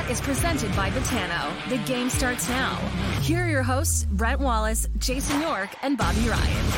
Coming 0.00 0.16
Hot 0.16 0.26
is 0.26 0.26
presented 0.26 0.74
by 0.76 0.88
Betano. 0.90 1.68
The 1.68 1.76
game 1.84 2.08
starts 2.08 2.48
now. 2.48 2.76
Here 3.20 3.44
are 3.44 3.48
your 3.48 3.62
hosts, 3.62 4.06
Brent 4.06 4.40
Wallace, 4.40 4.88
Jason 4.96 5.40
York, 5.42 5.68
and 5.82 5.98
Bobby 5.98 6.26
Ryan. 6.26 6.72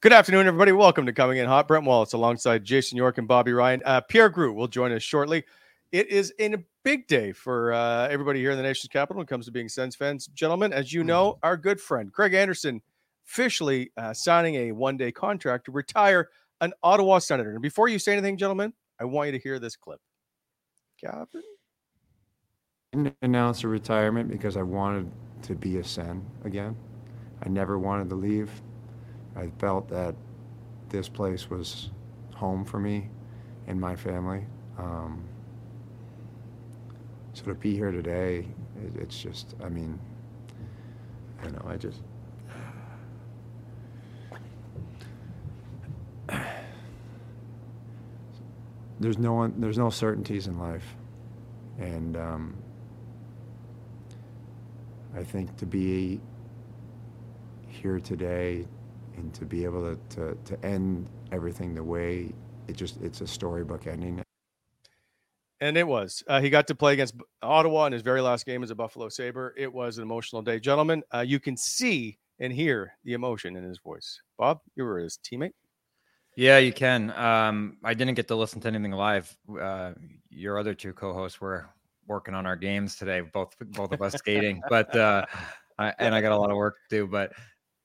Good 0.00 0.12
afternoon, 0.12 0.48
everybody. 0.48 0.72
Welcome 0.72 1.06
to 1.06 1.12
Coming 1.12 1.38
in 1.38 1.46
Hot. 1.46 1.68
Brent 1.68 1.84
Wallace 1.84 2.12
alongside 2.12 2.64
Jason 2.64 2.96
York 2.96 3.18
and 3.18 3.28
Bobby 3.28 3.52
Ryan. 3.52 3.82
Uh, 3.84 4.00
Pierre 4.00 4.30
Groulx 4.30 4.54
will 4.54 4.68
join 4.68 4.90
us 4.90 5.02
shortly. 5.04 5.44
It 5.92 6.08
is 6.08 6.32
a 6.40 6.56
big 6.82 7.06
day 7.06 7.30
for 7.30 7.72
uh, 7.72 8.08
everybody 8.08 8.40
here 8.40 8.50
in 8.50 8.56
the 8.56 8.64
nation's 8.64 8.88
capital 8.88 9.18
when 9.18 9.24
it 9.24 9.28
comes 9.28 9.46
to 9.46 9.52
being 9.52 9.68
Sens 9.68 9.94
fans. 9.94 10.26
Gentlemen, 10.28 10.72
as 10.72 10.92
you 10.92 11.04
know, 11.04 11.38
our 11.44 11.56
good 11.56 11.80
friend 11.80 12.12
Craig 12.12 12.34
Anderson 12.34 12.82
officially 13.24 13.90
uh, 13.96 14.12
signing 14.12 14.56
a 14.56 14.72
one 14.72 14.96
day 14.96 15.12
contract 15.12 15.66
to 15.66 15.72
retire 15.72 16.30
an 16.60 16.72
Ottawa 16.82 17.18
Senator. 17.18 17.50
And 17.52 17.62
before 17.62 17.88
you 17.88 17.98
say 17.98 18.12
anything, 18.12 18.36
gentlemen, 18.36 18.72
I 19.00 19.04
want 19.04 19.28
you 19.28 19.32
to 19.32 19.38
hear 19.38 19.58
this 19.58 19.76
clip. 19.76 20.00
Gavin? 21.00 21.42
didn't 22.92 23.16
announce 23.22 23.62
a 23.64 23.68
retirement 23.68 24.30
because 24.30 24.56
I 24.56 24.62
wanted 24.62 25.10
to 25.42 25.54
be 25.54 25.78
a 25.78 25.84
Sen 25.84 26.24
again. 26.44 26.76
I 27.44 27.48
never 27.48 27.78
wanted 27.78 28.08
to 28.10 28.14
leave. 28.14 28.50
I 29.36 29.50
felt 29.58 29.88
that 29.88 30.14
this 30.88 31.08
place 31.08 31.50
was 31.50 31.90
home 32.34 32.64
for 32.64 32.78
me 32.78 33.10
and 33.66 33.80
my 33.80 33.96
family. 33.96 34.46
Um, 34.78 35.24
so 37.34 37.44
to 37.44 37.54
be 37.54 37.74
here 37.74 37.90
today, 37.90 38.46
it, 38.82 39.00
it's 39.00 39.18
just, 39.18 39.54
I 39.62 39.68
mean, 39.68 39.98
I 41.40 41.44
don't 41.44 41.64
know, 41.64 41.70
I 41.70 41.76
just. 41.76 42.00
There's 48.98 49.18
no 49.18 49.34
one, 49.34 49.60
there's 49.60 49.78
no 49.78 49.90
certainties 49.90 50.46
in 50.46 50.58
life, 50.58 50.96
and 51.78 52.16
um, 52.16 52.56
I 55.14 55.22
think 55.22 55.56
to 55.58 55.66
be 55.66 56.20
here 57.68 58.00
today 58.00 58.66
and 59.16 59.32
to 59.34 59.44
be 59.44 59.64
able 59.64 59.96
to, 59.96 60.16
to, 60.16 60.38
to 60.44 60.66
end 60.66 61.08
everything 61.32 61.74
the 61.74 61.84
way 61.84 62.32
it 62.68 62.76
just 62.76 63.00
it's 63.02 63.20
a 63.20 63.26
storybook 63.26 63.86
ending 63.86 64.22
And 65.60 65.76
it 65.76 65.86
was. 65.86 66.22
Uh, 66.26 66.40
he 66.40 66.50
got 66.50 66.66
to 66.66 66.74
play 66.74 66.92
against 66.92 67.14
Ottawa 67.42 67.86
in 67.86 67.92
his 67.92 68.02
very 68.02 68.20
last 68.20 68.44
game 68.44 68.62
as 68.62 68.70
a 68.70 68.74
Buffalo 68.74 69.08
Sabre. 69.08 69.54
It 69.56 69.72
was 69.72 69.98
an 69.98 70.02
emotional 70.02 70.42
day. 70.42 70.60
Gentlemen, 70.60 71.02
uh, 71.14 71.20
you 71.20 71.40
can 71.40 71.56
see 71.56 72.18
and 72.38 72.52
hear 72.52 72.92
the 73.04 73.14
emotion 73.14 73.56
in 73.56 73.64
his 73.64 73.78
voice. 73.78 74.20
Bob, 74.38 74.60
you 74.74 74.84
were 74.84 74.98
his 74.98 75.18
teammate. 75.24 75.54
Yeah, 76.36 76.58
you 76.58 76.72
can. 76.72 77.10
Um, 77.12 77.78
I 77.82 77.94
didn't 77.94 78.14
get 78.14 78.28
to 78.28 78.36
listen 78.36 78.60
to 78.60 78.68
anything 78.68 78.92
live. 78.92 79.34
Uh, 79.58 79.92
your 80.28 80.58
other 80.58 80.74
two 80.74 80.92
co-hosts 80.92 81.40
were 81.40 81.70
working 82.06 82.34
on 82.34 82.44
our 82.44 82.56
games 82.56 82.96
today, 82.96 83.20
both 83.20 83.56
both 83.72 83.92
of 83.92 84.02
us 84.02 84.12
skating, 84.14 84.60
but 84.68 84.94
uh, 84.94 85.24
I, 85.78 85.94
and 85.98 86.14
I 86.14 86.20
got 86.20 86.32
a 86.32 86.36
lot 86.36 86.50
of 86.50 86.56
work 86.56 86.76
to 86.90 86.96
do. 86.96 87.06
But 87.06 87.32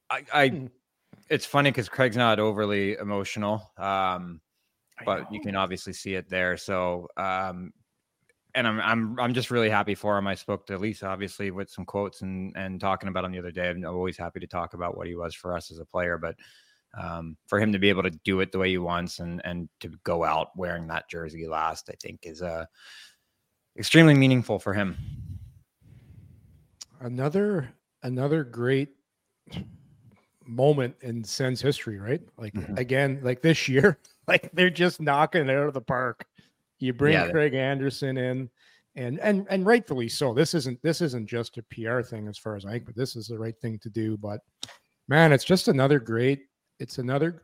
I, 0.09 0.25
I 0.34 0.69
it's 1.29 1.45
funny 1.45 1.72
because 1.72 1.88
Craig's 1.88 2.17
not 2.17 2.40
overly 2.40 2.95
emotional, 2.95 3.72
um, 3.78 4.41
but 5.06 5.31
you 5.31 5.40
can 5.40 5.56
obviously 5.56 5.94
see 5.94 6.16
it 6.16 6.29
there. 6.29 6.57
So, 6.57 7.07
um, 7.16 7.72
and 8.53 8.67
I'm 8.67 8.81
I'm 8.81 9.17
I'm 9.17 9.34
just 9.34 9.50
really 9.50 9.69
happy 9.69 9.95
for 9.95 10.17
him. 10.17 10.28
I 10.28 10.35
spoke 10.35 10.67
to 10.67 10.78
Lisa 10.78 11.07
obviously 11.07 11.51
with 11.51 11.69
some 11.69 11.85
quotes 11.85 12.22
and 12.22 12.53
and 12.57 12.81
talking 12.81 13.07
about 13.07 13.23
him 13.23 13.31
the 13.31 13.40
other 13.40 13.51
day. 13.51 13.69
I'm 13.69 13.85
always 13.85 14.17
happy 14.17 14.41
to 14.41 14.47
talk 14.47 14.73
about 14.73 14.97
what 14.97 15.07
he 15.07 15.16
was 15.16 15.34
for 15.34 15.56
us 15.56 15.72
as 15.72 15.79
a 15.79 15.85
player, 15.85 16.17
but 16.17 16.35
um, 17.00 17.38
for 17.47 17.59
him 17.59 17.72
to 17.72 17.79
be 17.79 17.90
able 17.90 18.03
to 18.03 18.12
do 18.24 18.40
it 18.41 18.52
the 18.52 18.57
way 18.59 18.69
he 18.69 18.78
wants 18.78 19.19
and 19.19 19.41
and 19.46 19.69
to 19.79 19.90
go 20.03 20.24
out 20.24 20.50
wearing 20.56 20.88
that 20.88 21.09
jersey 21.09 21.47
last, 21.47 21.90
I 21.90 21.96
think 22.02 22.22
is 22.24 22.41
uh, 22.41 22.66
extremely 23.78 24.13
meaningful 24.13 24.59
for 24.59 24.74
him. 24.74 24.97
Another 27.00 27.70
another 28.03 28.43
great 28.43 28.90
moment 30.46 30.96
in 31.02 31.23
Sens 31.23 31.61
history, 31.61 31.97
right? 31.97 32.22
Like 32.38 32.53
Mhm. 32.53 32.78
again, 32.78 33.20
like 33.23 33.41
this 33.41 33.67
year, 33.67 33.97
like 34.28 34.52
they're 34.53 34.70
just 34.70 35.02
knocking 35.02 35.49
it 35.49 35.49
out 35.49 35.67
of 35.67 35.73
the 35.73 35.82
park. 35.82 36.26
You 36.79 36.94
bring 36.94 37.14
Yeah. 37.14 37.32
Craig 37.32 37.53
Anderson 37.53 38.17
in, 38.17 38.49
and 38.96 39.20
and 39.20 39.47
and 39.49 39.66
rightfully 39.66 40.09
so. 40.09 40.34
This 40.34 40.53
isn't 40.53 40.82
this 40.82 41.02
isn't 41.02 41.28
just 41.28 41.58
a 41.58 41.64
PR 41.64 42.02
thing 42.02 42.28
as 42.28 42.37
far 42.37 42.55
as 42.55 42.66
I 42.66 42.72
think, 42.73 42.85
but 42.85 42.96
this 42.96 43.16
is 43.16 43.28
the 43.28 43.40
right 43.40 43.58
thing 43.59 43.79
to 43.79 43.90
do. 43.90 44.17
But 44.17 44.41
man, 45.08 45.32
it's 45.32 45.46
just 45.46 45.67
another 45.70 45.99
great. 45.99 46.47
It's 46.81 46.97
another, 46.97 47.43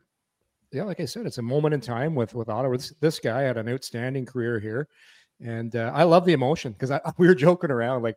yeah, 0.72 0.82
like 0.82 1.00
I 1.00 1.04
said, 1.06 1.26
it's 1.26 1.38
a 1.38 1.42
moment 1.42 1.74
in 1.74 1.80
time 1.80 2.14
with 2.14 2.34
with 2.34 2.48
Ottawa. 2.48 2.76
This, 2.76 2.92
this 3.00 3.18
guy 3.20 3.42
had 3.42 3.56
an 3.56 3.68
outstanding 3.68 4.26
career 4.26 4.58
here, 4.60 4.88
and 5.40 5.74
uh, 5.76 5.92
I 5.94 6.02
love 6.02 6.24
the 6.24 6.32
emotion 6.32 6.72
because 6.72 6.92
we 7.18 7.26
were 7.26 7.34
joking 7.34 7.70
around 7.70 8.02
like 8.02 8.16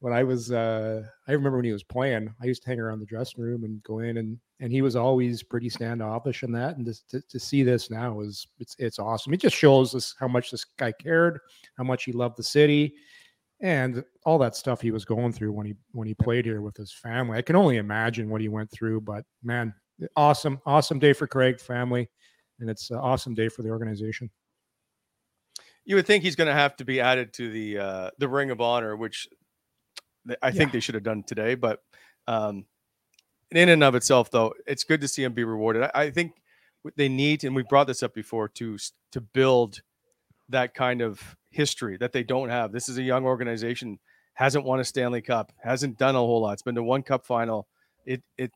when 0.00 0.12
I 0.12 0.22
was 0.24 0.52
uh 0.52 1.02
I 1.26 1.32
remember 1.32 1.58
when 1.58 1.64
he 1.64 1.72
was 1.72 1.82
playing, 1.84 2.32
I 2.42 2.46
used 2.46 2.62
to 2.62 2.68
hang 2.68 2.80
around 2.80 3.00
the 3.00 3.06
dressing 3.06 3.42
room 3.42 3.64
and 3.64 3.82
go 3.82 4.00
in 4.00 4.18
and 4.18 4.38
and 4.60 4.72
he 4.72 4.82
was 4.82 4.96
always 4.96 5.42
pretty 5.42 5.68
standoffish 5.68 6.42
in 6.42 6.52
that. 6.52 6.76
And 6.76 6.84
just 6.86 7.08
to, 7.10 7.20
to 7.22 7.38
see 7.38 7.62
this 7.62 7.90
now 7.90 8.20
is 8.20 8.46
it's 8.58 8.76
it's 8.78 8.98
awesome. 8.98 9.32
It 9.34 9.40
just 9.40 9.56
shows 9.56 9.94
us 9.94 10.14
how 10.18 10.28
much 10.28 10.50
this 10.50 10.64
guy 10.64 10.92
cared, 10.92 11.38
how 11.76 11.84
much 11.84 12.04
he 12.04 12.12
loved 12.12 12.36
the 12.36 12.42
city. 12.42 12.94
and 13.60 14.04
all 14.24 14.38
that 14.38 14.54
stuff 14.56 14.80
he 14.80 14.90
was 14.92 15.04
going 15.04 15.32
through 15.32 15.52
when 15.52 15.66
he 15.66 15.74
when 15.92 16.06
he 16.06 16.14
played 16.14 16.44
here 16.44 16.60
with 16.62 16.76
his 16.76 16.92
family. 16.92 17.38
I 17.38 17.42
can 17.42 17.56
only 17.56 17.78
imagine 17.78 18.28
what 18.30 18.40
he 18.40 18.48
went 18.48 18.70
through. 18.70 19.00
But 19.00 19.24
man, 19.42 19.74
awesome, 20.16 20.60
awesome 20.66 20.98
day 20.98 21.12
for 21.12 21.26
Craig 21.26 21.60
family, 21.60 22.08
and 22.60 22.70
it's 22.70 22.90
an 22.90 22.98
awesome 22.98 23.34
day 23.34 23.48
for 23.48 23.62
the 23.62 23.70
organization. 23.70 24.30
You 25.84 25.96
would 25.96 26.06
think 26.06 26.22
he's 26.22 26.36
going 26.36 26.48
to 26.48 26.54
have 26.54 26.76
to 26.76 26.84
be 26.84 27.00
added 27.00 27.32
to 27.34 27.50
the 27.50 27.78
uh, 27.78 28.10
the 28.18 28.28
Ring 28.28 28.50
of 28.50 28.60
Honor, 28.60 28.96
which 28.96 29.28
I 30.42 30.50
think 30.50 30.68
yeah. 30.68 30.72
they 30.74 30.80
should 30.80 30.94
have 30.94 31.04
done 31.04 31.22
today. 31.22 31.54
But 31.54 31.80
um, 32.26 32.66
in 33.50 33.68
and 33.68 33.82
of 33.82 33.94
itself, 33.94 34.30
though, 34.30 34.54
it's 34.66 34.84
good 34.84 35.00
to 35.00 35.08
see 35.08 35.24
him 35.24 35.32
be 35.32 35.44
rewarded. 35.44 35.84
I, 35.84 35.90
I 35.94 36.10
think 36.10 36.32
they 36.96 37.08
need, 37.08 37.44
and 37.44 37.56
we 37.56 37.62
brought 37.62 37.86
this 37.86 38.02
up 38.02 38.14
before, 38.14 38.48
to 38.48 38.76
to 39.12 39.20
build 39.20 39.80
that 40.50 40.74
kind 40.74 41.00
of 41.00 41.36
history 41.50 41.96
that 41.96 42.12
they 42.12 42.22
don't 42.22 42.50
have. 42.50 42.72
This 42.72 42.88
is 42.88 42.98
a 42.98 43.02
young 43.02 43.24
organization, 43.24 43.98
hasn't 44.34 44.64
won 44.64 44.80
a 44.80 44.84
Stanley 44.84 45.22
Cup, 45.22 45.52
hasn't 45.62 45.98
done 45.98 46.14
a 46.14 46.18
whole 46.18 46.42
lot. 46.42 46.52
It's 46.52 46.62
been 46.62 46.74
to 46.74 46.82
one 46.82 47.02
Cup 47.02 47.24
final. 47.24 47.66
It 48.04 48.22
it 48.36 48.52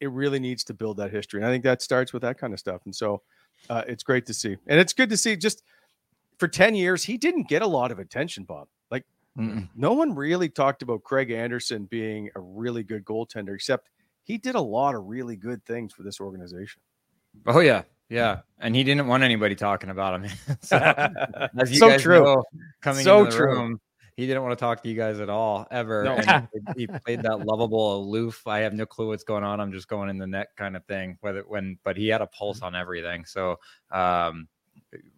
it 0.00 0.10
really 0.10 0.38
needs 0.38 0.64
to 0.64 0.74
build 0.74 0.96
that 0.98 1.10
history, 1.10 1.40
and 1.40 1.46
I 1.46 1.52
think 1.52 1.64
that 1.64 1.82
starts 1.82 2.12
with 2.12 2.22
that 2.22 2.38
kind 2.38 2.52
of 2.52 2.58
stuff. 2.58 2.82
And 2.84 2.94
so, 2.94 3.22
uh, 3.68 3.82
it's 3.86 4.02
great 4.02 4.26
to 4.26 4.34
see, 4.34 4.56
and 4.66 4.80
it's 4.80 4.92
good 4.92 5.10
to 5.10 5.16
see. 5.16 5.36
Just 5.36 5.62
for 6.38 6.48
ten 6.48 6.74
years, 6.74 7.04
he 7.04 7.16
didn't 7.18 7.48
get 7.48 7.62
a 7.62 7.66
lot 7.66 7.92
of 7.92 7.98
attention, 7.98 8.44
Bob. 8.44 8.68
Like 8.90 9.04
Mm-mm. 9.38 9.68
no 9.76 9.92
one 9.92 10.14
really 10.14 10.48
talked 10.48 10.82
about 10.82 11.04
Craig 11.04 11.30
Anderson 11.30 11.84
being 11.84 12.30
a 12.34 12.40
really 12.40 12.82
good 12.82 13.04
goaltender, 13.04 13.54
except 13.54 13.88
he 14.22 14.38
did 14.38 14.54
a 14.54 14.60
lot 14.60 14.94
of 14.94 15.06
really 15.06 15.36
good 15.36 15.64
things 15.64 15.92
for 15.92 16.02
this 16.02 16.20
organization. 16.20 16.82
Oh 17.46 17.60
yeah, 17.60 17.82
yeah, 18.08 18.40
and 18.58 18.74
he 18.74 18.82
didn't 18.84 19.06
want 19.06 19.22
anybody 19.22 19.54
talking 19.54 19.90
about 19.90 20.20
him. 20.20 20.30
so, 20.62 21.08
so 21.72 21.98
true. 21.98 22.24
know, 22.24 22.44
coming 22.80 23.04
so 23.04 23.20
into 23.20 23.30
the 23.30 23.36
true. 23.36 23.54
room, 23.54 23.80
he 24.20 24.26
didn't 24.26 24.42
want 24.42 24.58
to 24.58 24.62
talk 24.62 24.82
to 24.82 24.88
you 24.88 24.94
guys 24.94 25.18
at 25.18 25.30
all 25.30 25.66
ever. 25.70 26.04
No. 26.04 26.14
And 26.16 26.48
he 26.76 26.86
played 26.86 27.22
that 27.22 27.46
lovable, 27.46 27.96
aloof. 27.96 28.46
I 28.46 28.58
have 28.58 28.74
no 28.74 28.84
clue 28.84 29.08
what's 29.08 29.24
going 29.24 29.44
on. 29.44 29.60
I'm 29.60 29.72
just 29.72 29.88
going 29.88 30.10
in 30.10 30.18
the 30.18 30.26
net 30.26 30.48
kind 30.56 30.76
of 30.76 30.84
thing. 30.84 31.16
Whether 31.22 31.42
when, 31.42 31.78
but 31.84 31.96
he 31.96 32.08
had 32.08 32.20
a 32.20 32.26
pulse 32.26 32.58
mm-hmm. 32.58 32.66
on 32.66 32.74
everything. 32.74 33.24
So 33.24 33.58
um, 33.90 34.46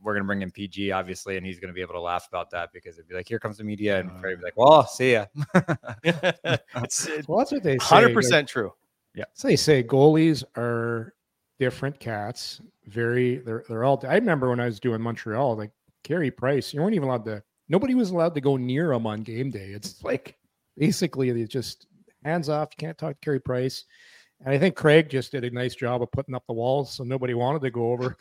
we're 0.01 0.15
gonna 0.15 0.25
bring 0.25 0.43
in 0.43 0.51
PG 0.51 0.93
obviously, 0.93 1.37
and 1.37 1.45
he's 1.45 1.59
gonna 1.59 1.73
be 1.73 1.81
able 1.81 1.95
to 1.95 2.01
laugh 2.01 2.29
about 2.29 2.51
that 2.51 2.73
because 2.73 2.97
it'd 2.97 3.09
be 3.09 3.15
like, 3.15 3.27
"Here 3.27 3.39
comes 3.39 3.59
the 3.59 3.65
media," 3.65 3.99
and 3.99 4.11
Freddie 4.21 4.37
be 4.37 4.43
like, 4.43 4.57
"Well, 4.57 4.87
see 4.87 5.15
ya." 5.15 5.27
it's, 6.05 7.09
well, 7.27 7.39
that's 7.39 7.53
what 7.53 7.63
they 7.63 7.79
say. 7.79 7.85
Hundred 7.85 8.15
percent 8.15 8.49
true. 8.49 8.73
Yeah, 9.15 9.25
so 9.33 9.49
they 9.49 9.57
say 9.57 9.83
goalies 9.83 10.45
are 10.57 11.15
different 11.59 11.99
cats. 12.01 12.61
Very, 12.87 13.39
they're 13.39 13.65
they're 13.69 13.85
all. 13.85 14.03
I 14.07 14.15
remember 14.15 14.49
when 14.51 14.61
I 14.61 14.67
was 14.67 14.81
doing 14.81 15.01
Montreal, 15.01 15.57
like 15.57 15.73
Carey 16.05 16.31
Price, 16.31 16.73
you 16.73 16.81
weren't 16.81 16.95
even 16.95 17.09
allowed 17.09 17.25
to. 17.27 17.43
Nobody 17.73 17.95
was 17.95 18.11
allowed 18.11 18.35
to 18.35 18.43
go 18.43 18.59
near 18.59 18.93
him 18.93 19.07
on 19.07 19.23
game 19.23 19.51
day. 19.51 19.71
It's 19.71 20.05
like 20.05 20.37
basically 20.77 21.33
they 21.33 21.45
just 21.45 21.87
hands 22.23 22.51
off. 22.51 22.69
You 22.73 22.87
can't 22.87 22.99
talk 22.99 23.15
to 23.15 23.25
Carey 23.25 23.41
Price. 23.41 23.87
And 24.45 24.53
I 24.53 24.59
think 24.59 24.77
Craig 24.77 25.09
just 25.09 25.33
did 25.33 25.43
a 25.43 25.51
nice 25.51 25.75
job 25.75 26.03
of 26.03 26.13
putting 26.13 26.35
up 26.35 26.45
the 26.47 26.53
walls, 26.53 26.93
so 26.93 27.03
nobody 27.03 27.33
wanted 27.33 27.63
to 27.63 27.71
go 27.71 27.91
over. 27.93 28.19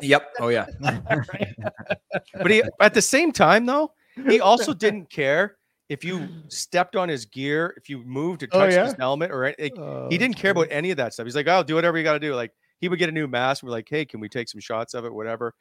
yep. 0.00 0.32
Oh 0.38 0.46
yeah. 0.46 0.66
but 0.80 2.50
he 2.50 2.62
at 2.80 2.94
the 2.94 3.02
same 3.02 3.32
time 3.32 3.66
though, 3.66 3.90
he 4.28 4.38
also 4.38 4.72
didn't 4.72 5.10
care 5.10 5.56
if 5.88 6.04
you 6.04 6.28
stepped 6.46 6.94
on 6.94 7.08
his 7.08 7.24
gear, 7.24 7.74
if 7.76 7.88
you 7.88 8.04
moved 8.04 8.40
to 8.40 8.46
touch 8.46 8.72
oh, 8.72 8.76
yeah? 8.76 8.84
his 8.84 8.94
helmet, 8.94 9.32
or 9.32 9.54
like, 9.58 9.76
oh, 9.76 10.06
he 10.08 10.18
didn't 10.18 10.36
care 10.36 10.52
about 10.52 10.68
any 10.70 10.92
of 10.92 10.96
that 10.98 11.14
stuff. 11.14 11.26
He's 11.26 11.34
like, 11.34 11.48
"I'll 11.48 11.60
oh, 11.60 11.64
do 11.64 11.74
whatever 11.74 11.98
you 11.98 12.04
got 12.04 12.12
to 12.12 12.20
do." 12.20 12.36
Like 12.36 12.52
he 12.80 12.88
would 12.88 13.00
get 13.00 13.08
a 13.08 13.12
new 13.12 13.26
mask. 13.26 13.64
We're 13.64 13.70
like, 13.70 13.88
"Hey, 13.88 14.04
can 14.04 14.20
we 14.20 14.28
take 14.28 14.48
some 14.48 14.60
shots 14.60 14.94
of 14.94 15.04
it? 15.04 15.12
Whatever." 15.12 15.52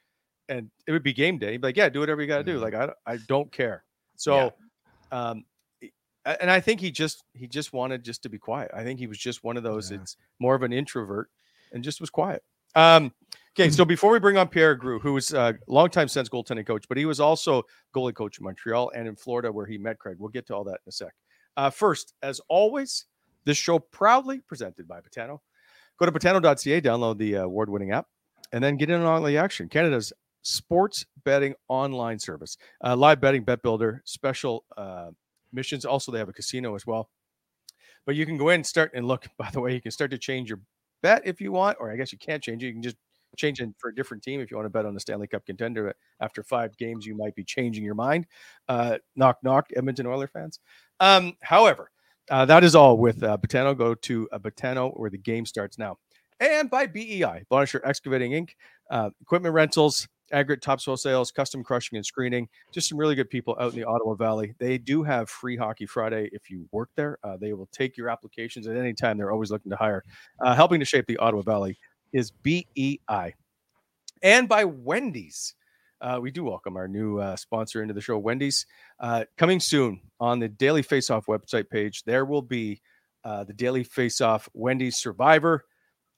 And 0.48 0.70
it 0.88 0.92
would 0.92 1.04
be 1.04 1.14
game 1.14 1.38
day. 1.38 1.54
He'd 1.54 1.62
be 1.62 1.68
like, 1.68 1.78
"Yeah, 1.78 1.90
do 1.90 2.00
whatever 2.00 2.22
you 2.22 2.28
got 2.28 2.38
to 2.38 2.44
do." 2.44 2.60
Like 2.60 2.76
I, 2.76 2.90
I 3.06 3.18
don't 3.28 3.52
care. 3.52 3.84
So, 4.16 4.54
yeah. 5.12 5.30
um, 5.30 5.46
and 6.26 6.52
I 6.52 6.60
think 6.60 6.80
he 6.80 6.92
just 6.92 7.24
he 7.34 7.48
just 7.48 7.74
wanted 7.74 8.04
just 8.04 8.24
to 8.24 8.30
be 8.30 8.38
quiet. 8.38 8.72
I 8.74 8.84
think 8.84 9.00
he 9.00 9.08
was 9.08 9.18
just 9.18 9.44
one 9.44 9.58
of 9.58 9.64
those. 9.64 9.92
Yeah. 9.92 9.98
It's 10.02 10.18
more 10.40 10.56
of 10.56 10.64
an 10.64 10.72
introvert, 10.72 11.30
and 11.72 11.84
just 11.84 12.00
was 12.00 12.10
quiet. 12.10 12.44
Um, 12.76 13.12
Okay, 13.58 13.70
so 13.70 13.86
before 13.86 14.12
we 14.12 14.20
bring 14.20 14.36
on 14.36 14.50
Pierre 14.50 14.78
Groulx, 14.78 15.02
who 15.02 15.14
was 15.14 15.32
a 15.32 15.58
longtime 15.70 16.10
Sens 16.10 16.28
goaltending 16.28 16.68
coach, 16.68 16.90
but 16.90 16.98
he 16.98 17.06
was 17.06 17.22
also 17.22 17.64
goalie 17.96 18.14
coach 18.14 18.38
in 18.38 18.44
Montreal 18.44 18.92
and 18.94 19.08
in 19.08 19.16
Florida, 19.16 19.50
where 19.50 19.66
he 19.66 19.78
met 19.78 19.98
Craig. 19.98 20.18
We'll 20.20 20.28
get 20.28 20.46
to 20.48 20.56
all 20.56 20.66
that 20.66 20.82
in 20.86 20.90
a 20.90 20.92
sec. 20.92 21.14
Uh, 21.56 21.70
first, 21.70 22.14
as 22.22 22.42
always, 22.50 23.06
this 23.46 23.56
show 23.56 23.80
proudly 23.80 24.42
presented 24.42 24.90
by 24.90 25.00
Betano. 25.00 25.40
Go 25.98 26.06
to 26.06 26.12
betano.ca, 26.12 26.82
download 26.82 27.18
the 27.18 27.38
uh, 27.38 27.44
award-winning 27.44 27.92
app, 27.92 28.08
and 28.52 28.62
then 28.62 28.76
get 28.76 28.90
in 28.90 29.00
on 29.00 29.06
all 29.06 29.22
the 29.22 29.38
action. 29.38 29.70
Canada's 29.70 30.12
sports 30.46 31.06
betting 31.24 31.56
online 31.68 32.20
service, 32.20 32.58
uh, 32.84 32.96
live 32.96 33.20
betting, 33.20 33.44
bet 33.44 33.62
builder, 33.62 34.02
special 34.06 34.64
uh, 34.78 35.10
missions. 35.52 35.86
Also, 35.86 36.12
they 36.12 36.20
have 36.20 36.30
a 36.30 36.34
casino 36.34 36.76
as 36.76 36.86
well. 36.86 37.10
But 38.06 38.16
you 38.16 38.26
can 38.26 38.38
go 38.38 38.50
in 38.50 38.56
and 38.56 38.66
start 38.66 38.92
and 38.94 39.08
look. 39.08 39.28
By 39.38 39.50
the 39.52 39.60
way, 39.60 39.74
you 39.74 39.82
can 39.82 39.92
start 39.92 40.12
to 40.12 40.18
change 40.18 40.50
your 40.50 40.60
bet 41.02 41.24
if 41.26 41.42
you 41.42 41.52
want, 41.52 41.78
or 41.80 41.92
I 41.92 41.96
guess 41.98 42.12
you 42.12 42.18
can't 42.18 42.44
change 42.44 42.64
it. 42.64 42.68
You 42.68 42.74
can 42.74 42.84
just 42.84 42.98
change 43.36 43.60
it 43.60 43.70
for 43.80 43.90
a 43.90 43.96
different 43.96 44.24
team 44.24 44.40
if 44.40 44.50
you 44.50 44.56
want 44.56 44.66
to 44.66 44.70
bet 44.70 44.86
on 44.86 44.94
the 44.94 45.00
Stanley 45.00 45.28
Cup 45.28 45.46
contender. 45.46 45.94
After 46.22 46.44
five 46.44 46.78
games, 46.78 47.06
you 47.06 47.18
might 47.18 47.36
be 47.36 47.44
changing 47.44 47.84
your 47.84 47.96
mind. 47.96 48.28
Uh, 48.70 48.98
knock, 49.16 49.40
knock, 49.44 49.68
Edmonton 49.76 50.06
Oiler 50.06 50.28
fans. 50.28 50.60
Um, 51.00 51.34
however, 51.42 51.90
uh, 52.30 52.46
that 52.46 52.64
is 52.64 52.76
all 52.76 52.98
with 52.98 53.24
uh, 53.24 53.38
Betano. 53.38 53.78
Go 53.78 53.96
to 53.96 54.30
uh, 54.32 54.40
Betano 54.40 54.98
where 54.98 55.10
the 55.10 55.18
game 55.18 55.46
starts 55.46 55.78
now. 55.78 55.98
And 56.40 56.70
by 56.70 56.86
BEI, 56.88 57.44
Bonnechere 57.50 57.82
Excavating 57.84 58.32
Inc., 58.32 58.50
uh, 58.92 59.10
equipment 59.22 59.54
rentals, 59.54 60.08
aggregate 60.36 60.62
topsoil 60.62 60.98
sales, 60.98 61.32
custom 61.32 61.64
crushing 61.64 61.96
and 61.96 62.06
screening. 62.06 62.48
Just 62.72 62.90
some 62.90 62.98
really 62.98 63.16
good 63.16 63.30
people 63.30 63.56
out 63.60 63.74
in 63.74 63.80
the 63.80 63.88
Ottawa 63.88 64.16
Valley. 64.16 64.54
They 64.60 64.78
do 64.78 65.02
have 65.04 65.30
free 65.30 65.56
Hockey 65.56 65.86
Friday 65.86 66.30
if 66.34 66.50
you 66.50 66.68
work 66.72 66.90
there. 66.96 67.18
Uh, 67.24 67.38
they 67.38 67.54
will 67.54 67.70
take 67.72 67.98
your 67.98 68.10
applications 68.10 68.68
at 68.68 68.76
any 68.76 68.94
time. 68.94 69.18
They're 69.18 69.32
always 69.32 69.50
looking 69.50 69.72
to 69.72 69.78
hire. 69.78 70.04
Uh, 70.44 70.54
helping 70.54 70.80
to 70.80 70.86
shape 70.86 71.06
the 71.08 71.18
Ottawa 71.18 71.42
Valley 71.42 71.78
is 72.14 72.32
BEI. 72.32 73.34
And 74.22 74.48
by 74.48 74.66
Wendy's. 74.66 75.56
Uh, 76.02 76.20
we 76.22 76.30
do 76.30 76.44
welcome 76.44 76.76
our 76.76 76.90
new 76.90 77.20
uh, 77.20 77.36
sponsor 77.38 77.82
into 77.82 77.94
the 77.94 78.02
show, 78.02 78.18
Wendy's. 78.18 78.66
Uh, 79.00 79.24
coming 79.38 79.62
soon 79.62 80.02
on 80.20 80.40
the 80.40 80.50
Daily 80.50 80.84
Faceoff 80.84 81.26
website 81.26 81.70
page, 81.70 82.04
there 82.04 82.26
will 82.26 82.42
be 82.42 82.82
uh, 83.24 83.46
the 83.46 83.54
Daily 83.54 83.84
Faceoff 83.84 84.48
Wendy's 84.54 84.98
Survivor 84.98 85.64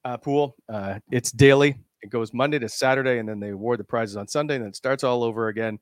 uh, 0.04 0.18
pool. 0.18 0.56
Uh, 0.68 1.00
it's 1.12 1.32
daily. 1.32 1.78
It 2.08 2.12
goes 2.12 2.34
Monday 2.34 2.60
to 2.60 2.70
Saturday, 2.70 3.20
and 3.20 3.28
then 3.28 3.40
they 3.40 3.50
award 3.50 3.80
the 3.80 3.84
prizes 3.84 4.18
on 4.18 4.28
Sunday, 4.28 4.56
and 4.56 4.64
then 4.64 4.70
it 4.70 4.76
starts 4.76 5.04
all 5.04 5.24
over 5.24 5.48
again 5.50 5.80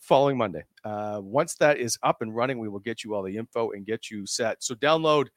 following 0.00 0.36
Monday. 0.36 0.62
once 0.84 1.54
that 1.56 1.78
is 1.78 1.98
up 2.02 2.22
and 2.22 2.34
running, 2.34 2.58
we 2.58 2.68
will 2.68 2.78
get 2.78 3.02
you 3.02 3.14
all 3.14 3.22
the 3.22 3.36
info 3.36 3.70
and 3.70 3.86
get 3.86 4.10
you 4.10 4.26
set. 4.26 4.62
So 4.62 4.74
download 4.74 5.28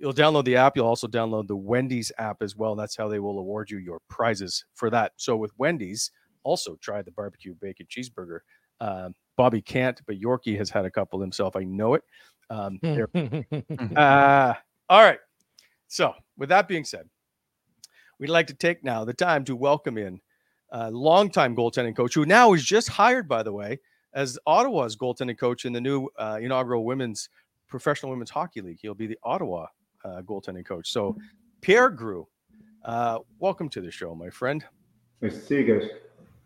You'll 0.00 0.14
download 0.14 0.44
the 0.44 0.56
app. 0.56 0.76
You'll 0.76 0.86
also 0.86 1.06
download 1.06 1.46
the 1.46 1.56
Wendy's 1.56 2.10
app 2.16 2.40
as 2.40 2.56
well. 2.56 2.74
That's 2.74 2.96
how 2.96 3.06
they 3.06 3.18
will 3.18 3.38
award 3.38 3.70
you 3.70 3.76
your 3.76 4.00
prizes 4.08 4.64
for 4.74 4.88
that. 4.88 5.12
So 5.16 5.36
with 5.36 5.52
Wendy's, 5.58 6.10
also 6.42 6.76
try 6.76 7.02
the 7.02 7.10
barbecue 7.10 7.54
bacon 7.60 7.86
cheeseburger. 7.86 8.38
Uh, 8.80 9.10
Bobby 9.36 9.60
can't, 9.60 10.00
but 10.06 10.18
Yorkie 10.18 10.56
has 10.56 10.70
had 10.70 10.86
a 10.86 10.90
couple 10.90 11.20
himself. 11.20 11.54
I 11.54 11.64
know 11.64 11.94
it. 11.94 12.02
Um, 12.48 12.80
uh, 13.96 14.54
all 14.88 15.02
right. 15.02 15.18
So 15.88 16.14
with 16.38 16.48
that 16.48 16.66
being 16.66 16.84
said, 16.84 17.06
we'd 18.20 18.28
like 18.28 18.46
to 18.46 18.54
take 18.54 18.84
now 18.84 19.04
the 19.04 19.14
time 19.14 19.44
to 19.46 19.56
welcome 19.56 19.98
in 19.98 20.20
a 20.70 20.90
longtime 20.90 21.56
goaltending 21.56 21.96
coach 21.96 22.14
who 22.14 22.24
now 22.24 22.52
is 22.52 22.62
just 22.62 22.88
hired, 22.88 23.26
by 23.26 23.42
the 23.42 23.52
way, 23.52 23.80
as 24.14 24.38
Ottawa's 24.46 24.94
goaltending 24.94 25.38
coach 25.38 25.64
in 25.64 25.72
the 25.72 25.80
new 25.80 26.08
uh, 26.16 26.38
inaugural 26.40 26.84
women's 26.84 27.28
professional 27.66 28.12
women's 28.12 28.30
hockey 28.30 28.60
league. 28.60 28.78
He'll 28.80 28.94
be 28.94 29.06
the 29.06 29.18
Ottawa 29.24 29.66
uh, 30.04 30.20
goaltending 30.22 30.64
coach. 30.64 30.92
So, 30.92 31.16
Pierre 31.60 31.90
Groulx, 31.90 32.26
uh, 32.84 33.18
welcome 33.40 33.68
to 33.70 33.80
the 33.80 33.90
show, 33.90 34.14
my 34.14 34.30
friend. 34.30 34.64
Nice 35.22 35.34
to 35.34 35.40
see 35.40 35.56
you 35.56 35.80
guys. 35.80 35.90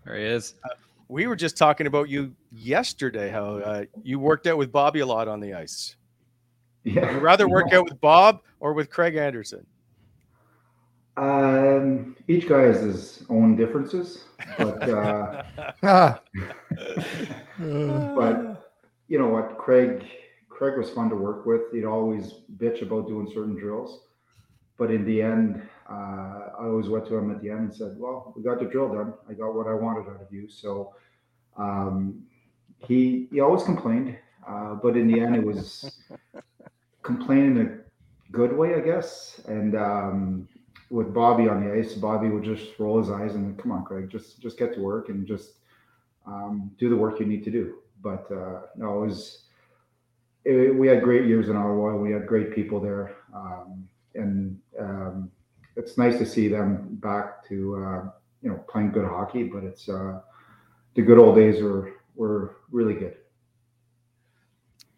There 0.04 0.16
he 0.16 0.24
is. 0.24 0.54
Uh, 0.64 0.74
we 1.08 1.26
were 1.26 1.36
just 1.36 1.56
talking 1.56 1.86
about 1.86 2.08
you 2.08 2.34
yesterday, 2.50 3.30
how 3.30 3.56
uh, 3.56 3.84
you 4.02 4.18
worked 4.18 4.46
out 4.46 4.56
with 4.56 4.72
Bobby 4.72 5.00
a 5.00 5.06
lot 5.06 5.28
on 5.28 5.40
the 5.40 5.52
ice. 5.52 5.96
Yeah. 6.84 7.06
Would 7.06 7.14
you 7.14 7.18
rather 7.18 7.48
work 7.48 7.72
out 7.72 7.84
with 7.84 8.00
Bob 8.00 8.40
or 8.60 8.72
with 8.72 8.90
Craig 8.90 9.16
Anderson? 9.16 9.66
Um, 11.16 12.16
each 12.26 12.48
guy 12.48 12.62
has 12.62 12.80
his 12.80 13.24
own 13.28 13.54
differences, 13.56 14.24
but 14.58 14.82
uh, 14.88 15.42
but 15.82 16.18
you 19.06 19.18
know 19.18 19.28
what, 19.28 19.56
Craig 19.58 20.04
Craig 20.48 20.76
was 20.76 20.90
fun 20.90 21.08
to 21.10 21.16
work 21.16 21.46
with. 21.46 21.70
He'd 21.72 21.84
always 21.84 22.32
bitch 22.56 22.82
about 22.82 23.06
doing 23.06 23.30
certain 23.32 23.54
drills, 23.54 24.00
but 24.76 24.90
in 24.90 25.04
the 25.04 25.22
end, 25.22 25.62
uh, 25.88 26.50
I 26.58 26.64
always 26.64 26.88
went 26.88 27.06
to 27.06 27.16
him 27.16 27.30
at 27.30 27.40
the 27.40 27.50
end 27.50 27.60
and 27.60 27.74
said, 27.74 27.94
"Well, 27.96 28.32
we 28.36 28.42
got 28.42 28.58
the 28.58 28.64
drill 28.64 28.92
done. 28.92 29.14
I 29.28 29.34
got 29.34 29.54
what 29.54 29.68
I 29.68 29.74
wanted 29.74 30.08
out 30.10 30.20
of 30.20 30.32
you." 30.32 30.48
So 30.48 30.94
um, 31.56 32.24
he 32.78 33.28
he 33.30 33.38
always 33.38 33.62
complained, 33.62 34.18
uh, 34.48 34.74
but 34.74 34.96
in 34.96 35.06
the 35.06 35.20
end, 35.20 35.36
it 35.36 35.44
was 35.44 36.02
complaining 37.02 37.56
in 37.56 37.66
a 37.66 38.32
good 38.32 38.52
way, 38.56 38.74
I 38.74 38.80
guess. 38.80 39.40
And 39.46 39.76
um, 39.76 40.48
with 40.90 41.12
Bobby 41.12 41.48
on 41.48 41.64
the 41.64 41.72
ice, 41.72 41.94
Bobby 41.94 42.28
would 42.28 42.44
just 42.44 42.78
roll 42.78 42.98
his 42.98 43.10
eyes 43.10 43.34
and 43.34 43.58
come 43.58 43.72
on, 43.72 43.84
Craig, 43.84 44.08
just 44.10 44.40
just 44.40 44.58
get 44.58 44.74
to 44.74 44.80
work 44.80 45.08
and 45.08 45.26
just 45.26 45.58
um, 46.26 46.70
do 46.78 46.88
the 46.88 46.96
work 46.96 47.20
you 47.20 47.26
need 47.26 47.44
to 47.44 47.50
do. 47.50 47.78
But 48.02 48.30
uh, 48.30 48.62
no, 48.76 49.02
it 49.02 49.06
was 49.06 49.44
it, 50.44 50.74
we 50.74 50.88
had 50.88 51.02
great 51.02 51.26
years 51.26 51.48
in 51.48 51.56
Ottawa. 51.56 51.96
We 51.96 52.12
had 52.12 52.26
great 52.26 52.54
people 52.54 52.80
there, 52.80 53.16
um, 53.34 53.88
and 54.14 54.58
um, 54.78 55.30
it's 55.76 55.96
nice 55.96 56.18
to 56.18 56.26
see 56.26 56.48
them 56.48 56.88
back 57.00 57.46
to 57.48 57.76
uh, 57.76 58.10
you 58.42 58.50
know 58.50 58.64
playing 58.68 58.92
good 58.92 59.06
hockey. 59.06 59.44
But 59.44 59.64
it's 59.64 59.88
uh, 59.88 60.20
the 60.94 61.02
good 61.02 61.18
old 61.18 61.36
days 61.36 61.62
were 61.62 61.92
were 62.14 62.56
really 62.70 62.94
good. 62.94 63.16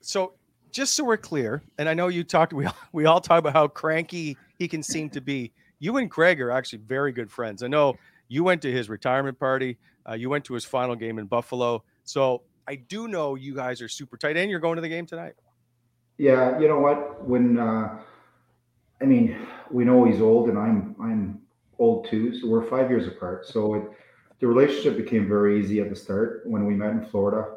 So 0.00 0.34
just 0.72 0.94
so 0.94 1.04
we're 1.04 1.16
clear, 1.16 1.62
and 1.78 1.88
I 1.88 1.94
know 1.94 2.08
you 2.08 2.24
talked, 2.24 2.52
we 2.52 2.66
we 2.92 3.06
all 3.06 3.20
talk 3.20 3.38
about 3.38 3.52
how 3.52 3.68
cranky 3.68 4.36
he 4.58 4.68
can 4.68 4.82
seem 4.82 5.08
to 5.10 5.20
be. 5.20 5.52
You 5.78 5.96
and 5.98 6.10
Craig 6.10 6.40
are 6.40 6.50
actually 6.50 6.80
very 6.80 7.12
good 7.12 7.30
friends. 7.30 7.62
I 7.62 7.68
know 7.68 7.96
you 8.28 8.44
went 8.44 8.62
to 8.62 8.72
his 8.72 8.88
retirement 8.88 9.38
party. 9.38 9.78
Uh, 10.08 10.14
you 10.14 10.30
went 10.30 10.44
to 10.46 10.54
his 10.54 10.64
final 10.64 10.96
game 10.96 11.18
in 11.18 11.26
Buffalo. 11.26 11.82
So 12.04 12.42
I 12.66 12.76
do 12.76 13.08
know 13.08 13.34
you 13.34 13.54
guys 13.54 13.82
are 13.82 13.88
super 13.88 14.16
tight, 14.16 14.36
and 14.36 14.50
you're 14.50 14.60
going 14.60 14.76
to 14.76 14.82
the 14.82 14.88
game 14.88 15.06
tonight. 15.06 15.34
Yeah, 16.18 16.58
you 16.58 16.68
know 16.68 16.80
what? 16.80 17.26
When 17.26 17.58
uh, 17.58 17.98
I 19.00 19.04
mean, 19.04 19.36
we 19.70 19.84
know 19.84 20.04
he's 20.04 20.20
old, 20.20 20.48
and 20.48 20.58
I'm 20.58 20.96
I'm 21.00 21.40
old 21.78 22.08
too. 22.08 22.38
So 22.38 22.48
we're 22.48 22.64
five 22.64 22.90
years 22.90 23.06
apart. 23.06 23.46
So 23.46 23.74
it, 23.74 23.82
the 24.40 24.46
relationship 24.46 24.96
became 24.96 25.28
very 25.28 25.60
easy 25.60 25.80
at 25.80 25.90
the 25.90 25.96
start 25.96 26.42
when 26.44 26.66
we 26.66 26.74
met 26.74 26.90
in 26.90 27.04
Florida. 27.06 27.56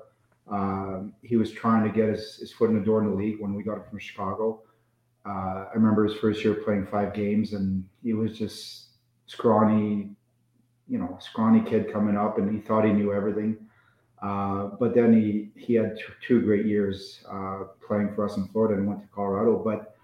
Um, 0.50 1.14
he 1.22 1.36
was 1.36 1.52
trying 1.52 1.84
to 1.84 1.90
get 1.90 2.10
his, 2.10 2.38
his 2.38 2.52
foot 2.52 2.70
in 2.70 2.80
the 2.80 2.84
door 2.84 3.02
in 3.04 3.10
the 3.10 3.16
league 3.16 3.40
when 3.40 3.54
we 3.54 3.64
got 3.64 3.78
him 3.78 3.84
from 3.90 4.00
Chicago. 4.00 4.64
Uh, 5.26 5.66
I 5.70 5.72
remember 5.76 6.06
his 6.06 6.16
first 6.16 6.44
year 6.44 6.56
playing 6.56 6.88
five 6.88 7.14
games, 7.14 7.54
and 7.54 7.84
he 8.04 8.14
was 8.14 8.38
just 8.38 8.88
scrawny, 9.26 10.12
you 10.88 10.98
know, 10.98 11.18
scrawny 11.22 11.62
kid 11.62 11.92
coming 11.92 12.16
up, 12.18 12.38
and 12.38 12.52
he 12.54 12.60
thought 12.60 12.86
he 12.86 12.92
knew 12.92 13.14
everything. 13.14 13.58
Uh, 14.22 14.72
but 14.80 14.94
then 14.94 15.14
he 15.14 15.50
he 15.56 15.74
had 15.74 15.96
t- 15.96 16.04
two 16.28 16.42
great 16.42 16.66
years 16.66 17.24
uh, 17.32 17.66
playing 17.86 18.14
for 18.14 18.26
us 18.26 18.38
in 18.38 18.48
Florida 18.48 18.76
and 18.76 18.88
went 18.88 19.02
to 19.02 19.08
Colorado. 19.08 19.62
But 19.64 19.96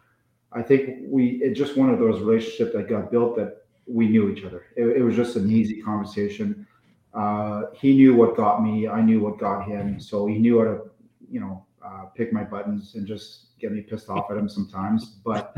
I 0.54 0.62
think 0.62 1.00
we 1.08 1.42
it 1.44 1.54
just 1.54 1.76
one 1.76 1.90
of 1.90 2.00
those 2.00 2.22
relationships 2.22 2.74
that 2.74 2.88
got 2.88 3.12
built 3.12 3.36
that 3.36 3.66
we 3.88 4.08
knew 4.08 4.30
each 4.30 4.46
other. 4.46 4.68
It, 4.78 4.98
it 4.98 5.02
was 5.04 5.16
just 5.16 5.36
an 5.36 5.52
easy 5.52 5.82
conversation. 5.82 6.66
Uh, 7.14 7.64
he 7.74 7.94
knew 7.96 8.16
what 8.16 8.36
got 8.36 8.64
me. 8.64 8.88
I 8.88 9.02
knew 9.02 9.20
what 9.22 9.38
got 9.38 9.68
him. 9.68 10.00
So 10.00 10.28
he 10.28 10.38
knew 10.38 10.60
how 10.60 10.66
to, 10.66 10.82
you 11.30 11.40
know, 11.40 11.66
uh, 11.84 12.06
pick 12.16 12.34
my 12.34 12.44
buttons 12.44 12.96
and 12.96 13.06
just 13.06 13.55
get 13.66 13.76
me 13.76 13.82
pissed 13.82 14.10
off 14.10 14.30
at 14.32 14.38
him 14.38 14.48
sometimes. 14.48 15.06
But 15.24 15.56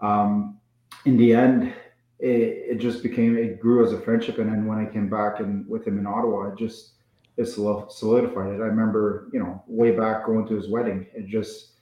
um, 0.00 0.58
in 1.04 1.16
the 1.16 1.34
end, 1.34 1.72
it, 2.20 2.70
it 2.70 2.78
just 2.78 3.02
became 3.02 3.36
it 3.36 3.60
grew 3.60 3.84
as 3.84 3.92
a 3.92 4.00
friendship. 4.00 4.38
And 4.38 4.50
then 4.50 4.66
when 4.66 4.78
I 4.78 4.90
came 4.90 5.08
back 5.10 5.40
and 5.40 5.68
with 5.68 5.86
him 5.86 5.98
in 5.98 6.06
Ottawa, 6.06 6.52
it 6.52 6.58
just 6.58 6.92
it 7.36 7.46
solidified 7.46 8.54
it. 8.54 8.60
I 8.60 8.66
remember, 8.66 9.28
you 9.32 9.40
know, 9.40 9.62
way 9.66 9.90
back 9.90 10.26
going 10.26 10.46
to 10.46 10.54
his 10.54 10.68
wedding. 10.68 11.06
It 11.14 11.26
just 11.26 11.72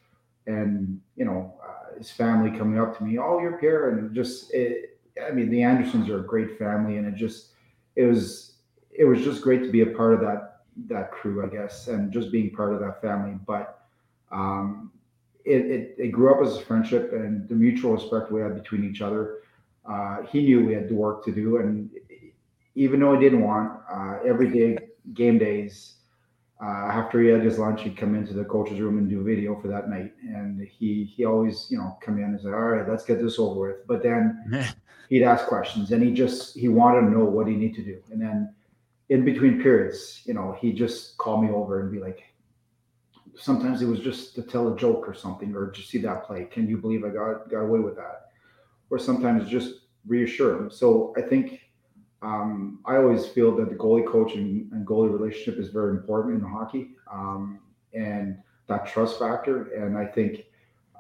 and 0.47 1.00
you 1.16 1.25
know 1.25 1.54
uh, 1.62 1.99
his 1.99 2.11
family 2.11 2.56
coming 2.56 2.80
up 2.80 2.97
to 2.99 3.04
me, 3.04 3.18
oh, 3.18 3.38
you're 3.40 3.59
Pierre, 3.59 3.90
and 3.90 4.14
just 4.14 4.52
it, 4.52 4.99
I 5.25 5.30
mean, 5.30 5.50
the 5.50 5.62
Andersons 5.62 6.09
are 6.09 6.21
a 6.21 6.26
great 6.26 6.59
family, 6.59 6.97
and 6.97 7.06
it 7.06 7.14
just 7.14 7.50
it 7.97 8.04
was 8.04 8.54
it 8.90 9.04
was 9.04 9.23
just 9.23 9.42
great 9.42 9.62
to 9.62 9.71
be 9.71 9.82
a 9.82 9.87
part 9.87 10.14
of 10.14 10.21
that 10.21 10.62
that 10.88 11.12
crew, 11.12 11.44
I 11.44 11.49
guess, 11.54 11.88
and 11.88 12.11
just 12.11 12.32
being 12.32 12.50
part 12.50 12.73
of 12.73 12.80
that 12.80 13.02
family. 13.02 13.37
But 13.47 13.82
um, 14.30 14.90
it, 15.45 15.67
it, 15.67 15.95
it 15.99 16.09
grew 16.09 16.35
up 16.35 16.45
as 16.45 16.57
a 16.57 16.61
friendship 16.61 17.13
and 17.13 17.49
the 17.49 17.55
mutual 17.55 17.93
respect 17.93 18.31
we 18.31 18.41
had 18.41 18.55
between 18.55 18.89
each 18.89 19.01
other. 19.01 19.39
Uh, 19.85 20.23
he 20.31 20.43
knew 20.43 20.65
we 20.65 20.75
had 20.75 20.89
the 20.89 20.95
work 20.95 21.25
to 21.25 21.33
do, 21.33 21.57
and 21.57 21.91
even 22.75 23.01
though 23.01 23.15
he 23.15 23.21
didn't 23.21 23.43
want 23.43 23.81
uh, 23.93 24.19
every 24.25 24.51
day 24.51 24.79
game 25.15 25.39
days, 25.39 25.95
uh, 26.63 26.69
after 26.69 27.21
he 27.21 27.29
had 27.29 27.43
his 27.43 27.59
lunch, 27.59 27.83
he'd 27.83 27.97
come 27.97 28.15
into 28.15 28.33
the 28.33 28.45
coach's 28.45 28.79
room 28.79 28.99
and 28.99 29.11
do 29.11 29.23
video 29.25 29.61
for 29.61 29.67
that 29.67 29.89
night. 29.89 30.13
And 30.23 30.61
he 30.61 31.05
he 31.05 31.25
always, 31.25 31.67
you 31.71 31.79
know, 31.79 31.99
come 32.01 32.19
in 32.19 32.25
and 32.25 32.41
say, 32.41 32.49
"All 32.49 32.61
right, 32.61 32.89
let's 32.89 33.05
get 33.05 33.21
this 33.21 33.39
over 33.39 33.69
with." 33.69 33.87
But 33.89 34.03
then 34.05 34.65
he'd 35.09 35.25
ask 35.25 35.47
questions, 35.47 35.91
and 35.91 36.03
he 36.03 36.13
just 36.13 36.57
he 36.57 36.69
wanted 36.69 37.01
to 37.01 37.11
know 37.11 37.25
what 37.25 37.49
he 37.49 37.55
needed 37.55 37.77
to 37.77 37.83
do. 37.83 38.03
And 38.13 38.23
then 38.23 38.55
in 39.09 39.25
between 39.25 39.61
periods, 39.61 40.23
you 40.25 40.35
know, 40.35 40.57
he 40.61 40.73
just 40.73 41.19
call 41.19 41.43
me 41.43 41.51
over 41.51 41.81
and 41.81 41.91
be 41.91 41.99
like, 41.99 42.23
sometimes 43.37 43.83
it 43.83 43.87
was 43.87 44.01
just 44.01 44.35
to 44.35 44.43
tell 44.43 44.73
a 44.73 44.77
joke 44.77 45.09
or 45.09 45.15
something, 45.15 45.55
or 45.55 45.71
just 45.71 45.91
see 45.91 45.99
that 45.99 46.25
play. 46.25 46.45
Can 46.45 46.69
you 46.69 46.77
believe 46.77 47.05
I 47.05 47.09
got 47.09 47.51
got 47.51 47.61
away 47.61 47.81
with 47.81 47.97
that? 47.97 48.31
Or 48.91 48.99
sometimes 48.99 49.49
just 49.49 49.87
reassure 50.07 50.57
him. 50.57 50.71
So 50.71 51.15
I 51.17 51.23
think 51.23 51.61
um, 52.21 52.81
I 52.85 52.97
always 52.97 53.27
feel 53.27 53.57
that 53.57 53.69
the 53.69 53.75
goalie 53.75 54.07
coach 54.07 54.35
and, 54.35 54.71
and, 54.73 54.87
goalie 54.87 55.12
relationship 55.12 55.59
is 55.59 55.71
very 55.71 55.91
important 55.91 56.41
in 56.41 56.49
hockey, 56.49 56.91
um, 57.11 57.59
and 57.95 58.39
that 58.69 58.87
trust 58.87 59.19
factor. 59.19 59.73
And 59.73 59.99
I 59.99 60.07
think 60.07 60.45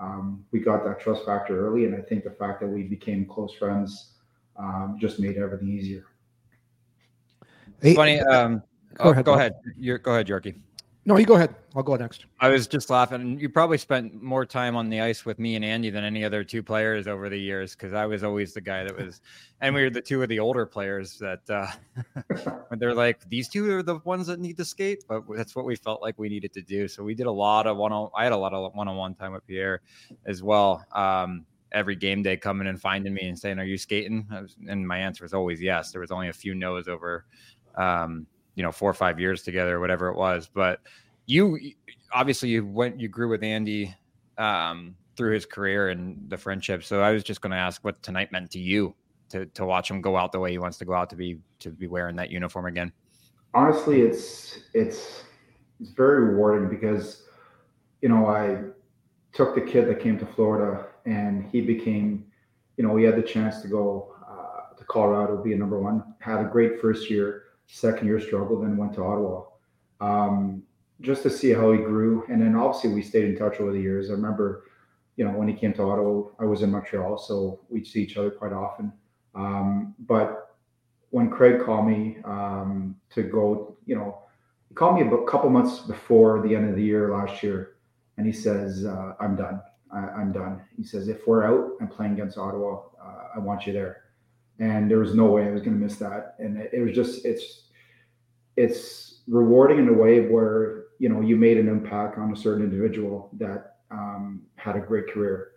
um, 0.00 0.44
we 0.50 0.58
got 0.58 0.84
that 0.84 1.00
trust 1.00 1.24
factor 1.24 1.66
early, 1.66 1.84
and 1.84 1.94
I 1.94 2.00
think 2.00 2.24
the 2.24 2.30
fact 2.30 2.60
that 2.60 2.66
we 2.66 2.82
became 2.82 3.24
close 3.26 3.54
friends 3.54 4.14
um, 4.56 4.96
just 5.00 5.20
made 5.20 5.36
everything 5.36 5.68
easier. 5.68 6.06
Hey, 7.80 7.94
Funny. 7.94 8.20
Um, 8.20 8.62
go, 8.94 9.04
oh, 9.04 9.10
ahead, 9.10 9.24
go 9.24 9.34
ahead. 9.34 9.54
You're, 9.76 9.98
go 9.98 10.12
ahead, 10.12 10.26
Yorkie. 10.26 10.56
No, 11.04 11.16
you 11.18 11.26
go 11.26 11.34
ahead. 11.34 11.52
I'll 11.74 11.82
go 11.82 11.96
next. 11.96 12.26
I 12.38 12.48
was 12.48 12.68
just 12.68 12.88
laughing. 12.88 13.40
You 13.40 13.48
probably 13.48 13.78
spent 13.78 14.22
more 14.22 14.46
time 14.46 14.76
on 14.76 14.88
the 14.88 15.00
ice 15.00 15.24
with 15.24 15.40
me 15.40 15.56
and 15.56 15.64
Andy 15.64 15.90
than 15.90 16.04
any 16.04 16.24
other 16.24 16.44
two 16.44 16.62
players 16.62 17.08
over 17.08 17.28
the 17.28 17.38
years 17.38 17.74
because 17.74 17.92
I 17.92 18.06
was 18.06 18.22
always 18.22 18.54
the 18.54 18.60
guy 18.60 18.84
that 18.84 18.96
was, 18.96 19.20
and 19.60 19.74
we 19.74 19.82
were 19.82 19.90
the 19.90 20.00
two 20.00 20.22
of 20.22 20.28
the 20.28 20.38
older 20.38 20.64
players 20.64 21.18
that 21.18 21.40
uh, 21.50 21.66
they're 22.78 22.94
like 22.94 23.28
these 23.28 23.48
two 23.48 23.68
are 23.72 23.82
the 23.82 23.96
ones 24.04 24.28
that 24.28 24.38
need 24.38 24.56
to 24.58 24.64
skate, 24.64 25.02
but 25.08 25.24
that's 25.34 25.56
what 25.56 25.64
we 25.64 25.74
felt 25.74 26.02
like 26.02 26.16
we 26.18 26.28
needed 26.28 26.52
to 26.52 26.62
do. 26.62 26.86
So 26.86 27.02
we 27.02 27.16
did 27.16 27.26
a 27.26 27.32
lot 27.32 27.66
of 27.66 27.76
one 27.76 27.92
on. 27.92 28.10
I 28.16 28.22
had 28.22 28.32
a 28.32 28.36
lot 28.36 28.54
of 28.54 28.72
one 28.72 28.86
on 28.86 28.96
one 28.96 29.14
time 29.14 29.32
with 29.32 29.44
Pierre 29.44 29.80
as 30.24 30.40
well. 30.40 30.84
Um, 30.92 31.46
every 31.72 31.96
game 31.96 32.22
day 32.22 32.36
coming 32.36 32.68
and 32.68 32.80
finding 32.80 33.12
me 33.12 33.26
and 33.26 33.36
saying, 33.36 33.58
"Are 33.58 33.64
you 33.64 33.78
skating?" 33.78 34.28
Was, 34.30 34.56
and 34.68 34.86
my 34.86 34.98
answer 34.98 35.24
was 35.24 35.34
always 35.34 35.60
yes. 35.60 35.90
There 35.90 36.00
was 36.00 36.12
only 36.12 36.28
a 36.28 36.32
few 36.32 36.54
no's 36.54 36.86
over. 36.86 37.24
Um, 37.74 38.26
you 38.54 38.62
know 38.62 38.72
four 38.72 38.90
or 38.90 38.94
five 38.94 39.18
years 39.18 39.42
together, 39.42 39.80
whatever 39.80 40.08
it 40.08 40.16
was. 40.16 40.48
But 40.52 40.80
you 41.26 41.58
obviously 42.12 42.50
you 42.50 42.66
went 42.66 43.00
you 43.00 43.08
grew 43.08 43.28
with 43.28 43.42
Andy 43.42 43.94
um, 44.38 44.94
through 45.16 45.34
his 45.34 45.46
career 45.46 45.90
and 45.90 46.18
the 46.28 46.36
friendship. 46.36 46.84
So 46.84 47.02
I 47.02 47.12
was 47.12 47.24
just 47.24 47.40
going 47.40 47.52
to 47.52 47.56
ask 47.56 47.84
what 47.84 48.02
tonight 48.02 48.32
meant 48.32 48.50
to 48.52 48.58
you 48.58 48.94
to 49.30 49.46
to 49.46 49.64
watch 49.64 49.90
him 49.90 50.00
go 50.00 50.16
out 50.16 50.32
the 50.32 50.38
way 50.38 50.50
he 50.50 50.58
wants 50.58 50.78
to 50.78 50.84
go 50.84 50.94
out 50.94 51.10
to 51.10 51.16
be 51.16 51.38
to 51.60 51.70
be 51.70 51.86
wearing 51.86 52.16
that 52.16 52.30
uniform 52.30 52.66
again. 52.66 52.92
Honestly, 53.54 54.02
it's 54.02 54.60
it's 54.74 55.24
it's 55.80 55.90
very 55.90 56.24
rewarding 56.24 56.68
because 56.68 57.24
you 58.00 58.08
know 58.08 58.26
I 58.26 58.62
took 59.32 59.54
the 59.54 59.60
kid 59.60 59.88
that 59.88 60.00
came 60.00 60.18
to 60.18 60.26
Florida 60.26 60.86
and 61.06 61.44
he 61.50 61.60
became 61.60 62.26
you 62.76 62.86
know 62.86 62.96
he 62.96 63.04
had 63.04 63.16
the 63.16 63.22
chance 63.22 63.62
to 63.62 63.68
go 63.68 64.14
uh, 64.28 64.74
to 64.76 64.84
Colorado 64.84 65.42
be 65.42 65.52
a 65.52 65.56
number 65.56 65.80
one 65.80 66.02
had 66.20 66.40
a 66.40 66.44
great 66.44 66.80
first 66.80 67.10
year 67.10 67.44
second 67.72 68.06
year 68.06 68.20
struggle, 68.20 68.60
then 68.60 68.76
went 68.76 68.92
to 68.94 69.02
Ottawa. 69.02 69.44
Um, 70.00 70.62
just 71.00 71.22
to 71.22 71.30
see 71.30 71.50
how 71.50 71.72
he 71.72 71.78
grew. 71.78 72.24
And 72.28 72.40
then 72.40 72.54
obviously 72.54 72.92
we 72.92 73.02
stayed 73.02 73.24
in 73.24 73.36
touch 73.36 73.60
over 73.60 73.72
the 73.72 73.80
years. 73.80 74.10
I 74.10 74.12
remember, 74.12 74.64
you 75.16 75.24
know, 75.24 75.32
when 75.32 75.48
he 75.48 75.54
came 75.54 75.72
to 75.74 75.82
Ottawa, 75.82 76.28
I 76.38 76.44
was 76.44 76.62
in 76.62 76.70
Montreal, 76.70 77.18
so 77.18 77.60
we'd 77.68 77.86
see 77.86 78.02
each 78.02 78.16
other 78.16 78.30
quite 78.30 78.52
often. 78.52 78.92
Um, 79.34 79.94
but 80.00 80.56
when 81.10 81.30
Craig 81.30 81.64
called 81.64 81.88
me 81.88 82.18
um, 82.24 82.94
to 83.10 83.22
go, 83.22 83.76
you 83.86 83.96
know, 83.96 84.18
he 84.68 84.74
called 84.74 84.96
me 84.96 85.02
a 85.02 85.24
couple 85.24 85.48
months 85.50 85.80
before 85.80 86.46
the 86.46 86.54
end 86.54 86.68
of 86.68 86.76
the 86.76 86.82
year 86.82 87.10
last 87.10 87.42
year, 87.42 87.76
and 88.16 88.26
he 88.26 88.32
says, 88.32 88.84
uh, 88.86 89.14
"I'm 89.20 89.36
done. 89.36 89.60
I, 89.92 90.20
am 90.20 90.32
done." 90.32 90.62
He 90.76 90.84
says, 90.84 91.08
"If 91.08 91.26
we're 91.26 91.44
out 91.44 91.72
and 91.80 91.90
playing 91.90 92.12
against 92.14 92.38
Ottawa, 92.38 92.84
uh, 93.02 93.28
I 93.36 93.38
want 93.38 93.66
you 93.66 93.74
there." 93.74 94.04
And 94.58 94.90
there 94.90 94.98
was 94.98 95.14
no 95.14 95.26
way 95.26 95.46
I 95.46 95.50
was 95.50 95.62
going 95.62 95.78
to 95.78 95.84
miss 95.84 95.96
that. 95.96 96.36
And 96.38 96.58
it, 96.58 96.70
it 96.72 96.80
was 96.80 96.94
just, 96.94 97.24
it's 97.24 97.62
it's 98.56 99.20
rewarding 99.26 99.78
in 99.78 99.88
a 99.88 99.92
way 99.92 100.20
where 100.20 100.84
you 100.98 101.08
know 101.08 101.20
you 101.20 101.36
made 101.36 101.56
an 101.56 101.68
impact 101.68 102.18
on 102.18 102.32
a 102.32 102.36
certain 102.36 102.62
individual 102.62 103.30
that 103.38 103.76
um, 103.90 104.42
had 104.56 104.76
a 104.76 104.80
great 104.80 105.08
career. 105.08 105.48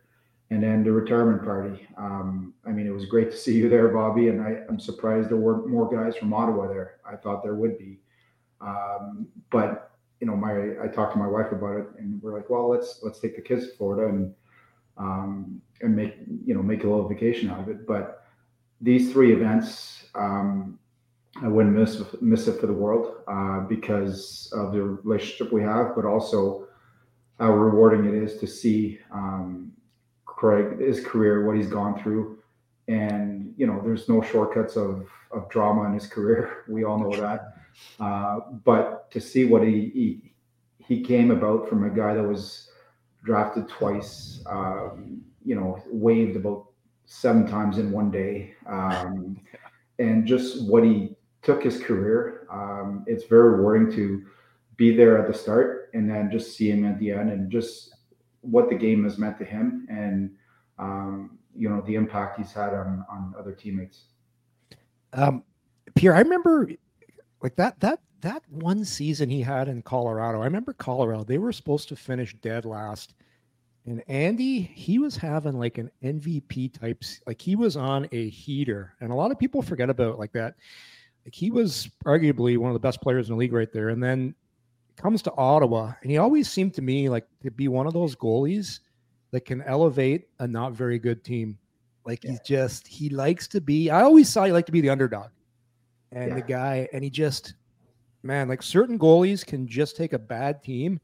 And 0.52 0.64
then 0.64 0.84
the 0.84 0.92
retirement 0.92 1.44
party 1.44 1.88
um, 1.98 2.54
i 2.68 2.70
mean 2.70 2.86
it 2.86 2.92
was 2.92 3.06
great 3.06 3.32
to 3.32 3.38
see 3.38 3.56
you 3.56 3.68
there 3.68 3.88
bobby 3.90 4.30
and 4.30 4.40
I—I'm 4.42 4.80
surprised 4.80 5.30
there 5.30 5.38
weren't 5.38 5.68
more 5.68 5.90
guys 5.92 6.16
from 6.16 6.34
ottawa 6.34 6.68
there. 6.68 6.98
I 7.04 7.16
thought 7.16 7.44
there 7.44 7.56
would 7.56 7.78
be. 7.80 8.00
Um, 8.62 9.28
but 9.50 9.92
you 10.20 10.28
know 10.28 10.36
my 10.36 10.84
i 10.84 10.88
talked 10.88 11.14
to 11.14 11.20
my 11.20 11.28
wife 11.28 11.52
about 11.52 11.78
it 11.78 11.88
and 11.98 12.22
we're 12.22 12.34
like 12.34 12.50
well 12.50 12.70
let's 12.70 13.00
let's 13.04 13.20
take 13.20 13.36
the 13.36 13.42
kids 13.42 13.68
to 13.68 13.76
florida 13.76 14.08
and 14.08 14.34
um, 14.98 15.62
and 15.82 15.96
make 15.96 16.16
you 16.46 16.54
know 16.54 16.64
make 16.64 16.84
a 16.84 16.88
little 16.88 17.08
vacation 17.08 17.50
out 17.50 17.60
of 17.62 17.70
it. 17.70 17.86
But 17.88 18.25
these 18.86 19.12
three 19.12 19.34
events 19.34 20.06
um, 20.16 20.80
I 21.42 21.48
wouldn't 21.48 21.76
miss 21.76 22.02
miss 22.22 22.48
it 22.48 22.60
for 22.62 22.68
the 22.68 22.74
world 22.74 23.24
uh, 23.28 23.62
because 23.62 24.52
of 24.54 24.72
the 24.72 24.82
relationship 24.82 25.52
we 25.52 25.62
have, 25.64 25.96
but 25.96 26.06
also 26.06 26.68
how 27.40 27.52
rewarding 27.52 28.06
it 28.06 28.14
is 28.14 28.38
to 28.38 28.48
see 28.48 29.00
um, 29.12 29.74
Craig 30.26 30.80
his 30.80 31.06
career, 31.06 31.46
what 31.46 31.58
he's 31.58 31.68
gone 31.68 32.02
through, 32.02 32.40
and 32.88 33.54
you 33.58 33.68
know, 33.68 33.82
there's 33.84 34.08
no 34.08 34.22
shortcuts 34.22 34.78
of 34.78 35.10
of 35.32 35.50
drama 35.50 35.84
in 35.86 35.94
his 35.94 36.08
career. 36.08 36.64
We 36.70 36.86
all 36.86 37.00
know 37.00 37.16
that, 37.20 37.54
uh, 38.00 38.40
but 38.64 39.12
to 39.12 39.20
see 39.20 39.44
what 39.44 39.64
he, 39.64 39.92
he 39.94 40.34
he 40.78 41.02
came 41.02 41.32
about 41.32 41.68
from 41.68 41.84
a 41.84 41.90
guy 41.90 42.14
that 42.14 42.24
was 42.24 42.70
drafted 43.26 43.68
twice, 43.68 44.42
um, 44.46 45.22
you 45.44 45.56
know, 45.56 45.84
waived 45.88 46.38
about 46.38 46.68
seven 47.06 47.48
times 47.48 47.78
in 47.78 47.92
one 47.92 48.12
day. 48.12 48.54
Um, 48.66 49.40
and 50.00 50.26
just 50.26 50.68
what 50.68 50.84
he 50.84 51.16
took 51.42 51.64
his 51.64 51.82
career, 51.82 52.48
um, 52.52 53.04
it's 53.08 53.26
very 53.26 53.50
rewarding 53.50 53.92
to 53.96 54.26
be 54.78 54.96
there 54.96 55.18
at 55.18 55.32
the 55.32 55.38
start 55.38 55.90
and 55.94 56.10
then 56.10 56.30
just 56.32 56.58
see 56.58 56.70
him 56.70 56.86
at 56.86 57.00
the 57.00 57.12
end 57.12 57.30
and 57.30 57.50
just 57.52 57.96
what 58.42 58.70
the 58.70 58.76
game 58.76 59.04
has 59.04 59.18
meant 59.18 59.38
to 59.40 59.46
him 59.46 59.88
and, 59.90 60.32
um, 60.78 61.38
you 61.56 61.70
know, 61.70 61.82
the 61.82 61.96
impact 61.96 62.38
he's 62.38 62.52
had 62.52 62.74
on, 62.74 63.06
on 63.10 63.34
other 63.40 63.54
teammates. 63.54 64.06
Um, 65.14 65.44
Pierre, 65.96 66.16
I 66.16 66.20
remember 66.20 66.70
like 67.42 67.56
that, 67.56 67.80
that, 67.80 68.02
that 68.22 68.44
one 68.50 68.84
season 68.84 69.30
he 69.30 69.42
had 69.42 69.68
in 69.68 69.82
Colorado. 69.82 70.42
I 70.42 70.46
remember 70.46 70.74
Colorado, 70.74 71.24
they 71.24 71.38
were 71.38 71.54
supposed 71.54 71.88
to 71.90 71.96
finish 71.96 72.36
dead 72.42 72.66
last 72.66 73.14
and 73.86 74.04
Andy, 74.08 74.62
he 74.62 74.98
was 74.98 75.16
having 75.16 75.60
like 75.60 75.78
an 75.78 75.92
MVP 76.04 76.80
types, 76.80 77.22
like 77.28 77.42
he 77.42 77.56
was 77.56 77.78
on 77.78 78.08
a 78.12 78.30
heater. 78.30 78.96
And 79.00 79.12
a 79.12 79.16
lot 79.16 79.32
of 79.32 79.38
people 79.38 79.62
forget 79.62 79.90
about 79.90 80.18
like 80.18 80.32
that. 80.34 80.56
Like 81.24 81.36
he 81.36 81.52
was 81.52 81.90
arguably 82.06 82.58
one 82.58 82.72
of 82.72 82.74
the 82.74 82.80
best 82.80 83.02
players 83.02 83.30
in 83.30 83.36
the 83.36 83.40
league 83.40 83.54
right 83.54 83.72
there. 83.72 83.90
And 83.90 84.02
then 84.02 84.34
comes 84.96 85.22
to 85.24 85.34
Ottawa, 85.36 85.94
and 86.02 86.10
he 86.10 86.18
always 86.18 86.50
seemed 86.50 86.74
to 86.76 86.82
me 86.82 87.10
like 87.10 87.28
to 87.44 87.52
be 87.52 87.68
one 87.68 87.86
of 87.86 87.94
those 87.94 88.16
goalies 88.16 88.80
that 89.32 89.42
can 89.42 89.62
elevate 89.64 90.30
a 90.40 90.48
not 90.48 90.74
very 90.74 90.98
good 90.98 91.24
team. 91.24 91.58
Like 92.06 92.24
yeah. 92.24 92.32
he's 92.32 92.40
just 92.42 92.88
he 92.88 93.10
likes 93.10 93.48
to 93.50 93.62
be. 93.62 93.90
I 93.90 94.02
always 94.02 94.30
saw 94.30 94.46
he 94.46 94.52
like 94.52 94.66
to 94.68 94.72
be 94.72 94.82
the 94.82 94.90
underdog, 94.90 95.30
and 96.12 96.30
yeah. 96.30 96.36
the 96.36 96.42
guy, 96.42 96.88
and 96.94 97.04
he 97.04 97.10
just 97.10 97.54
man, 98.24 98.48
like 98.48 98.64
certain 98.64 98.98
goalies 98.98 99.46
can 99.46 99.68
just 99.68 99.96
take 99.96 100.14
a 100.14 100.20
bad 100.20 100.64
team 100.64 101.00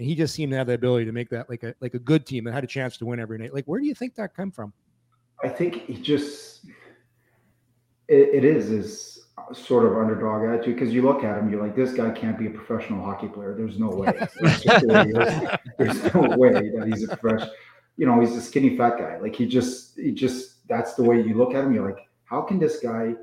and 0.00 0.08
he 0.08 0.14
just 0.14 0.34
seemed 0.34 0.50
to 0.50 0.56
have 0.56 0.66
the 0.66 0.72
ability 0.72 1.04
to 1.04 1.12
make 1.12 1.28
that 1.28 1.50
like 1.50 1.62
a 1.62 1.74
like 1.80 1.92
a 1.92 1.98
good 1.98 2.24
team 2.24 2.44
that 2.44 2.52
had 2.52 2.64
a 2.64 2.66
chance 2.66 2.96
to 2.96 3.04
win 3.04 3.20
every 3.20 3.36
night. 3.36 3.52
Like, 3.52 3.66
where 3.66 3.78
do 3.78 3.86
you 3.86 3.94
think 3.94 4.14
that 4.14 4.34
come 4.34 4.50
from? 4.50 4.72
I 5.44 5.48
think 5.50 5.84
he 5.84 6.00
just 6.00 6.64
it, 8.08 8.30
it 8.32 8.44
is 8.46 8.70
is 8.70 9.26
sort 9.52 9.84
of 9.84 9.98
underdog 9.98 10.48
attitude 10.48 10.76
because 10.76 10.94
you 10.94 11.02
look 11.02 11.22
at 11.22 11.36
him, 11.36 11.50
you're 11.50 11.60
like, 11.60 11.76
this 11.76 11.92
guy 11.92 12.10
can't 12.12 12.38
be 12.38 12.46
a 12.46 12.50
professional 12.50 13.04
hockey 13.04 13.28
player. 13.28 13.54
There's 13.54 13.78
no 13.78 13.88
way. 13.90 14.06
There's 15.76 16.14
no 16.14 16.34
way 16.38 16.70
that 16.70 16.88
he's 16.90 17.04
a 17.06 17.14
professional. 17.14 17.54
You 17.98 18.06
know, 18.06 18.18
he's 18.20 18.34
a 18.34 18.40
skinny 18.40 18.78
fat 18.78 18.96
guy. 18.96 19.18
Like 19.18 19.36
he 19.36 19.44
just 19.44 19.98
he 19.98 20.12
just 20.12 20.66
that's 20.66 20.94
the 20.94 21.02
way 21.02 21.20
you 21.20 21.34
look 21.34 21.54
at 21.54 21.62
him. 21.62 21.74
You're 21.74 21.86
like, 21.86 22.08
how 22.24 22.40
can 22.40 22.58
this 22.58 22.80
guy 22.80 23.16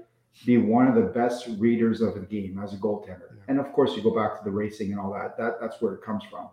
be 0.45 0.57
one 0.57 0.87
of 0.87 0.93
the 0.93 1.01
best 1.01 1.47
readers 1.57 2.01
of 2.01 2.13
the 2.13 2.19
game 2.19 2.61
as 2.63 2.75
a 2.75 2.77
goaltender? 2.77 3.39
And 3.47 3.59
of 3.59 3.73
course, 3.73 3.95
you 3.95 4.03
go 4.03 4.13
back 4.13 4.37
to 4.37 4.43
the 4.43 4.51
racing 4.51 4.91
and 4.91 4.99
all 4.99 5.11
that. 5.13 5.39
That 5.39 5.59
that's 5.59 5.81
where 5.81 5.95
it 5.95 6.03
comes 6.03 6.23
from. 6.29 6.49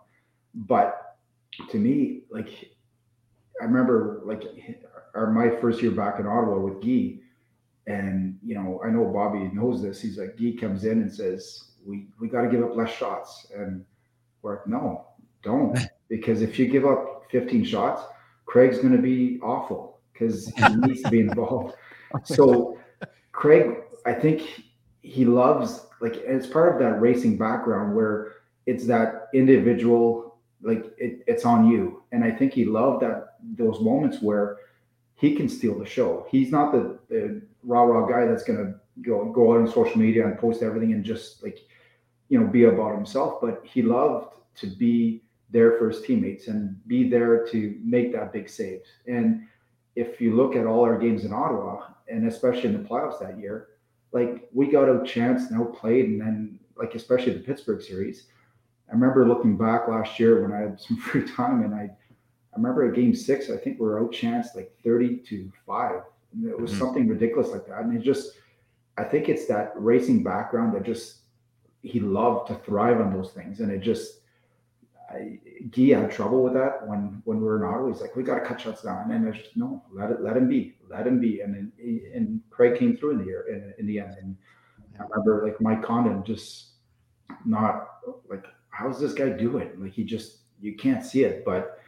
But 0.55 1.17
to 1.71 1.77
me, 1.79 2.23
like 2.31 2.49
I 3.61 3.65
remember 3.65 4.23
like 4.25 4.43
our 5.15 5.31
my 5.31 5.51
first 5.61 5.83
year 5.83 5.91
back 5.91 6.19
in 6.19 6.27
Ottawa 6.27 6.59
with 6.59 6.83
Guy, 6.83 7.21
and 7.87 8.39
you 8.43 8.55
know, 8.55 8.81
I 8.85 8.91
know 8.91 9.05
Bobby 9.05 9.51
knows 9.53 9.83
this. 9.83 10.01
He's 10.01 10.19
like, 10.19 10.37
Guy 10.37 10.55
comes 10.59 10.85
in 10.85 11.03
and 11.03 11.13
says, 11.13 11.73
We 11.85 12.07
we 12.21 12.29
gotta 12.29 12.49
give 12.49 12.63
up 12.63 12.77
less 12.77 12.93
shots. 12.93 13.47
And 13.55 13.85
we're 14.43 14.57
like, 14.57 14.67
no, 14.67 15.07
don't. 15.43 15.79
Because 16.11 16.43
if 16.43 16.59
you 16.59 16.69
give 16.69 16.85
up 16.85 17.25
15 17.31 17.65
shots, 17.65 18.03
Craig's 18.45 18.79
gonna 18.79 19.01
be 19.01 19.41
awful 19.43 20.01
because 20.13 20.49
he 20.49 20.77
needs 20.77 21.03
to 21.03 21.11
be 21.11 21.21
involved. 21.21 21.75
So 22.25 22.79
Craig, 23.33 23.79
I 24.07 24.13
think 24.13 24.63
he 25.01 25.25
loves 25.25 25.87
like 26.01 26.17
it's 26.17 26.47
part 26.47 26.73
of 26.73 26.79
that 26.79 27.01
racing 27.01 27.37
background 27.39 27.97
where 27.97 28.35
it's 28.67 28.87
that 28.87 29.29
individual 29.35 30.24
like 30.65 30.87
it, 30.99 31.23
it's 31.27 31.45
on 31.45 31.69
you. 31.69 32.03
And 32.13 32.25
I 32.25 32.31
think 32.31 32.53
he 32.53 32.65
loved 32.65 33.03
that 33.03 33.37
those 33.57 33.81
moments 33.81 34.21
where 34.21 34.59
he 35.15 35.37
can 35.37 35.49
steal 35.49 35.79
the 35.79 35.87
show. 35.87 36.27
He's 36.31 36.51
not 36.51 36.73
the, 36.73 36.99
the 37.09 37.43
rah 37.63 37.83
rah 37.83 38.07
guy 38.07 38.27
that's 38.27 38.45
gonna 38.45 38.75
go 39.03 39.31
go 39.33 39.53
out 39.53 39.61
on 39.61 39.69
social 39.69 39.99
media 39.99 40.27
and 40.27 40.39
post 40.39 40.63
everything 40.63 40.93
and 40.93 41.05
just 41.05 41.43
like 41.43 41.59
you 42.29 42.41
know 42.41 42.47
be 42.47 42.65
about 42.65 42.95
himself. 42.95 43.41
But 43.41 43.63
he 43.65 43.83
loved 43.83 44.37
to 44.57 44.67
be 44.67 45.23
there 45.51 45.79
for 45.79 45.91
his 45.91 46.03
teammates 46.03 46.49
and 46.49 46.77
be 46.89 47.09
there 47.09 47.47
to 47.47 47.79
make 47.85 48.13
that 48.13 48.33
big 48.33 48.49
save. 48.49 48.81
And 49.07 49.47
if 49.95 50.21
you 50.21 50.35
look 50.35 50.57
at 50.57 50.67
all 50.67 50.83
our 50.83 50.99
games 50.99 51.25
in 51.25 51.33
Ottawa, 51.33 51.89
and 52.09 52.27
especially 52.27 52.71
in 52.71 52.83
the 52.83 52.89
playoffs 52.89 53.21
that 53.21 53.39
year, 53.39 53.69
like 54.13 54.49
we 54.53 54.71
got 54.71 54.89
a 54.89 55.05
chance 55.05 55.51
and 55.51 55.61
outplayed, 55.61 56.07
and 56.07 56.21
then 56.21 56.59
like 56.77 56.95
especially 56.95 57.35
the 57.35 57.41
Pittsburgh 57.41 57.83
series, 57.83 58.27
I 58.89 58.93
remember 58.93 59.27
looking 59.27 59.57
back 59.57 59.89
last 59.89 60.19
year 60.21 60.43
when 60.43 60.53
I 60.53 60.61
had 60.61 60.81
some 60.81 60.97
free 61.09 61.27
time, 61.27 61.63
and 61.63 61.75
I, 61.75 61.83
I 61.83 62.57
remember 62.57 62.89
at 62.89 62.95
Game 62.95 63.15
Six, 63.15 63.51
I 63.51 63.57
think 63.57 63.79
we 63.79 63.87
were 63.87 64.01
outchanced 64.01 64.55
like 64.55 64.73
thirty 64.83 65.17
to 65.29 65.51
five. 65.67 66.03
And 66.33 66.49
it 66.49 66.59
was 66.59 66.71
mm-hmm. 66.71 66.81
something 66.81 67.09
ridiculous 67.09 67.51
like 67.51 67.67
that, 67.67 67.81
and 67.81 67.97
it 67.97 68.03
just, 68.03 68.33
I 68.99 69.05
think 69.05 69.29
it's 69.29 69.47
that 69.47 69.73
racing 69.77 70.25
background 70.25 70.75
that 70.75 70.83
just 70.83 71.19
he 71.83 72.01
loved 72.01 72.49
to 72.49 72.57
thrive 72.57 73.01
on 73.01 73.13
those 73.13 73.33
things, 73.33 73.61
and 73.61 73.71
it 73.71 73.81
just. 73.81 74.21
I, 75.11 75.39
Guy 75.71 75.91
had 75.91 76.11
trouble 76.11 76.43
with 76.43 76.55
that 76.55 76.89
when 76.89 77.23
when 77.25 77.39
we 77.39 77.45
were 77.45 77.57
in 77.57 77.63
Ottawa. 77.63 77.93
He's 77.93 78.01
like, 78.01 78.17
"We 78.17 78.23
got 78.23 78.37
to 78.37 78.45
cut 78.45 78.61
shots 78.61 78.83
down," 78.83 79.11
and 79.13 79.29
I 79.29 79.31
just 79.31 79.57
no, 79.57 79.85
let 79.93 80.11
it, 80.11 80.23
let 80.23 80.37
him 80.37 80.49
be, 80.49 80.75
let 80.89 81.07
him 81.07 81.21
be. 81.21 81.41
And 81.41 81.55
then, 81.55 81.73
and 82.15 82.41
Craig 82.51 82.79
came 82.79 82.97
through 82.97 83.13
in 83.13 83.19
the 83.19 83.25
year 83.25 83.47
in, 83.49 83.75
in 83.79 83.87
the 83.87 84.01
end. 84.01 84.17
And 84.21 84.37
I 84.99 85.05
remember 85.05 85.47
like 85.47 85.61
Mike 85.61 85.83
Condon 85.85 86.25
just 86.25 86.73
not 87.45 87.89
like 88.29 88.45
how's 88.75 89.01
this 89.01 89.15
guy 89.15 89.29
do 89.29 89.59
it? 89.59 89.81
Like 89.81 89.93
he 89.93 90.05
just 90.05 90.39
you 90.61 90.75
can't 90.75 91.05
see 91.05 91.25
it, 91.25 91.45
but 91.45 91.81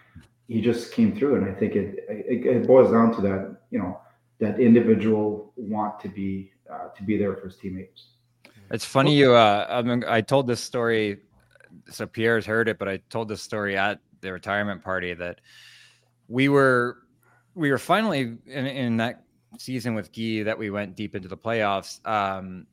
he 0.49 0.61
just 0.61 0.93
came 0.93 1.17
through, 1.17 1.37
and 1.37 1.51
I 1.51 1.53
think 1.53 1.75
it 1.75 2.05
it, 2.09 2.47
it 2.47 2.67
boils 2.67 2.93
down 2.93 3.15
to 3.17 3.21
that 3.23 3.57
you 3.71 3.79
know 3.79 4.01
that 4.39 4.61
individual 4.61 5.53
want 5.57 6.01
to 6.01 6.09
be 6.09 6.53
uh, 6.71 6.89
to 6.97 7.03
be 7.03 7.19
there 7.19 7.35
for 7.35 7.49
his 7.49 7.57
teammates. 7.57 8.09
It's 8.71 8.85
funny 8.85 9.15
you. 9.17 9.35
Uh, 9.35 9.67
I, 9.69 9.83
mean, 9.83 10.05
I 10.07 10.21
told 10.21 10.47
this 10.47 10.61
story, 10.61 11.19
so 11.89 12.07
Pierre's 12.07 12.47
heard 12.47 12.69
it, 12.69 12.79
but 12.79 12.89
I 12.89 12.97
told 13.11 13.29
this 13.29 13.43
story 13.43 13.77
at 13.77 14.01
the 14.21 14.33
retirement 14.33 14.83
party 14.83 15.15
that 15.15 15.41
we 16.29 16.49
were 16.49 16.99
we 17.55 17.71
were 17.71 17.79
finally 17.79 18.37
in, 18.47 18.67
in 18.67 18.97
that 18.99 19.25
season 19.59 19.95
with 19.95 20.13
Guy 20.13 20.43
that 20.45 20.59
we 20.59 20.71
went 20.71 20.97
deep 20.97 21.15
into 21.15 21.29
the 21.29 21.37
playoffs. 21.37 22.07
Um, 22.07 22.67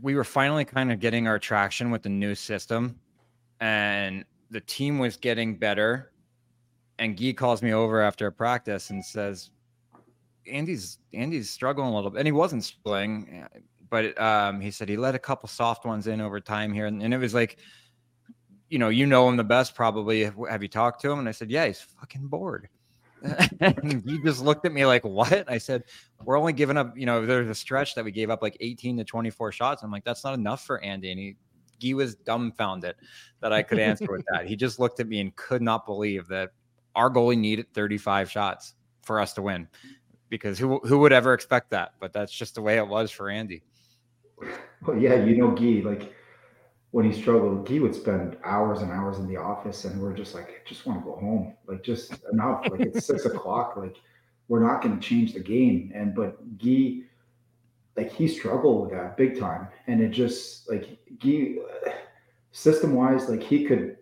we 0.00 0.14
were 0.14 0.24
finally 0.24 0.64
kind 0.64 0.90
of 0.92 1.00
getting 1.00 1.28
our 1.28 1.38
traction 1.38 1.90
with 1.90 2.02
the 2.02 2.08
new 2.08 2.34
system 2.34 2.98
and 3.60 4.24
the 4.50 4.60
team 4.60 4.98
was 4.98 5.16
getting 5.16 5.56
better. 5.56 6.12
And 6.98 7.16
Guy 7.16 7.32
calls 7.32 7.62
me 7.62 7.72
over 7.72 8.00
after 8.00 8.26
a 8.26 8.32
practice 8.32 8.90
and 8.90 9.04
says, 9.04 9.50
"Andy's 10.50 10.98
Andy's 11.12 11.50
struggling 11.50 11.88
a 11.88 11.94
little 11.94 12.10
bit," 12.10 12.18
and 12.18 12.26
he 12.26 12.32
wasn't 12.32 12.62
struggling, 12.62 13.46
but 13.90 14.20
um, 14.20 14.60
he 14.60 14.70
said 14.70 14.88
he 14.88 14.96
let 14.96 15.14
a 15.14 15.18
couple 15.18 15.48
soft 15.48 15.84
ones 15.84 16.06
in 16.06 16.20
over 16.20 16.40
time 16.40 16.72
here, 16.72 16.86
and, 16.86 17.02
and 17.02 17.12
it 17.12 17.18
was 17.18 17.34
like, 17.34 17.58
you 18.68 18.78
know, 18.78 18.88
you 18.88 19.06
know 19.06 19.28
him 19.28 19.36
the 19.36 19.44
best, 19.44 19.74
probably. 19.74 20.24
Have 20.24 20.62
you 20.62 20.68
talked 20.68 21.00
to 21.02 21.10
him? 21.10 21.18
And 21.18 21.28
I 21.28 21.32
said, 21.32 21.50
"Yeah, 21.50 21.66
he's 21.66 21.80
fucking 21.80 22.26
bored." 22.28 22.68
and 23.60 24.02
he 24.04 24.20
just 24.22 24.42
looked 24.42 24.66
at 24.66 24.72
me 24.72 24.84
like, 24.84 25.04
"What?" 25.04 25.48
I 25.48 25.58
said, 25.58 25.84
"We're 26.24 26.38
only 26.38 26.52
giving 26.52 26.76
up. 26.76 26.96
You 26.96 27.06
know, 27.06 27.24
there's 27.24 27.48
a 27.48 27.54
stretch 27.54 27.94
that 27.94 28.04
we 28.04 28.10
gave 28.10 28.30
up 28.30 28.42
like 28.42 28.56
18 28.60 28.98
to 28.98 29.04
24 29.04 29.52
shots. 29.52 29.82
I'm 29.82 29.90
like, 29.90 30.04
that's 30.04 30.24
not 30.24 30.34
enough 30.34 30.64
for 30.64 30.82
Andy." 30.82 31.10
And 31.10 31.20
he 31.20 31.36
he 31.78 31.94
was 31.94 32.14
dumbfounded 32.14 32.94
that 33.40 33.52
I 33.52 33.62
could 33.62 33.78
answer 33.78 34.06
with 34.10 34.24
that. 34.32 34.46
He 34.46 34.56
just 34.56 34.78
looked 34.78 35.00
at 35.00 35.08
me 35.08 35.20
and 35.20 35.34
could 35.36 35.62
not 35.62 35.86
believe 35.86 36.28
that 36.28 36.52
our 36.94 37.10
goalie 37.10 37.38
needed 37.38 37.72
35 37.74 38.30
shots 38.30 38.74
for 39.02 39.20
us 39.20 39.32
to 39.34 39.42
win. 39.42 39.68
Because 40.28 40.58
who 40.58 40.80
who 40.80 40.98
would 40.98 41.12
ever 41.12 41.34
expect 41.34 41.70
that? 41.70 41.94
But 42.00 42.12
that's 42.12 42.32
just 42.32 42.54
the 42.54 42.62
way 42.62 42.78
it 42.78 42.88
was 42.88 43.10
for 43.10 43.28
Andy. 43.30 43.62
Well, 44.86 44.98
yeah, 44.98 45.22
you 45.22 45.36
know, 45.36 45.50
Guy, 45.50 45.88
like 45.88 46.12
when 46.90 47.10
he 47.10 47.12
struggled, 47.18 47.68
Guy 47.68 47.78
would 47.78 47.94
spend 47.94 48.36
hours 48.44 48.82
and 48.82 48.90
hours 48.90 49.18
in 49.18 49.28
the 49.28 49.36
office, 49.36 49.84
and 49.84 50.00
we're 50.00 50.14
just 50.14 50.34
like, 50.34 50.48
I 50.48 50.68
just 50.68 50.86
want 50.86 51.00
to 51.00 51.04
go 51.04 51.16
home. 51.16 51.54
Like, 51.66 51.82
just 51.82 52.14
enough. 52.32 52.66
Like 52.70 52.80
it's 52.80 53.06
six 53.06 53.24
o'clock. 53.26 53.76
Like 53.76 53.96
we're 54.48 54.66
not 54.66 54.82
going 54.82 54.98
to 54.98 55.06
change 55.06 55.34
the 55.34 55.40
game. 55.40 55.92
And 55.94 56.14
but 56.14 56.58
Guy 56.58 57.02
like 57.96 58.12
he 58.12 58.26
struggled 58.28 58.82
with 58.82 58.90
that 58.90 59.16
big 59.16 59.38
time, 59.38 59.68
and 59.86 60.00
it 60.00 60.10
just 60.10 60.68
like 60.68 60.98
he 61.20 61.58
system 62.52 62.94
wise, 62.94 63.28
like 63.28 63.42
he 63.42 63.64
could 63.64 63.96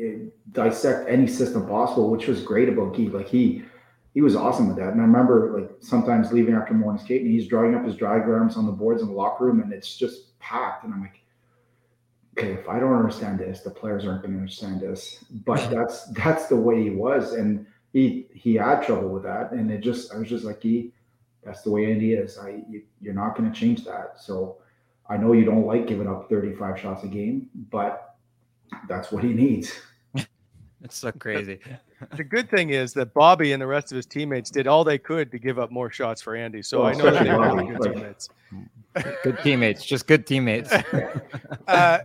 eh, 0.00 0.14
dissect 0.52 1.08
any 1.08 1.26
system 1.26 1.66
possible, 1.66 2.10
which 2.10 2.26
was 2.26 2.42
great 2.42 2.68
about 2.68 2.96
Guy. 2.96 3.04
Like 3.04 3.28
he 3.28 3.64
he 4.14 4.20
was 4.20 4.36
awesome 4.36 4.68
with 4.68 4.76
that. 4.76 4.92
And 4.92 5.00
I 5.00 5.04
remember 5.04 5.60
like 5.60 5.70
sometimes 5.80 6.32
leaving 6.32 6.54
after 6.54 6.74
morning 6.74 7.02
skate 7.02 7.22
and 7.22 7.30
he's 7.30 7.46
drawing 7.46 7.74
up 7.74 7.84
his 7.84 7.96
diagrams 7.96 8.56
on 8.56 8.66
the 8.66 8.72
boards 8.72 9.02
in 9.02 9.08
the 9.08 9.14
locker 9.14 9.46
room 9.46 9.60
and 9.60 9.72
it's 9.72 9.96
just 9.96 10.38
packed. 10.38 10.84
And 10.84 10.92
I'm 10.92 11.00
like, 11.00 11.20
okay, 12.36 12.52
if 12.52 12.68
I 12.68 12.78
don't 12.78 12.94
understand 12.94 13.38
this, 13.38 13.60
the 13.60 13.70
players 13.70 14.04
aren't 14.04 14.22
going 14.22 14.34
to 14.34 14.40
understand 14.40 14.80
this. 14.80 15.24
But 15.46 15.70
that's 15.74 16.06
that's 16.12 16.46
the 16.46 16.56
way 16.56 16.82
he 16.82 16.90
was. 16.90 17.32
And 17.32 17.66
he 17.92 18.26
he 18.34 18.54
had 18.54 18.82
trouble 18.82 19.08
with 19.08 19.22
that. 19.22 19.52
And 19.52 19.70
it 19.70 19.80
just 19.80 20.12
I 20.12 20.18
was 20.18 20.28
just 20.28 20.44
like 20.44 20.62
he 20.62 20.92
that's 21.44 21.62
the 21.62 21.70
way 21.70 21.90
Andy 21.90 22.14
is. 22.14 22.38
I 22.38 22.62
you, 22.68 22.82
you're 23.00 23.14
not 23.14 23.36
going 23.36 23.50
to 23.50 23.58
change 23.58 23.84
that. 23.84 24.20
So 24.20 24.58
I 25.08 25.16
know 25.16 25.32
you 25.32 25.44
don't 25.44 25.66
like 25.66 25.86
giving 25.86 26.06
up 26.08 26.28
35 26.28 26.78
shots 26.78 27.04
a 27.04 27.08
game, 27.08 27.50
but 27.70 28.16
that's 28.88 29.12
what 29.12 29.24
he 29.24 29.32
needs. 29.32 29.72
it's 30.82 30.96
so 30.96 31.12
crazy. 31.12 31.58
the 32.16 32.24
good 32.24 32.48
thing 32.50 32.70
is 32.70 32.92
that 32.94 33.12
Bobby 33.12 33.52
and 33.52 33.60
the 33.60 33.66
rest 33.66 33.92
of 33.92 33.96
his 33.96 34.06
teammates 34.06 34.50
did 34.50 34.66
all 34.66 34.84
they 34.84 34.98
could 34.98 35.30
to 35.32 35.38
give 35.38 35.58
up 35.58 35.70
more 35.70 35.90
shots 35.90 36.22
for 36.22 36.34
Andy. 36.36 36.62
So 36.62 36.80
Well, 36.82 36.88
I 36.88 36.92
know 36.94 37.10
that 37.10 37.24
they 37.24 37.32
were 37.32 37.54
really 37.54 37.66
good 37.72 37.80
like- 37.80 37.94
teammates. 37.94 38.28
Good 39.24 39.38
teammates, 39.42 39.86
just 39.86 40.06
good 40.06 40.26
teammates. 40.26 40.70
uh, 41.66 42.00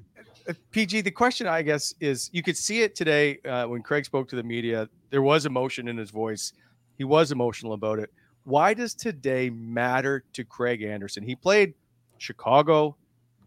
PG, 0.71 1.01
the 1.01 1.11
question 1.11 1.45
I 1.45 1.61
guess 1.61 1.93
is 1.99 2.29
you 2.31 2.41
could 2.41 2.55
see 2.55 2.81
it 2.81 2.95
today 2.95 3.39
uh, 3.43 3.65
when 3.65 3.81
Craig 3.81 4.05
spoke 4.05 4.29
to 4.29 4.37
the 4.37 4.43
media. 4.43 4.87
There 5.09 5.21
was 5.21 5.45
emotion 5.45 5.89
in 5.89 5.97
his 5.97 6.11
voice. 6.11 6.53
He 6.97 7.03
was 7.03 7.33
emotional 7.33 7.73
about 7.73 7.99
it. 7.99 8.09
Why 8.47 8.73
does 8.73 8.95
today 8.95 9.49
matter 9.49 10.23
to 10.31 10.45
Craig 10.45 10.81
Anderson? 10.81 11.21
He 11.21 11.35
played 11.35 11.73
Chicago, 12.17 12.95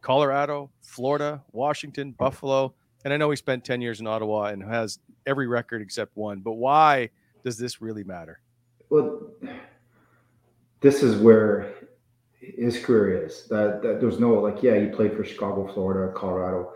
Colorado, 0.03 0.69
Florida, 0.83 1.43
Washington, 1.53 2.13
Buffalo, 2.13 2.75
and 3.03 3.15
I 3.15 3.17
know 3.17 3.31
he 3.31 3.37
spent 3.37 3.65
10 3.65 3.81
years 3.81 4.01
in 4.01 4.07
Ottawa 4.07 4.49
and 4.49 4.63
has 4.63 4.99
every 5.25 5.47
record 5.47 5.81
except 5.81 6.15
one. 6.19 6.41
But 6.41 6.53
why 6.53 7.09
does 7.47 7.57
this 7.57 7.81
really 7.81 8.05
matter? 8.05 8.41
Well, 8.91 9.31
this 10.83 11.03
is 11.03 11.17
where 11.17 11.73
his 12.39 12.79
career 12.85 13.25
is. 13.25 13.45
That, 13.49 13.81
that 13.81 14.03
there's 14.03 14.21
no 14.21 14.35
like, 14.35 14.63
yeah, 14.63 14.79
he 14.79 14.89
played 14.89 15.17
for 15.17 15.25
Chicago, 15.25 15.67
Florida, 15.73 16.13
Colorado, 16.13 16.75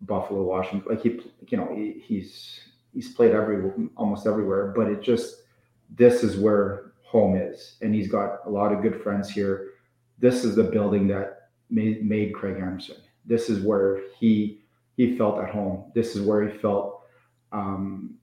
Buffalo, 0.00 0.42
Washington. 0.42 0.88
Like 0.88 1.02
he, 1.02 1.20
you 1.48 1.58
know, 1.58 1.70
he, 1.74 2.02
he's 2.02 2.60
he's 2.94 3.12
played 3.12 3.32
every 3.32 3.70
almost 3.98 4.26
everywhere. 4.26 4.72
But 4.74 4.86
it 4.86 5.02
just 5.02 5.42
this 5.94 6.22
is 6.22 6.38
where 6.38 6.91
home 7.12 7.36
is, 7.36 7.76
and 7.82 7.94
he's 7.94 8.08
got 8.08 8.38
a 8.46 8.50
lot 8.50 8.72
of 8.72 8.80
good 8.80 9.02
friends 9.02 9.28
here. 9.28 9.72
This 10.18 10.44
is 10.44 10.56
the 10.56 10.64
building 10.64 11.06
that 11.08 11.50
made 11.68 12.08
made 12.08 12.32
Craig 12.32 12.56
Anderson. 12.58 12.96
This 13.26 13.50
is 13.50 13.62
where 13.62 14.00
he 14.18 14.62
he 14.96 15.18
felt 15.18 15.38
at 15.38 15.50
home. 15.50 15.92
This 15.94 16.16
is 16.16 16.22
where 16.22 16.48
he 16.48 16.58
felt. 16.58 17.02
Um, 17.52 18.14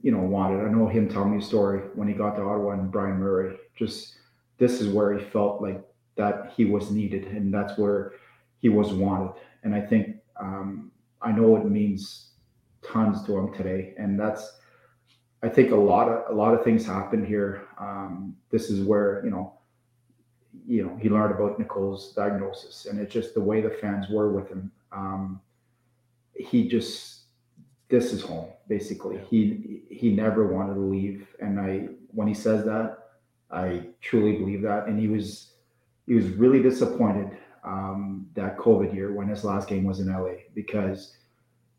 you 0.00 0.12
know, 0.12 0.20
wanted. 0.20 0.64
I 0.64 0.70
know 0.70 0.86
him 0.86 1.08
telling 1.08 1.32
me 1.32 1.38
a 1.38 1.42
story 1.42 1.80
when 1.96 2.06
he 2.06 2.14
got 2.14 2.36
to 2.36 2.42
Ottawa 2.42 2.72
and 2.74 2.92
Brian 2.92 3.18
Murray. 3.18 3.56
Just 3.74 4.14
this 4.58 4.80
is 4.80 4.88
where 4.88 5.18
he 5.18 5.24
felt 5.24 5.60
like 5.60 5.82
that 6.14 6.52
he 6.56 6.64
was 6.64 6.92
needed, 6.92 7.24
and 7.26 7.52
that's 7.52 7.76
where 7.76 8.12
he 8.60 8.68
was 8.68 8.92
wanted. 8.92 9.32
And 9.64 9.74
I 9.74 9.80
think 9.80 10.18
um, 10.38 10.92
I 11.20 11.32
know 11.32 11.56
it 11.56 11.64
means 11.64 12.30
tons 12.82 13.24
to 13.26 13.36
him 13.36 13.52
today, 13.52 13.94
and 13.98 14.20
that's. 14.20 14.44
I 15.42 15.48
think 15.48 15.70
a 15.70 15.76
lot 15.76 16.08
of 16.08 16.30
a 16.30 16.34
lot 16.34 16.54
of 16.54 16.64
things 16.64 16.86
happened 16.86 17.26
here. 17.26 17.62
Um, 17.78 18.36
this 18.50 18.70
is 18.70 18.84
where 18.84 19.22
you 19.24 19.30
know, 19.30 19.54
you 20.66 20.84
know, 20.84 20.96
he 20.96 21.08
learned 21.08 21.34
about 21.34 21.58
Nicole's 21.58 22.12
diagnosis, 22.12 22.86
and 22.86 22.98
it's 22.98 23.12
just 23.12 23.34
the 23.34 23.40
way 23.40 23.60
the 23.60 23.70
fans 23.70 24.06
were 24.08 24.32
with 24.32 24.48
him. 24.48 24.72
Um, 24.92 25.40
he 26.38 26.68
just 26.68 27.24
this 27.88 28.12
is 28.12 28.22
home 28.22 28.48
basically 28.68 29.18
he 29.30 29.82
he 29.90 30.12
never 30.12 30.46
wanted 30.46 30.74
to 30.74 30.80
leave 30.80 31.26
and 31.40 31.60
i 31.60 31.88
when 32.08 32.26
he 32.26 32.34
says 32.34 32.64
that 32.64 32.98
i 33.50 33.82
truly 34.00 34.36
believe 34.36 34.62
that 34.62 34.86
and 34.86 34.98
he 34.98 35.08
was 35.08 35.52
he 36.06 36.14
was 36.14 36.26
really 36.30 36.62
disappointed 36.62 37.36
um, 37.64 38.26
that 38.34 38.56
covid 38.56 38.94
year 38.94 39.12
when 39.12 39.28
his 39.28 39.44
last 39.44 39.68
game 39.68 39.84
was 39.84 40.00
in 40.00 40.08
la 40.08 40.28
because 40.54 41.16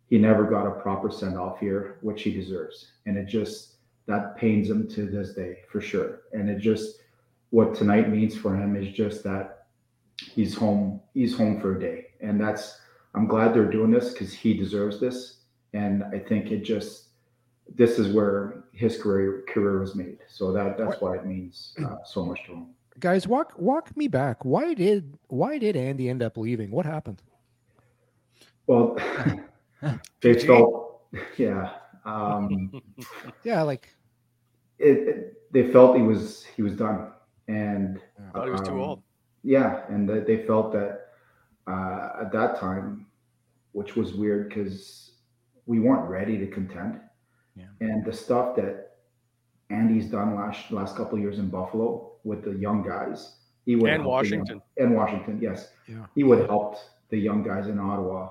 he 0.09 0.17
never 0.17 0.43
got 0.43 0.67
a 0.67 0.81
proper 0.81 1.09
send 1.11 1.37
off 1.37 1.59
here 1.59 1.97
which 2.01 2.23
he 2.23 2.31
deserves 2.31 2.91
and 3.05 3.17
it 3.17 3.25
just 3.25 3.75
that 4.05 4.37
pains 4.37 4.69
him 4.69 4.87
to 4.87 5.05
this 5.05 5.33
day 5.33 5.59
for 5.69 5.81
sure 5.81 6.21
and 6.33 6.49
it 6.49 6.59
just 6.59 6.99
what 7.49 7.75
tonight 7.75 8.09
means 8.09 8.35
for 8.35 8.55
him 8.55 8.75
is 8.75 8.93
just 8.93 9.23
that 9.23 9.67
he's 10.17 10.55
home 10.55 10.99
he's 11.13 11.35
home 11.35 11.59
for 11.59 11.77
a 11.77 11.79
day 11.79 12.07
and 12.21 12.39
that's 12.39 12.79
i'm 13.15 13.27
glad 13.27 13.53
they're 13.53 13.71
doing 13.71 13.91
this 13.91 14.11
because 14.11 14.33
he 14.33 14.53
deserves 14.53 14.99
this 14.99 15.37
and 15.73 16.03
I 16.03 16.19
think 16.19 16.51
it 16.51 16.63
just 16.63 17.09
this 17.75 17.99
is 17.99 18.13
where 18.13 18.63
his 18.71 19.01
career 19.01 19.43
career 19.47 19.79
was 19.79 19.95
made. 19.95 20.19
So 20.27 20.51
that 20.53 20.77
that's 20.77 21.01
why 21.01 21.15
it 21.17 21.25
means 21.25 21.75
uh, 21.83 21.97
so 22.05 22.25
much 22.25 22.43
to 22.45 22.53
him. 22.53 22.67
Guys, 22.99 23.27
walk 23.27 23.53
walk 23.57 23.95
me 23.95 24.07
back. 24.07 24.43
Why 24.43 24.73
did 24.73 25.17
why 25.27 25.57
did 25.57 25.75
Andy 25.75 26.09
end 26.09 26.23
up 26.23 26.37
leaving? 26.37 26.71
What 26.71 26.85
happened? 26.85 27.21
Well, 28.65 28.97
they 30.21 30.33
felt 30.39 31.01
yeah 31.37 31.71
um, 32.05 32.71
Yeah, 33.43 33.61
like 33.63 33.89
it, 34.79 34.97
it- 35.07 35.33
They 35.51 35.71
felt 35.71 35.95
he 35.95 36.03
was 36.03 36.43
he 36.55 36.61
was 36.61 36.73
done, 36.75 37.11
and 37.47 38.01
Thought 38.33 38.45
he 38.45 38.51
was 38.51 38.61
too 38.61 38.73
um, 38.75 38.79
old. 38.89 38.99
Yeah, 39.43 39.85
and 39.89 40.07
that 40.09 40.27
they 40.27 40.43
felt 40.45 40.71
that 40.73 40.91
uh, 41.71 42.21
at 42.23 42.31
that 42.33 42.59
time, 42.59 43.07
which 43.71 43.95
was 43.95 44.13
weird 44.13 44.49
because 44.49 45.11
we 45.65 45.79
weren't 45.79 46.07
ready 46.09 46.37
to 46.37 46.47
contend. 46.47 46.99
Yeah. 47.55 47.71
And 47.79 48.03
the 48.05 48.11
stuff 48.13 48.55
that 48.57 48.97
Andy's 49.69 50.07
done 50.11 50.35
last 50.35 50.71
last 50.71 50.95
couple 50.97 51.15
of 51.17 51.21
years 51.21 51.39
in 51.39 51.47
Buffalo 51.49 52.11
with 52.23 52.43
the 52.43 52.51
young 52.59 52.83
guys, 52.83 53.19
he 53.65 53.75
would 53.77 53.89
And 53.89 54.03
help 54.03 54.21
the 54.23 54.27
young- 54.29 54.39
Washington. 54.43 54.61
and 54.81 54.89
Washington, 54.95 55.39
yes, 55.41 55.71
Yeah. 55.87 56.05
he 56.15 56.23
would 56.27 56.39
have 56.39 56.49
helped 56.49 56.79
the 57.09 57.17
young 57.17 57.41
guys 57.43 57.67
in 57.67 57.79
Ottawa. 57.79 58.29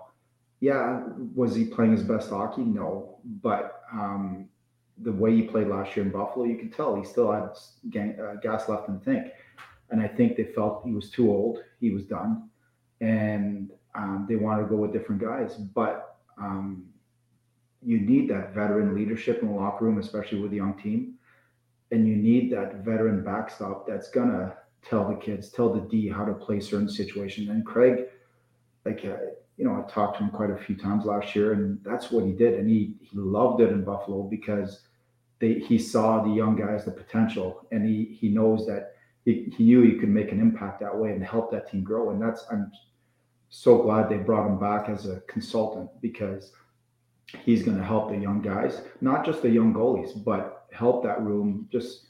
Yeah, 0.60 1.02
was 1.34 1.54
he 1.54 1.64
playing 1.66 1.92
his 1.92 2.02
best 2.02 2.30
hockey? 2.30 2.62
No, 2.62 3.18
but 3.42 3.82
um, 3.92 4.48
the 4.98 5.12
way 5.12 5.34
he 5.34 5.42
played 5.42 5.68
last 5.68 5.94
year 5.96 6.06
in 6.06 6.12
Buffalo, 6.12 6.46
you 6.46 6.56
could 6.56 6.72
tell 6.72 6.96
he 6.96 7.04
still 7.04 7.30
had 7.30 7.50
gang, 7.90 8.18
uh, 8.18 8.34
gas 8.36 8.68
left 8.68 8.88
in 8.88 8.98
the 8.98 9.04
tank. 9.04 9.32
And 9.90 10.00
I 10.00 10.08
think 10.08 10.36
they 10.36 10.44
felt 10.44 10.82
he 10.84 10.92
was 10.92 11.10
too 11.10 11.30
old, 11.30 11.58
he 11.80 11.90
was 11.90 12.04
done, 12.04 12.48
and 13.00 13.70
um, 13.94 14.26
they 14.28 14.36
wanted 14.36 14.62
to 14.64 14.68
go 14.68 14.76
with 14.76 14.92
different 14.92 15.20
guys. 15.20 15.54
But 15.54 16.16
um, 16.38 16.86
you 17.82 18.00
need 18.00 18.28
that 18.30 18.52
veteran 18.52 18.94
leadership 18.94 19.42
in 19.42 19.48
the 19.48 19.54
locker 19.54 19.84
room, 19.84 19.98
especially 19.98 20.40
with 20.40 20.52
a 20.52 20.56
young 20.56 20.74
team, 20.74 21.14
and 21.92 22.08
you 22.08 22.16
need 22.16 22.50
that 22.52 22.76
veteran 22.84 23.22
backstop 23.22 23.86
that's 23.86 24.10
gonna 24.10 24.56
tell 24.82 25.08
the 25.08 25.14
kids, 25.14 25.50
tell 25.50 25.72
the 25.72 25.80
D 25.80 26.08
how 26.08 26.24
to 26.24 26.34
play 26.34 26.58
certain 26.58 26.88
situations. 26.88 27.48
And 27.48 27.64
Craig, 27.64 28.06
like 28.84 29.04
uh, 29.04 29.16
you 29.56 29.64
know, 29.64 29.72
I 29.72 29.90
talked 29.90 30.18
to 30.18 30.24
him 30.24 30.30
quite 30.30 30.50
a 30.50 30.56
few 30.56 30.76
times 30.76 31.04
last 31.04 31.34
year, 31.34 31.52
and 31.54 31.78
that's 31.82 32.10
what 32.10 32.24
he 32.24 32.32
did, 32.32 32.54
and 32.54 32.68
he 32.68 32.94
he 33.00 33.16
loved 33.16 33.60
it 33.60 33.70
in 33.70 33.84
Buffalo 33.84 34.22
because 34.22 34.82
they 35.38 35.54
he 35.54 35.78
saw 35.78 36.22
the 36.22 36.30
young 36.30 36.56
guys 36.56 36.84
the 36.84 36.90
potential, 36.90 37.66
and 37.72 37.84
he 37.84 38.16
he 38.20 38.28
knows 38.28 38.66
that 38.66 38.92
he, 39.24 39.52
he 39.56 39.64
knew 39.64 39.82
he 39.82 39.98
could 39.98 40.10
make 40.10 40.30
an 40.30 40.40
impact 40.40 40.80
that 40.80 40.96
way 40.96 41.12
and 41.12 41.24
help 41.24 41.50
that 41.50 41.70
team 41.70 41.82
grow, 41.82 42.10
and 42.10 42.20
that's 42.20 42.44
I'm 42.50 42.70
so 43.48 43.82
glad 43.82 44.08
they 44.08 44.18
brought 44.18 44.46
him 44.46 44.58
back 44.58 44.88
as 44.90 45.06
a 45.06 45.20
consultant 45.20 45.88
because 46.02 46.52
he's 47.44 47.62
going 47.62 47.78
to 47.78 47.84
help 47.84 48.10
the 48.10 48.16
young 48.16 48.42
guys, 48.42 48.82
not 49.00 49.24
just 49.24 49.40
the 49.40 49.48
young 49.48 49.72
goalies, 49.72 50.22
but 50.22 50.66
help 50.70 51.02
that 51.04 51.22
room. 51.22 51.66
Just 51.72 52.08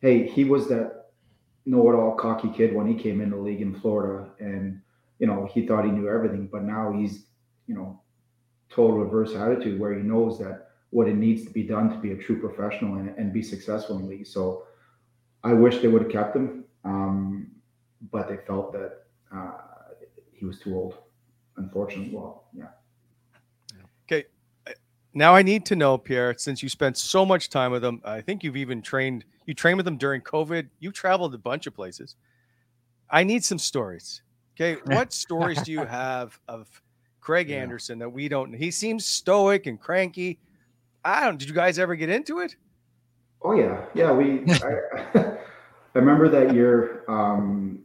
hey, 0.00 0.26
he 0.28 0.44
was 0.44 0.68
that 0.68 1.06
know-it-all 1.64 2.16
cocky 2.16 2.50
kid 2.50 2.74
when 2.74 2.86
he 2.86 2.94
came 2.94 3.20
in 3.20 3.30
the 3.30 3.36
league 3.36 3.62
in 3.62 3.74
Florida, 3.80 4.28
and 4.40 4.81
you 5.22 5.28
know 5.28 5.48
he 5.54 5.64
thought 5.64 5.84
he 5.84 5.92
knew 5.92 6.08
everything, 6.08 6.48
but 6.50 6.64
now 6.64 6.92
he's 6.92 7.26
you 7.68 7.76
know 7.76 8.00
total 8.68 8.98
reverse 8.98 9.36
attitude 9.36 9.78
where 9.78 9.94
he 9.94 10.02
knows 10.02 10.40
that 10.40 10.70
what 10.90 11.06
it 11.06 11.14
needs 11.14 11.44
to 11.44 11.50
be 11.50 11.62
done 11.62 11.88
to 11.90 11.96
be 11.98 12.10
a 12.10 12.16
true 12.16 12.40
professional 12.40 12.96
and, 12.96 13.16
and 13.16 13.32
be 13.32 13.40
successful 13.40 13.98
in 13.98 14.08
league. 14.08 14.26
So 14.26 14.64
I 15.44 15.52
wish 15.52 15.78
they 15.78 15.86
would 15.86 16.02
have 16.02 16.10
kept 16.10 16.34
him, 16.34 16.64
um, 16.84 17.52
but 18.10 18.28
they 18.28 18.36
felt 18.36 18.72
that 18.72 19.04
uh, 19.34 19.52
he 20.32 20.44
was 20.44 20.58
too 20.58 20.74
old. 20.74 20.96
Unfortunately, 21.56 22.12
well, 22.12 22.48
yeah. 22.52 22.70
Okay. 24.04 24.26
Now 25.14 25.36
I 25.36 25.42
need 25.42 25.64
to 25.66 25.76
know, 25.76 25.98
Pierre, 25.98 26.34
since 26.36 26.64
you 26.64 26.68
spent 26.68 26.96
so 26.98 27.24
much 27.24 27.48
time 27.48 27.70
with 27.70 27.82
them, 27.82 28.00
I 28.04 28.22
think 28.22 28.42
you've 28.42 28.56
even 28.56 28.82
trained, 28.82 29.24
you 29.46 29.54
trained 29.54 29.76
with 29.76 29.84
them 29.84 29.98
during 29.98 30.20
COVID. 30.20 30.68
You 30.80 30.90
traveled 30.90 31.32
a 31.32 31.38
bunch 31.38 31.68
of 31.68 31.74
places. 31.74 32.16
I 33.08 33.22
need 33.22 33.44
some 33.44 33.58
stories. 33.58 34.22
Okay. 34.54 34.80
What 34.86 35.12
stories 35.12 35.62
do 35.62 35.72
you 35.72 35.84
have 35.84 36.38
of 36.48 36.68
Craig 37.20 37.48
Yeah. 37.48 37.56
Anderson 37.62 37.98
that 38.00 38.08
we 38.10 38.28
don't? 38.28 38.52
He 38.52 38.70
seems 38.70 39.06
stoic 39.06 39.66
and 39.66 39.80
cranky. 39.80 40.38
I 41.04 41.24
don't, 41.24 41.38
did 41.38 41.48
you 41.48 41.54
guys 41.54 41.78
ever 41.78 41.94
get 41.96 42.10
into 42.10 42.40
it? 42.40 42.54
Oh 43.42 43.54
yeah, 43.54 43.84
yeah. 43.94 44.12
We 44.12 44.44
I, 44.52 44.78
I 45.14 45.98
remember 45.98 46.28
that 46.28 46.54
year 46.54 47.04
um, 47.08 47.80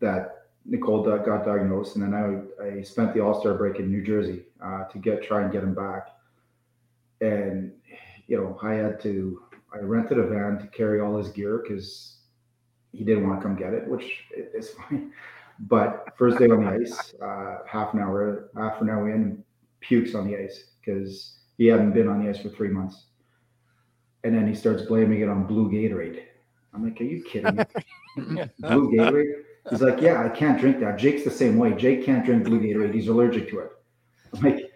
that 0.00 0.46
Nicole 0.64 1.02
got 1.04 1.44
diagnosed, 1.44 1.96
and 1.96 2.04
then 2.04 2.14
I 2.60 2.64
I 2.78 2.82
spent 2.82 3.12
the 3.14 3.20
All 3.20 3.38
Star 3.38 3.54
break 3.54 3.78
in 3.80 3.90
New 3.90 4.02
Jersey 4.02 4.44
uh, 4.64 4.84
to 4.84 4.98
get 4.98 5.22
try 5.22 5.42
and 5.42 5.52
get 5.52 5.62
him 5.62 5.74
back, 5.74 6.08
and 7.20 7.72
you 8.26 8.38
know 8.38 8.58
I 8.62 8.74
had 8.74 9.00
to 9.02 9.42
I 9.74 9.78
rented 9.80 10.18
a 10.18 10.26
van 10.26 10.58
to 10.58 10.66
carry 10.68 11.00
all 11.00 11.18
his 11.18 11.28
gear 11.28 11.58
because 11.62 12.16
he 12.92 13.04
didn't 13.04 13.28
want 13.28 13.40
to 13.40 13.46
come 13.46 13.56
get 13.56 13.74
it, 13.74 13.86
which 13.86 14.24
i- 14.36 14.56
is 14.56 14.70
fine. 14.70 15.12
But 15.60 16.14
first 16.16 16.38
day 16.38 16.46
on 16.46 16.64
the 16.64 16.70
ice, 16.70 17.14
uh, 17.20 17.58
half 17.66 17.92
an 17.94 18.00
hour 18.00 18.50
half 18.56 18.80
an 18.80 18.90
hour 18.90 19.10
in, 19.10 19.42
pukes 19.80 20.14
on 20.14 20.26
the 20.26 20.36
ice 20.36 20.72
because 20.80 21.38
he 21.56 21.66
hadn't 21.66 21.92
been 21.92 22.08
on 22.08 22.22
the 22.22 22.30
ice 22.30 22.40
for 22.40 22.48
three 22.48 22.68
months. 22.68 23.06
And 24.24 24.34
then 24.34 24.46
he 24.46 24.54
starts 24.54 24.82
blaming 24.82 25.20
it 25.20 25.28
on 25.28 25.46
blue 25.46 25.70
Gatorade. 25.70 26.22
I'm 26.74 26.84
like, 26.84 27.00
are 27.00 27.04
you 27.04 27.22
kidding 27.22 27.56
me? 27.56 27.64
blue 28.58 28.92
Gatorade? 28.92 29.42
He's 29.70 29.82
like, 29.82 30.00
yeah, 30.00 30.24
I 30.24 30.28
can't 30.28 30.60
drink 30.60 30.80
that. 30.80 30.98
Jake's 30.98 31.24
the 31.24 31.30
same 31.30 31.56
way. 31.56 31.72
Jake 31.74 32.04
can't 32.04 32.24
drink 32.24 32.44
blue 32.44 32.60
Gatorade. 32.60 32.94
He's 32.94 33.08
allergic 33.08 33.48
to 33.50 33.60
it. 33.60 33.70
I'm 34.34 34.42
like, 34.42 34.72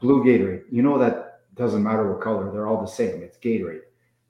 blue 0.00 0.24
Gatorade. 0.24 0.62
You 0.70 0.82
know 0.82 0.98
that 0.98 1.40
doesn't 1.54 1.82
matter 1.82 2.10
what 2.10 2.20
color, 2.20 2.50
they're 2.50 2.66
all 2.66 2.80
the 2.80 2.86
same. 2.86 3.22
It's 3.22 3.38
Gatorade. 3.38 3.82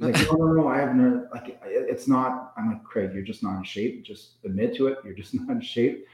Like, 0.04 0.16
no, 0.30 0.36
no, 0.36 0.52
no, 0.52 0.68
I 0.68 0.78
have 0.78 0.94
no, 0.94 1.26
Like, 1.32 1.58
it's 1.62 2.06
not. 2.08 2.52
I'm 2.56 2.68
like, 2.68 2.84
Craig, 2.84 3.10
you're 3.14 3.22
just 3.22 3.42
not 3.42 3.56
in 3.56 3.64
shape. 3.64 4.04
Just 4.04 4.34
admit 4.44 4.76
to 4.76 4.88
it. 4.88 4.98
You're 5.04 5.14
just 5.14 5.34
not 5.34 5.50
in 5.50 5.60
shape. 5.60 6.06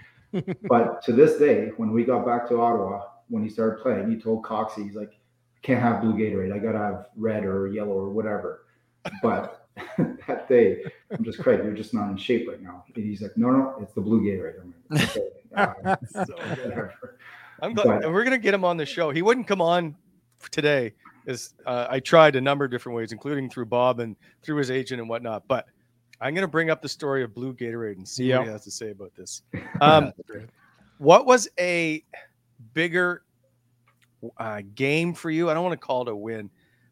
but 0.69 1.03
to 1.03 1.13
this 1.13 1.39
day, 1.39 1.71
when 1.77 1.93
we 1.93 2.05
got 2.05 2.25
back 2.25 2.49
to 2.49 2.61
Ottawa, 2.61 3.03
when 3.29 3.43
he 3.43 3.49
started 3.49 3.83
playing, 3.83 4.11
he 4.11 4.17
told 4.17 4.45
Coxie, 4.45 4.85
he's 4.85 4.95
like, 4.95 5.13
I 5.13 5.61
can't 5.63 5.81
have 5.81 6.01
blue 6.01 6.15
Gatorade. 6.15 6.53
I 6.53 6.59
gotta 6.59 6.79
have 6.79 7.07
red 7.17 7.45
or 7.45 7.69
yellow 7.69 7.93
or 7.93 8.11
whatever. 8.11 8.65
But 9.23 9.67
that 9.99 10.49
day, 10.49 10.85
I'm 11.11 11.25
just 11.25 11.39
Craig, 11.39 11.61
you're 11.65 11.75
just 11.75 11.95
not 11.95 12.11
in 12.11 12.17
shape 12.17 12.49
right 12.49 12.63
now. 12.63 12.85
And 12.95 13.05
he's 13.05 13.23
like, 13.23 13.37
no, 13.37 13.51
no, 13.51 13.77
it's 13.81 13.93
the 13.93 14.01
blue 14.01 14.21
Gatorade. 14.23 14.61
I'm 14.61 14.75
like, 14.91 15.17
okay. 15.17 15.29
Uh, 15.55 15.97
so 16.25 16.91
I'm 17.63 17.75
glad 17.75 18.03
but, 18.03 18.13
we're 18.13 18.25
gonna 18.25 18.39
get 18.39 18.55
him 18.55 18.65
on 18.65 18.77
the 18.77 18.87
show. 18.87 19.11
He 19.11 19.23
wouldn't 19.23 19.47
come 19.47 19.61
on 19.61 19.97
today, 20.49 20.93
is 21.27 21.55
uh, 21.67 21.87
I 21.91 22.01
tried 22.01 22.37
a 22.37 22.41
number 22.41 22.65
of 22.65 22.71
different 22.71 22.97
ways, 22.97 23.13
including 23.13 23.51
through 23.51 23.67
Bob 23.67 24.01
and 24.01 24.17
through 24.43 24.57
his 24.57 24.71
agent 24.71 25.01
and 25.01 25.09
whatnot. 25.09 25.47
But 25.49 25.67
I'm 26.21 26.35
gonna 26.35 26.49
bring 26.49 26.71
up 26.71 26.83
the 26.83 26.89
story 26.89 27.23
of 27.23 27.35
Blue 27.35 27.55
Gatorade 27.55 27.97
and 27.97 28.09
see 28.09 28.27
yep. 28.27 28.41
what 28.41 28.47
he 28.47 28.53
has 28.53 28.65
to 28.65 28.71
say 28.71 28.91
about 28.91 29.15
this. 29.15 29.43
Um, 29.81 30.13
what 30.99 31.25
was 31.25 31.49
a 31.59 32.05
bigger 32.75 33.23
uh, 34.37 34.61
game 34.75 35.15
for 35.15 35.31
you? 35.31 35.49
I 35.49 35.55
don't 35.55 35.65
want 35.65 35.81
to 35.81 35.87
call 35.87 36.03
it 36.03 36.09
a 36.09 36.15
win. 36.15 36.51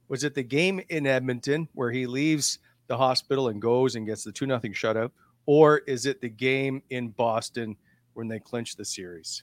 Was 0.09 0.25
it 0.25 0.35
the 0.35 0.43
game 0.43 0.81
in 0.89 1.07
Edmonton 1.07 1.69
where 1.75 1.91
he 1.91 2.07
leaves 2.07 2.61
the 2.87 2.97
hospital 2.97 3.49
and 3.49 3.61
goes 3.61 3.95
and 3.95 4.07
gets 4.07 4.25
the 4.25 4.33
two 4.33 4.47
nothing 4.47 4.73
shutout, 4.73 5.11
or 5.45 5.79
is 5.79 6.07
it 6.07 6.23
the 6.23 6.31
game 6.31 6.83
in 6.89 7.09
Boston 7.09 7.77
when 8.15 8.29
they 8.29 8.41
clinch 8.41 8.77
the 8.77 8.85
series? 8.85 9.43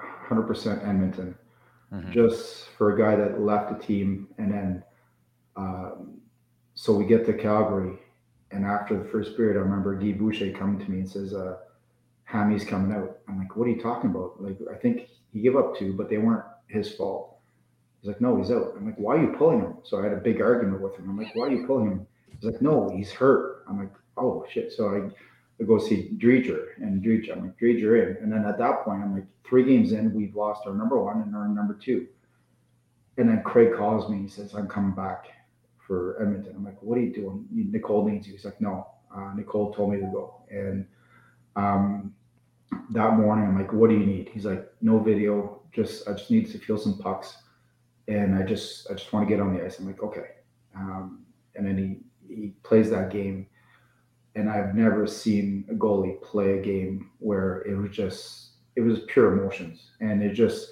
Hundred 0.00 0.44
percent 0.44 0.82
Edmonton. 0.82 1.36
Mm-hmm. 1.92 2.12
Just 2.12 2.68
for 2.78 2.94
a 2.94 2.98
guy 2.98 3.16
that 3.16 3.40
left 3.40 3.70
the 3.70 3.84
team 3.84 4.28
and 4.38 4.52
then, 4.52 4.84
um, 5.56 6.20
so 6.74 6.94
we 6.94 7.04
get 7.04 7.26
to 7.26 7.32
Calgary, 7.32 7.98
and 8.52 8.64
after 8.64 8.96
the 8.96 9.08
first 9.08 9.36
period, 9.36 9.56
I 9.56 9.60
remember 9.60 9.94
Guy 9.96 10.12
Boucher 10.12 10.52
coming 10.52 10.84
to 10.84 10.90
me 10.90 11.00
and 11.00 11.08
says, 11.08 11.34
uh, 11.34 11.58
"Hammy's 12.24 12.64
coming 12.64 12.96
out." 12.96 13.18
I'm 13.28 13.38
like, 13.38 13.56
"What 13.56 13.66
are 13.66 13.70
you 13.70 13.80
talking 13.80 14.10
about?" 14.10 14.40
Like, 14.40 14.56
I 14.72 14.76
think 14.76 15.08
he 15.32 15.40
gave 15.40 15.56
up 15.56 15.76
two, 15.76 15.92
but 15.92 16.08
they 16.08 16.18
weren't 16.18 16.44
his 16.68 16.92
fault. 16.92 17.38
He's 18.00 18.08
like, 18.08 18.20
no, 18.20 18.36
he's 18.38 18.50
out. 18.50 18.74
I'm 18.76 18.86
like, 18.86 18.96
why 18.96 19.16
are 19.16 19.22
you 19.22 19.34
pulling 19.36 19.60
him? 19.60 19.76
So 19.84 20.00
I 20.00 20.04
had 20.04 20.12
a 20.12 20.16
big 20.20 20.40
argument 20.40 20.80
with 20.80 20.96
him. 20.96 21.10
I'm 21.10 21.18
like, 21.18 21.34
why 21.34 21.46
are 21.46 21.50
you 21.50 21.66
pulling 21.66 21.90
him? 21.90 22.06
He's 22.30 22.50
like, 22.50 22.62
no, 22.62 22.90
he's 22.96 23.12
hurt. 23.12 23.64
I'm 23.68 23.78
like, 23.78 23.92
oh 24.16 24.44
shit. 24.50 24.72
So 24.72 24.88
I, 24.88 25.10
I 25.60 25.64
go 25.64 25.78
see 25.78 26.10
Driedger 26.16 26.76
and 26.78 27.02
Driedger. 27.02 27.32
I'm 27.32 27.42
like, 27.42 27.58
Driedger 27.58 28.02
in. 28.02 28.22
And 28.22 28.32
then 28.32 28.44
at 28.46 28.58
that 28.58 28.84
point, 28.84 29.02
I'm 29.02 29.14
like, 29.14 29.26
three 29.44 29.64
games 29.64 29.92
in, 29.92 30.14
we've 30.14 30.34
lost 30.34 30.66
our 30.66 30.74
number 30.74 30.98
one 30.98 31.22
and 31.22 31.34
our 31.34 31.48
number 31.48 31.74
two. 31.74 32.06
And 33.18 33.28
then 33.28 33.42
Craig 33.42 33.74
calls 33.76 34.10
me. 34.10 34.22
He 34.22 34.28
says, 34.28 34.54
I'm 34.54 34.68
coming 34.68 34.94
back 34.94 35.26
for 35.86 36.20
Edmonton. 36.22 36.54
I'm 36.56 36.64
like, 36.64 36.80
what 36.80 36.96
are 36.96 37.02
you 37.02 37.12
doing? 37.12 37.46
Nicole 37.50 38.08
needs 38.08 38.26
you. 38.26 38.34
He's 38.34 38.44
like, 38.44 38.60
no. 38.60 38.86
Uh, 39.14 39.32
Nicole 39.34 39.74
told 39.74 39.92
me 39.92 39.98
to 39.98 40.06
go. 40.06 40.42
And 40.50 40.86
um, 41.56 42.14
that 42.90 43.16
morning, 43.16 43.46
I'm 43.46 43.58
like, 43.58 43.72
what 43.72 43.90
do 43.90 43.96
you 43.96 44.06
need? 44.06 44.30
He's 44.32 44.46
like, 44.46 44.66
no 44.80 44.98
video. 44.98 45.60
Just 45.72 46.08
I 46.08 46.12
just 46.12 46.30
need 46.30 46.50
to 46.50 46.58
feel 46.58 46.78
some 46.78 46.98
pucks 46.98 47.36
and 48.10 48.34
I 48.34 48.42
just 48.42 48.90
I 48.90 48.94
just 48.94 49.12
want 49.12 49.26
to 49.28 49.34
get 49.34 49.40
on 49.40 49.54
the 49.54 49.64
ice. 49.64 49.78
I'm 49.78 49.86
like, 49.86 50.02
okay. 50.02 50.30
Um, 50.74 51.24
and 51.54 51.66
then 51.66 52.02
he 52.28 52.34
he 52.34 52.48
plays 52.62 52.90
that 52.90 53.10
game, 53.10 53.46
and 54.34 54.48
I've 54.48 54.74
never 54.74 55.06
seen 55.06 55.64
a 55.70 55.74
goalie 55.74 56.20
play 56.22 56.58
a 56.58 56.62
game 56.62 57.10
where 57.18 57.62
it 57.62 57.76
was 57.76 57.90
just 57.90 58.50
it 58.76 58.80
was 58.82 59.00
pure 59.08 59.32
emotions, 59.32 59.90
and 60.00 60.22
it 60.22 60.34
just. 60.34 60.70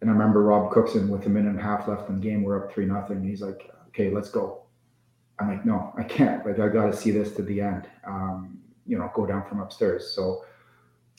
And 0.00 0.10
I 0.10 0.14
remember 0.14 0.42
Rob 0.42 0.72
Cookson 0.72 1.08
with 1.08 1.26
a 1.26 1.28
minute 1.28 1.50
and 1.50 1.60
a 1.60 1.62
half 1.62 1.86
left 1.86 2.08
in 2.08 2.18
the 2.18 2.20
game. 2.20 2.42
We're 2.42 2.64
up 2.64 2.72
three 2.72 2.86
nothing. 2.86 3.22
He's 3.22 3.40
like, 3.40 3.70
okay, 3.88 4.10
let's 4.10 4.30
go. 4.30 4.64
I'm 5.38 5.48
like, 5.48 5.64
no, 5.64 5.92
I 5.96 6.02
can't. 6.02 6.44
Like, 6.44 6.58
I 6.58 6.66
got 6.66 6.86
to 6.86 6.96
see 6.96 7.12
this 7.12 7.36
to 7.36 7.42
the 7.42 7.60
end. 7.60 7.86
Um, 8.04 8.58
you 8.84 8.98
know, 8.98 9.12
go 9.14 9.26
down 9.26 9.46
from 9.48 9.60
upstairs. 9.60 10.10
So, 10.12 10.44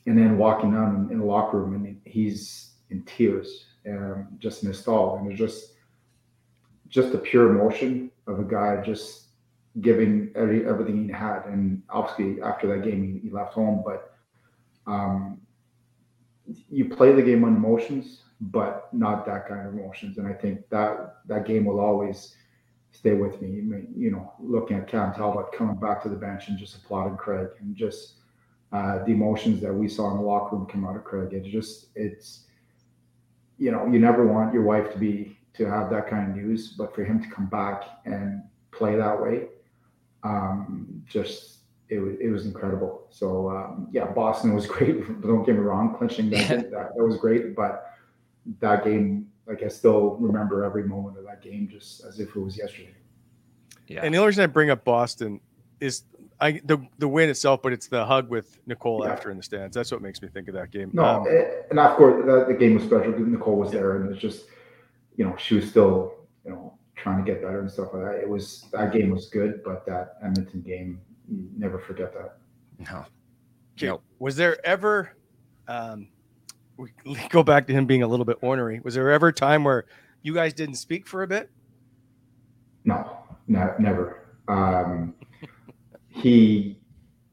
and 0.04 0.18
then 0.18 0.36
walking 0.36 0.72
down 0.72 0.96
in, 0.96 1.12
in 1.12 1.18
the 1.20 1.24
locker 1.24 1.60
room, 1.60 1.74
and 1.74 1.98
he's 2.04 2.72
in 2.90 3.02
tears 3.04 3.64
um, 3.88 4.28
just 4.38 4.62
in 4.62 4.68
his 4.68 4.80
stall, 4.80 5.16
and 5.16 5.30
it's 5.30 5.38
just 5.38 5.72
just 6.88 7.10
the 7.10 7.18
pure 7.18 7.50
emotion 7.50 8.10
of 8.26 8.38
a 8.38 8.44
guy 8.44 8.80
just 8.84 9.23
giving 9.80 10.30
every, 10.34 10.66
everything 10.66 11.04
he 11.04 11.12
had. 11.12 11.44
And 11.46 11.82
obviously, 11.90 12.42
after 12.42 12.66
that 12.68 12.84
game, 12.84 13.02
he, 13.02 13.28
he 13.28 13.34
left 13.34 13.54
home. 13.54 13.82
But 13.84 14.14
um, 14.86 15.40
you 16.70 16.86
play 16.86 17.12
the 17.12 17.22
game 17.22 17.44
on 17.44 17.56
emotions, 17.56 18.22
but 18.40 18.88
not 18.92 19.26
that 19.26 19.48
kind 19.48 19.66
of 19.66 19.74
emotions. 19.74 20.18
And 20.18 20.26
I 20.26 20.32
think 20.32 20.68
that 20.70 21.16
that 21.26 21.46
game 21.46 21.64
will 21.64 21.80
always 21.80 22.34
stay 22.92 23.14
with 23.14 23.40
me. 23.42 23.48
You 23.96 24.10
know, 24.10 24.32
looking 24.38 24.76
at 24.76 24.88
Cam 24.88 25.12
Talbot 25.14 25.52
coming 25.52 25.76
back 25.76 26.02
to 26.02 26.08
the 26.08 26.16
bench 26.16 26.48
and 26.48 26.58
just 26.58 26.76
applauding 26.76 27.16
Craig, 27.16 27.48
and 27.60 27.74
just 27.74 28.14
uh, 28.72 29.04
the 29.04 29.12
emotions 29.12 29.60
that 29.62 29.72
we 29.72 29.88
saw 29.88 30.10
in 30.10 30.18
the 30.18 30.22
locker 30.22 30.56
room 30.56 30.66
come 30.66 30.86
out 30.86 30.96
of 30.96 31.04
Craig. 31.04 31.30
It's 31.32 31.48
just 31.48 31.88
it's 31.94 32.44
you 33.58 33.70
know, 33.70 33.86
you 33.86 33.98
never 33.98 34.26
want 34.26 34.52
your 34.52 34.64
wife 34.64 34.92
to 34.92 34.98
be 34.98 35.38
to 35.54 35.64
have 35.64 35.88
that 35.90 36.08
kind 36.08 36.30
of 36.30 36.36
news, 36.36 36.74
but 36.76 36.94
for 36.94 37.04
him 37.04 37.22
to 37.22 37.28
come 37.30 37.46
back 37.46 37.84
and 38.04 38.42
play 38.72 38.96
that 38.96 39.20
way, 39.20 39.46
um, 40.24 41.02
just 41.06 41.58
it 41.88 41.98
was 41.98 42.16
it 42.20 42.28
was 42.28 42.46
incredible. 42.46 43.06
So 43.10 43.50
um, 43.50 43.88
yeah, 43.92 44.06
Boston 44.06 44.54
was 44.54 44.66
great. 44.74 45.22
Don't 45.22 45.44
get 45.44 45.54
me 45.54 45.60
wrong, 45.60 45.94
clinching 45.96 46.30
that, 46.30 46.48
that 46.48 46.70
that 46.70 47.04
was 47.04 47.16
great, 47.18 47.54
but 47.54 47.90
that 48.60 48.84
game, 48.84 49.28
like 49.46 49.62
I 49.62 49.68
still 49.68 50.16
remember 50.16 50.64
every 50.64 50.84
moment 50.84 51.18
of 51.18 51.24
that 51.24 51.42
game 51.42 51.68
just 51.70 52.04
as 52.04 52.20
if 52.20 52.30
it 52.30 52.40
was 52.40 52.56
yesterday. 52.56 52.94
Yeah. 53.86 54.00
And 54.02 54.14
the 54.14 54.18
only 54.18 54.28
reason 54.28 54.44
I 54.44 54.46
bring 54.46 54.70
up 54.70 54.84
Boston 54.84 55.40
is 55.80 56.04
I 56.40 56.60
the 56.64 56.84
the 56.98 57.08
win 57.08 57.28
itself, 57.28 57.62
but 57.62 57.72
it's 57.72 57.86
the 57.86 58.04
hug 58.04 58.30
with 58.30 58.58
Nicole 58.66 59.04
yeah. 59.04 59.12
after 59.12 59.30
in 59.30 59.36
the 59.36 59.42
stands. 59.42 59.74
That's 59.74 59.92
what 59.92 60.02
makes 60.02 60.20
me 60.22 60.28
think 60.28 60.48
of 60.48 60.54
that 60.54 60.70
game. 60.70 60.90
No, 60.92 61.04
um, 61.04 61.26
and 61.70 61.78
of 61.78 61.96
course 61.96 62.24
the, 62.24 62.46
the, 62.48 62.54
game 62.54 62.74
was 62.74 62.84
special. 62.84 63.12
Because 63.12 63.26
Nicole 63.26 63.56
was 63.56 63.70
there, 63.70 63.96
and 63.96 64.10
it's 64.10 64.20
just 64.20 64.46
you 65.16 65.24
know 65.24 65.36
she 65.36 65.56
was 65.56 65.68
still 65.68 66.14
you 66.44 66.50
know 66.50 66.78
trying 67.04 67.22
to 67.22 67.30
get 67.30 67.42
better 67.42 67.60
and 67.60 67.70
stuff 67.70 67.90
like 67.92 68.02
that. 68.02 68.20
It 68.22 68.28
was 68.28 68.64
that 68.72 68.92
game 68.92 69.10
was 69.10 69.26
good, 69.26 69.62
but 69.62 69.84
that 69.84 70.16
Edmonton 70.22 70.62
game, 70.62 71.00
never 71.28 71.78
forget 71.78 72.14
that. 72.14 72.38
No. 72.90 73.04
Okay. 73.76 73.86
No. 73.88 74.00
Was 74.18 74.36
there 74.36 74.64
ever? 74.66 75.10
Um, 75.68 76.08
we 76.78 76.90
go 77.28 77.42
back 77.42 77.66
to 77.66 77.72
him 77.74 77.84
being 77.84 78.02
a 78.02 78.08
little 78.08 78.24
bit 78.24 78.38
ornery. 78.40 78.80
Was 78.82 78.94
there 78.94 79.10
ever 79.10 79.28
a 79.28 79.32
time 79.32 79.64
where 79.64 79.84
you 80.22 80.34
guys 80.34 80.54
didn't 80.54 80.76
speak 80.76 81.06
for 81.06 81.22
a 81.22 81.26
bit? 81.26 81.50
No, 82.86 83.18
no 83.48 83.74
never. 83.78 84.26
Um, 84.48 85.14
he 86.08 86.80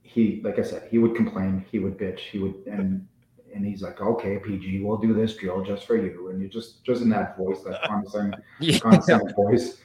he 0.02 0.42
like 0.44 0.60
I 0.60 0.64
said, 0.64 0.90
he 0.92 0.98
would 0.98 1.16
complain, 1.16 1.66
he 1.72 1.80
would 1.80 1.98
bitch, 1.98 2.20
he 2.20 2.40
would 2.40 2.56
and 2.68 3.08
and 3.54 3.66
he's 3.66 3.82
like, 3.82 4.02
okay, 4.02 4.38
PG, 4.38 4.82
we'll 4.84 4.98
do 4.98 5.14
this 5.14 5.36
drill 5.36 5.64
just 5.64 5.86
for 5.86 5.96
you, 5.96 6.30
and 6.30 6.42
you 6.42 6.48
just 6.48 6.84
just 6.84 7.02
in 7.02 7.10
that 7.10 7.38
voice, 7.38 7.62
that 7.64 7.84
condescending, 7.84 8.40
yeah. 8.60 8.80
condescending 8.80 9.34
voice. 9.36 9.78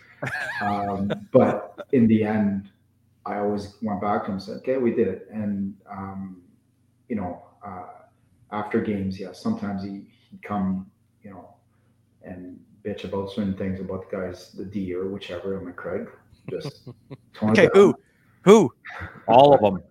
Um, 0.62 1.12
but 1.32 1.86
in 1.92 2.06
the 2.06 2.24
end, 2.24 2.70
I 3.24 3.38
always 3.38 3.74
went 3.82 4.00
back 4.00 4.22
to 4.22 4.26
him 4.26 4.32
and 4.34 4.42
said, 4.42 4.56
okay, 4.58 4.76
we 4.76 4.92
did 4.92 5.08
it, 5.08 5.28
and 5.32 5.74
um, 5.90 6.42
you 7.08 7.16
know, 7.16 7.42
uh, 7.64 7.86
after 8.52 8.80
games, 8.80 9.18
yeah, 9.18 9.32
sometimes 9.32 9.82
he 9.82 10.06
he'd 10.30 10.42
come, 10.42 10.90
you 11.22 11.30
know, 11.30 11.54
and 12.22 12.58
bitch 12.84 13.04
about 13.04 13.30
certain 13.30 13.56
things 13.56 13.80
about 13.80 14.08
the 14.08 14.16
guys, 14.16 14.52
the 14.52 14.64
D 14.64 14.94
or 14.94 15.08
whichever. 15.08 15.56
I'm 15.56 15.66
like, 15.66 15.76
Craig, 15.76 16.08
just 16.50 16.88
okay, 17.42 17.68
who 17.74 17.94
who? 18.46 18.72
All 19.28 19.54
of 19.54 19.60
them. 19.60 19.82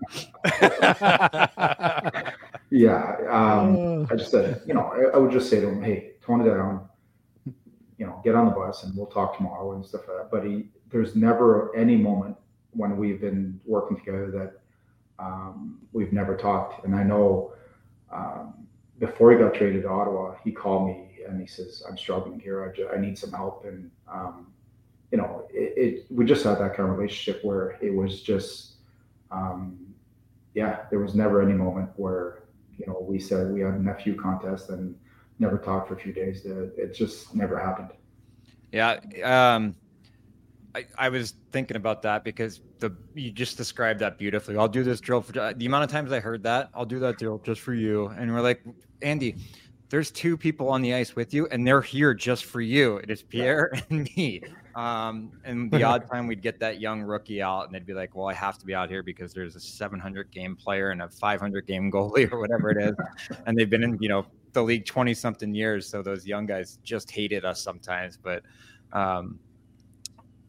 Yeah. 2.75 3.15
Um, 3.29 4.07
I 4.11 4.15
just 4.15 4.31
said, 4.31 4.61
you 4.65 4.73
know, 4.73 4.91
I, 4.93 5.15
I, 5.15 5.17
would 5.17 5.31
just 5.31 5.49
say 5.49 5.61
to 5.61 5.69
him, 5.69 5.81
hey, 5.81 6.13
tone 6.21 6.41
it 6.41 6.45
down, 6.45 6.89
you 7.97 8.05
know, 8.05 8.21
get 8.23 8.35
on 8.35 8.45
the 8.45 8.51
bus 8.51 8.83
and 8.83 8.95
we'll 8.95 9.05
talk 9.05 9.37
tomorrow 9.37 9.73
and 9.73 9.85
stuff 9.85 10.01
like 10.07 10.17
that. 10.17 10.31
But 10.31 10.45
he, 10.45 10.67
there's 10.89 11.15
never 11.15 11.73
any 11.75 11.95
moment 11.95 12.35
when 12.71 12.97
we've 12.97 13.21
been 13.21 13.59
working 13.65 13.97
together 13.97 14.29
that 14.31 15.23
um, 15.23 15.79
we've 15.93 16.11
never 16.11 16.35
talked. 16.35 16.83
And 16.85 16.93
I 16.93 17.03
know 17.03 17.53
um, 18.11 18.67
before 18.99 19.31
he 19.31 19.37
got 19.37 19.53
traded 19.53 19.83
to 19.83 19.89
Ottawa, 19.89 20.35
he 20.43 20.51
called 20.51 20.87
me 20.87 21.19
and 21.25 21.39
he 21.39 21.47
says, 21.47 21.81
I'm 21.87 21.97
struggling 21.97 22.39
here. 22.39 22.69
I, 22.69 22.75
just, 22.75 22.93
I 22.93 22.99
need 22.99 23.17
some 23.17 23.31
help. 23.31 23.63
And, 23.63 23.89
um, 24.11 24.47
you 25.11 25.17
know, 25.17 25.47
it, 25.49 25.73
it, 25.77 26.05
we 26.09 26.25
just 26.25 26.43
had 26.43 26.59
that 26.59 26.75
kind 26.75 26.89
of 26.89 26.97
relationship 26.97 27.43
where 27.45 27.77
it 27.81 27.93
was 27.93 28.21
just, 28.21 28.73
um, 29.31 29.77
yeah, 30.53 30.81
there 30.89 30.99
was 30.99 31.15
never 31.15 31.41
any 31.41 31.53
moment 31.53 31.89
where 31.95 32.44
you 32.77 32.85
know 32.87 32.99
we 32.99 33.19
said 33.19 33.51
we 33.51 33.61
had 33.61 33.73
a 33.73 33.81
nephew 33.81 34.15
contest 34.15 34.69
and 34.69 34.95
never 35.39 35.57
talked 35.57 35.87
for 35.87 35.95
a 35.95 35.99
few 35.99 36.13
days. 36.13 36.45
It 36.45 36.93
just 36.93 37.35
never 37.35 37.59
happened. 37.59 37.89
Yeah, 38.71 38.99
um, 39.23 39.75
I, 40.73 40.85
I 40.97 41.09
was 41.09 41.35
thinking 41.51 41.77
about 41.77 42.01
that 42.01 42.23
because 42.23 42.61
the 42.79 42.95
you 43.13 43.31
just 43.31 43.57
described 43.57 43.99
that 44.01 44.17
beautifully. 44.17 44.57
I'll 44.57 44.67
do 44.67 44.83
this 44.83 44.99
drill 44.99 45.21
for 45.21 45.31
the 45.31 45.65
amount 45.65 45.85
of 45.85 45.89
times 45.89 46.11
I 46.11 46.19
heard 46.19 46.43
that. 46.43 46.69
I'll 46.73 46.85
do 46.85 46.99
that 46.99 47.17
drill 47.17 47.41
just 47.43 47.61
for 47.61 47.73
you, 47.73 48.07
and 48.07 48.33
we're 48.33 48.41
like, 48.41 48.61
Andy, 49.01 49.35
there's 49.89 50.11
two 50.11 50.35
people 50.35 50.67
on 50.69 50.81
the 50.81 50.93
ice 50.93 51.15
with 51.15 51.33
you, 51.33 51.47
and 51.47 51.65
they're 51.65 51.81
here 51.81 52.13
just 52.13 52.45
for 52.45 52.61
you. 52.61 52.97
It 52.97 53.09
is 53.09 53.23
Pierre 53.23 53.71
and 53.89 54.09
me. 54.17 54.41
Um, 54.75 55.31
and 55.45 55.71
the 55.71 55.83
odd 55.91 56.09
time 56.11 56.27
we'd 56.27 56.41
get 56.41 56.59
that 56.59 56.79
young 56.79 57.01
rookie 57.01 57.41
out, 57.41 57.65
and 57.65 57.73
they'd 57.73 57.85
be 57.85 57.93
like, 57.93 58.15
"Well, 58.15 58.27
I 58.27 58.33
have 58.33 58.57
to 58.59 58.65
be 58.65 58.75
out 58.75 58.89
here 58.89 59.03
because 59.03 59.33
there's 59.33 59.55
a 59.55 59.59
700 59.59 60.31
game 60.31 60.55
player 60.55 60.89
and 60.89 61.01
a 61.01 61.09
500 61.09 61.65
game 61.65 61.91
goalie 61.91 62.31
or 62.31 62.39
whatever 62.39 62.69
it 62.71 62.77
is," 62.77 62.95
and 63.45 63.57
they've 63.57 63.69
been 63.69 63.83
in 63.83 63.97
you 64.01 64.09
know 64.09 64.25
the 64.53 64.61
league 64.61 64.85
20 64.85 65.13
something 65.13 65.53
years, 65.53 65.87
so 65.87 66.01
those 66.01 66.25
young 66.25 66.45
guys 66.45 66.79
just 66.83 67.09
hated 67.11 67.45
us 67.45 67.61
sometimes. 67.61 68.17
But 68.17 68.43
um, 68.93 69.39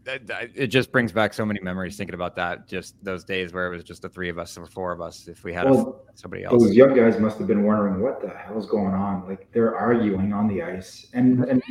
it 0.06 0.68
just 0.68 0.92
brings 0.92 1.10
back 1.12 1.34
so 1.34 1.44
many 1.44 1.60
memories 1.60 1.96
thinking 1.96 2.14
about 2.14 2.36
that. 2.36 2.68
Just 2.68 2.94
those 3.04 3.24
days 3.24 3.52
where 3.52 3.66
it 3.66 3.76
was 3.76 3.84
just 3.84 4.02
the 4.02 4.08
three 4.08 4.28
of 4.28 4.38
us 4.38 4.56
or 4.56 4.66
four 4.66 4.92
of 4.92 5.00
us. 5.00 5.28
If 5.28 5.44
we 5.44 5.52
had 5.52 5.68
well, 5.68 6.04
a, 6.08 6.16
somebody 6.18 6.44
else, 6.44 6.62
those 6.62 6.74
young 6.74 6.94
guys 6.94 7.18
must 7.18 7.38
have 7.38 7.46
been 7.46 7.64
wondering 7.64 8.00
what 8.00 8.20
the 8.20 8.28
hell's 8.28 8.66
going 8.66 8.94
on. 8.94 9.26
Like 9.28 9.50
they're 9.52 9.76
arguing 9.76 10.32
on 10.32 10.48
the 10.48 10.62
ice, 10.62 11.06
and 11.12 11.44
and 11.44 11.62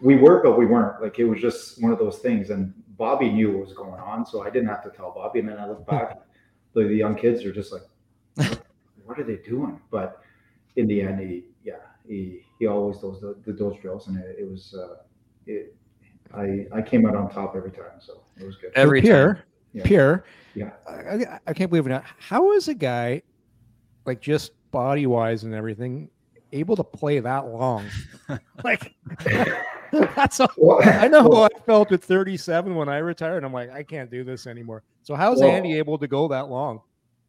we 0.00 0.16
were, 0.16 0.42
but 0.42 0.58
we 0.58 0.66
weren't. 0.66 1.02
Like 1.02 1.18
it 1.18 1.24
was 1.24 1.40
just 1.40 1.82
one 1.82 1.92
of 1.92 1.98
those 1.98 2.18
things. 2.18 2.50
And 2.50 2.72
Bobby 2.96 3.30
knew 3.30 3.52
what 3.52 3.66
was 3.66 3.72
going 3.76 4.00
on, 4.00 4.26
so 4.26 4.42
I 4.42 4.50
didn't 4.50 4.68
have 4.68 4.82
to 4.84 4.90
tell 4.90 5.12
Bobby. 5.12 5.40
And 5.40 5.48
then 5.48 5.58
I 5.58 5.66
look 5.66 5.86
back, 5.86 6.18
the, 6.74 6.84
the 6.84 6.94
young 6.94 7.14
kids 7.14 7.44
are 7.44 7.52
just 7.52 7.72
like, 7.72 7.82
what, 8.34 8.62
what, 9.04 9.18
are 9.18 9.24
they 9.24 9.36
doing? 9.36 9.80
But 9.90 10.20
in 10.76 10.86
the 10.86 11.02
end, 11.02 11.20
he 11.20 11.44
yeah, 11.64 11.74
he 12.06 12.42
he 12.58 12.66
always 12.66 12.98
does 12.98 13.20
the, 13.20 13.36
the 13.44 13.52
those 13.52 13.76
drills, 13.80 14.08
and 14.08 14.18
it, 14.18 14.36
it 14.40 14.50
was. 14.50 14.74
Uh, 14.74 15.02
it, 15.46 15.74
I 16.34 16.66
I 16.72 16.82
came 16.82 17.06
out 17.06 17.16
on 17.16 17.30
top 17.30 17.56
every 17.56 17.70
time, 17.70 18.00
so 18.00 18.20
it 18.38 18.44
was 18.44 18.56
good. 18.56 18.72
Every 18.74 19.00
so 19.00 19.06
Pierre, 19.06 19.44
yeah. 19.72 19.82
Pierre, 19.84 20.24
yeah, 20.54 20.70
I, 20.86 21.38
I 21.46 21.52
can't 21.54 21.70
believe 21.70 21.86
it. 21.86 21.90
Now. 21.90 22.02
How 22.18 22.52
is 22.52 22.68
a 22.68 22.74
guy 22.74 23.22
like 24.04 24.20
just 24.20 24.52
body 24.70 25.06
wise 25.06 25.44
and 25.44 25.54
everything 25.54 26.10
able 26.52 26.76
to 26.76 26.84
play 26.84 27.20
that 27.20 27.46
long? 27.46 27.86
like 28.64 28.94
that's 30.16 30.40
all, 30.40 30.50
well, 30.56 30.80
I 30.82 31.08
know 31.08 31.28
well, 31.28 31.42
how 31.42 31.48
I 31.54 31.60
felt 31.60 31.92
at 31.92 32.02
37 32.02 32.74
when 32.74 32.88
I 32.88 32.98
retired. 32.98 33.44
I'm 33.44 33.52
like, 33.52 33.70
I 33.70 33.82
can't 33.82 34.10
do 34.10 34.24
this 34.24 34.46
anymore. 34.46 34.82
So 35.02 35.14
how's 35.14 35.40
well, 35.40 35.50
Andy 35.50 35.78
able 35.78 35.98
to 35.98 36.06
go 36.06 36.28
that 36.28 36.48
long? 36.48 36.80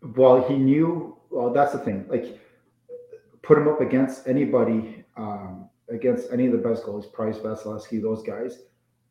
Well, 0.02 0.48
he 0.48 0.58
knew. 0.58 1.17
Well, 1.30 1.52
that's 1.52 1.74
the 1.74 1.80
thing. 1.80 2.06
Like, 2.10 2.39
put 3.41 3.58
him 3.58 3.67
up 3.67 3.82
against 3.82 4.28
anybody, 4.28 5.04
um, 5.17 5.69
against 5.89 6.32
any 6.32 6.45
of 6.45 6.52
the 6.52 6.58
best 6.58 6.84
goalies, 6.84 7.12
Price, 7.12 7.38
Vasilevskiy, 7.38 8.02
those 8.02 8.24
guys 8.24 8.60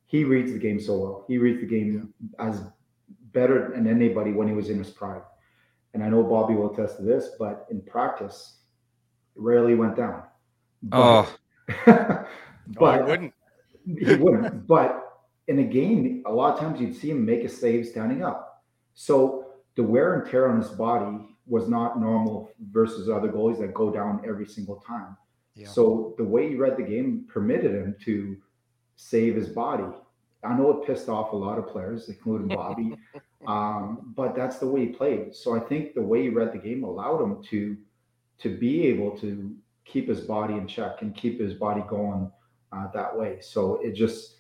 he 0.09 0.25
reads 0.25 0.53
the 0.53 0.59
game 0.59 0.81
so 0.81 0.97
well. 0.99 1.25
He 1.29 1.39
reads 1.39 1.61
the 1.61 1.67
game 1.67 2.13
as 2.39 2.63
better 3.33 3.71
than 3.75 3.87
anybody 3.87 4.33
when 4.33 4.49
he 4.49 4.55
was 4.55 4.71
in 4.71 4.79
his 4.79 4.91
prime. 4.91 5.21
And 5.93 6.03
I 6.03 6.09
know 6.09 6.23
Bobby 6.23 6.55
will 6.55 6.73
attest 6.73 6.97
to 6.97 7.03
this, 7.03 7.31
but 7.39 7.67
in 7.71 7.83
practice, 7.83 8.61
it 9.37 9.43
rarely 9.43 9.75
went 9.75 9.97
down. 9.97 10.23
But, 10.83 11.29
oh, 11.87 12.27
but 12.69 12.97
he 12.97 13.03
wouldn't. 13.03 13.35
He 13.99 14.15
wouldn't. 14.15 14.67
But 14.67 15.21
in 15.47 15.61
a 15.61 15.65
game, 15.65 16.23
a 16.27 16.33
lot 16.33 16.55
of 16.55 16.61
times 16.61 16.81
you'd 16.81 16.97
see 16.97 17.11
him 17.11 17.25
make 17.25 17.45
a 17.45 17.49
save 17.49 17.87
standing 17.87 18.23
up. 18.23 18.65
So 18.95 19.47
the 19.77 19.83
wear 19.83 20.15
and 20.15 20.31
tear 20.31 20.49
on 20.49 20.61
his 20.61 20.71
body 20.71 21.29
was 21.47 21.69
not 21.69 22.01
normal 22.01 22.51
versus 22.71 23.09
other 23.09 23.29
goalies 23.29 23.59
that 23.61 23.73
go 23.73 23.91
down 23.91 24.23
every 24.27 24.47
single 24.47 24.77
time. 24.87 25.17
Yeah. 25.55 25.69
So 25.69 26.15
the 26.19 26.25
way 26.25 26.51
he 26.51 26.55
read 26.55 26.77
the 26.77 26.83
game 26.83 27.25
permitted 27.29 27.73
him 27.73 27.97
to 28.05 28.37
save 28.97 29.35
his 29.35 29.49
body. 29.49 29.85
I 30.45 30.55
know 30.55 30.71
it 30.71 30.87
pissed 30.87 31.09
off 31.09 31.33
a 31.33 31.37
lot 31.37 31.59
of 31.59 31.67
players, 31.67 32.09
including 32.09 32.49
Bobby, 32.49 32.95
um, 33.47 34.13
but 34.17 34.37
that's 34.37 34.59
the 34.59 34.69
way 34.69 34.87
he 34.87 34.93
played. 34.93 35.35
So 35.35 35.57
I 35.57 35.61
think 35.61 35.95
the 35.95 36.03
way 36.03 36.23
he 36.23 36.29
read 36.29 36.53
the 36.53 36.59
game 36.59 36.85
allowed 36.85 37.23
him 37.23 37.43
to 37.51 37.77
to 38.39 38.57
be 38.57 38.87
able 38.87 39.19
to 39.19 39.57
keep 39.85 40.09
his 40.09 40.21
body 40.21 40.55
in 40.55 40.69
check 40.69 41.03
and 41.03 41.17
keep 41.17 41.41
his 41.41 41.55
body 41.55 41.83
going 41.89 42.31
uh, 42.73 42.89
that 42.93 43.17
way. 43.17 43.39
So 43.41 43.77
it 43.83 43.93
just, 43.93 44.37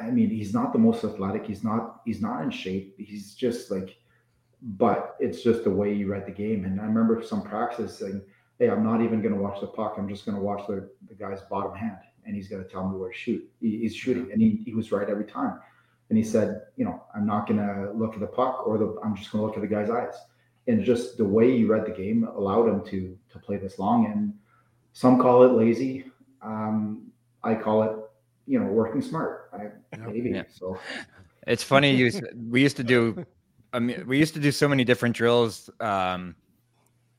I 0.00 0.10
mean, 0.10 0.30
he's 0.30 0.52
not 0.52 0.72
the 0.72 0.78
most 0.78 1.04
athletic. 1.04 1.46
He's 1.46 1.64
not. 1.64 2.02
He's 2.04 2.20
not 2.20 2.42
in 2.42 2.50
shape. 2.50 2.94
He's 2.98 3.34
just 3.34 3.70
like, 3.70 3.96
but 4.60 5.16
it's 5.18 5.42
just 5.42 5.64
the 5.64 5.70
way 5.70 5.94
you 5.94 6.12
read 6.12 6.26
the 6.26 6.32
game. 6.32 6.64
And 6.64 6.80
I 6.80 6.84
remember 6.84 7.22
some 7.22 7.42
practice 7.42 7.98
saying, 7.98 8.22
"Hey, 8.58 8.68
I'm 8.68 8.84
not 8.84 9.00
even 9.00 9.22
going 9.22 9.34
to 9.34 9.40
watch 9.40 9.60
the 9.60 9.68
puck. 9.68 9.94
I'm 9.96 10.08
just 10.08 10.26
going 10.26 10.36
to 10.36 10.42
watch 10.42 10.66
the 10.66 10.90
the 11.08 11.14
guy's 11.14 11.40
bottom 11.42 11.74
hand." 11.74 11.98
and 12.24 12.34
he's 12.34 12.48
going 12.48 12.62
to 12.62 12.68
tell 12.68 12.88
me 12.88 12.96
where 12.96 13.10
to 13.10 13.16
shoot. 13.16 13.48
He, 13.60 13.78
he's 13.78 13.94
shooting, 13.94 14.30
and 14.32 14.40
he, 14.40 14.62
he 14.64 14.74
was 14.74 14.92
right 14.92 15.08
every 15.08 15.24
time. 15.24 15.58
And 16.08 16.18
he 16.18 16.24
said, 16.24 16.62
you 16.76 16.84
know, 16.84 17.02
I'm 17.14 17.26
not 17.26 17.46
going 17.46 17.58
to 17.58 17.90
look 17.94 18.14
at 18.14 18.20
the 18.20 18.26
puck, 18.26 18.66
or 18.66 18.78
the, 18.78 18.98
I'm 19.02 19.16
just 19.16 19.32
going 19.32 19.42
to 19.42 19.46
look 19.46 19.56
at 19.56 19.62
the 19.62 19.74
guy's 19.74 19.90
eyes. 19.90 20.14
And 20.68 20.84
just 20.84 21.16
the 21.16 21.24
way 21.24 21.56
he 21.56 21.64
read 21.64 21.86
the 21.86 21.90
game 21.90 22.24
allowed 22.24 22.68
him 22.68 22.84
to 22.86 23.18
to 23.30 23.38
play 23.40 23.56
this 23.56 23.80
long. 23.80 24.06
And 24.06 24.32
some 24.92 25.20
call 25.20 25.42
it 25.42 25.54
lazy. 25.54 26.04
Um, 26.42 27.12
I 27.44 27.54
call 27.54 27.82
it, 27.82 27.96
you 28.46 28.58
know, 28.58 28.66
working 28.66 29.02
smart. 29.02 29.50
I, 29.52 29.96
maybe 29.98 30.30
yeah. 30.30 30.44
so. 30.52 30.78
It's 31.46 31.62
funny. 31.62 31.94
You 31.94 32.10
we 32.48 32.62
used 32.62 32.76
to 32.76 32.84
do. 32.84 33.26
I 33.72 33.78
mean, 33.78 34.04
we 34.06 34.18
used 34.18 34.34
to 34.34 34.40
do 34.40 34.52
so 34.52 34.68
many 34.68 34.84
different 34.84 35.16
drills. 35.16 35.70
Um, 35.80 36.36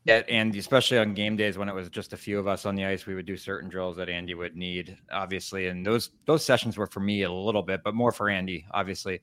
yeah, 0.05 0.21
and 0.27 0.53
especially 0.55 0.97
on 0.97 1.13
game 1.13 1.37
days 1.37 1.57
when 1.57 1.69
it 1.69 1.75
was 1.75 1.89
just 1.89 2.11
a 2.11 2.17
few 2.17 2.37
of 2.37 2.47
us 2.47 2.65
on 2.65 2.75
the 2.75 2.85
ice, 2.85 3.05
we 3.05 3.15
would 3.15 3.25
do 3.25 3.37
certain 3.37 3.69
drills 3.69 3.95
that 3.97 4.09
Andy 4.09 4.33
would 4.33 4.55
need, 4.55 4.97
obviously. 5.11 5.67
And 5.67 5.85
those 5.85 6.09
those 6.25 6.45
sessions 6.45 6.77
were 6.77 6.87
for 6.87 6.99
me 6.99 7.23
a 7.23 7.31
little 7.31 7.63
bit, 7.63 7.81
but 7.83 7.95
more 7.95 8.11
for 8.11 8.29
Andy, 8.29 8.65
obviously. 8.71 9.21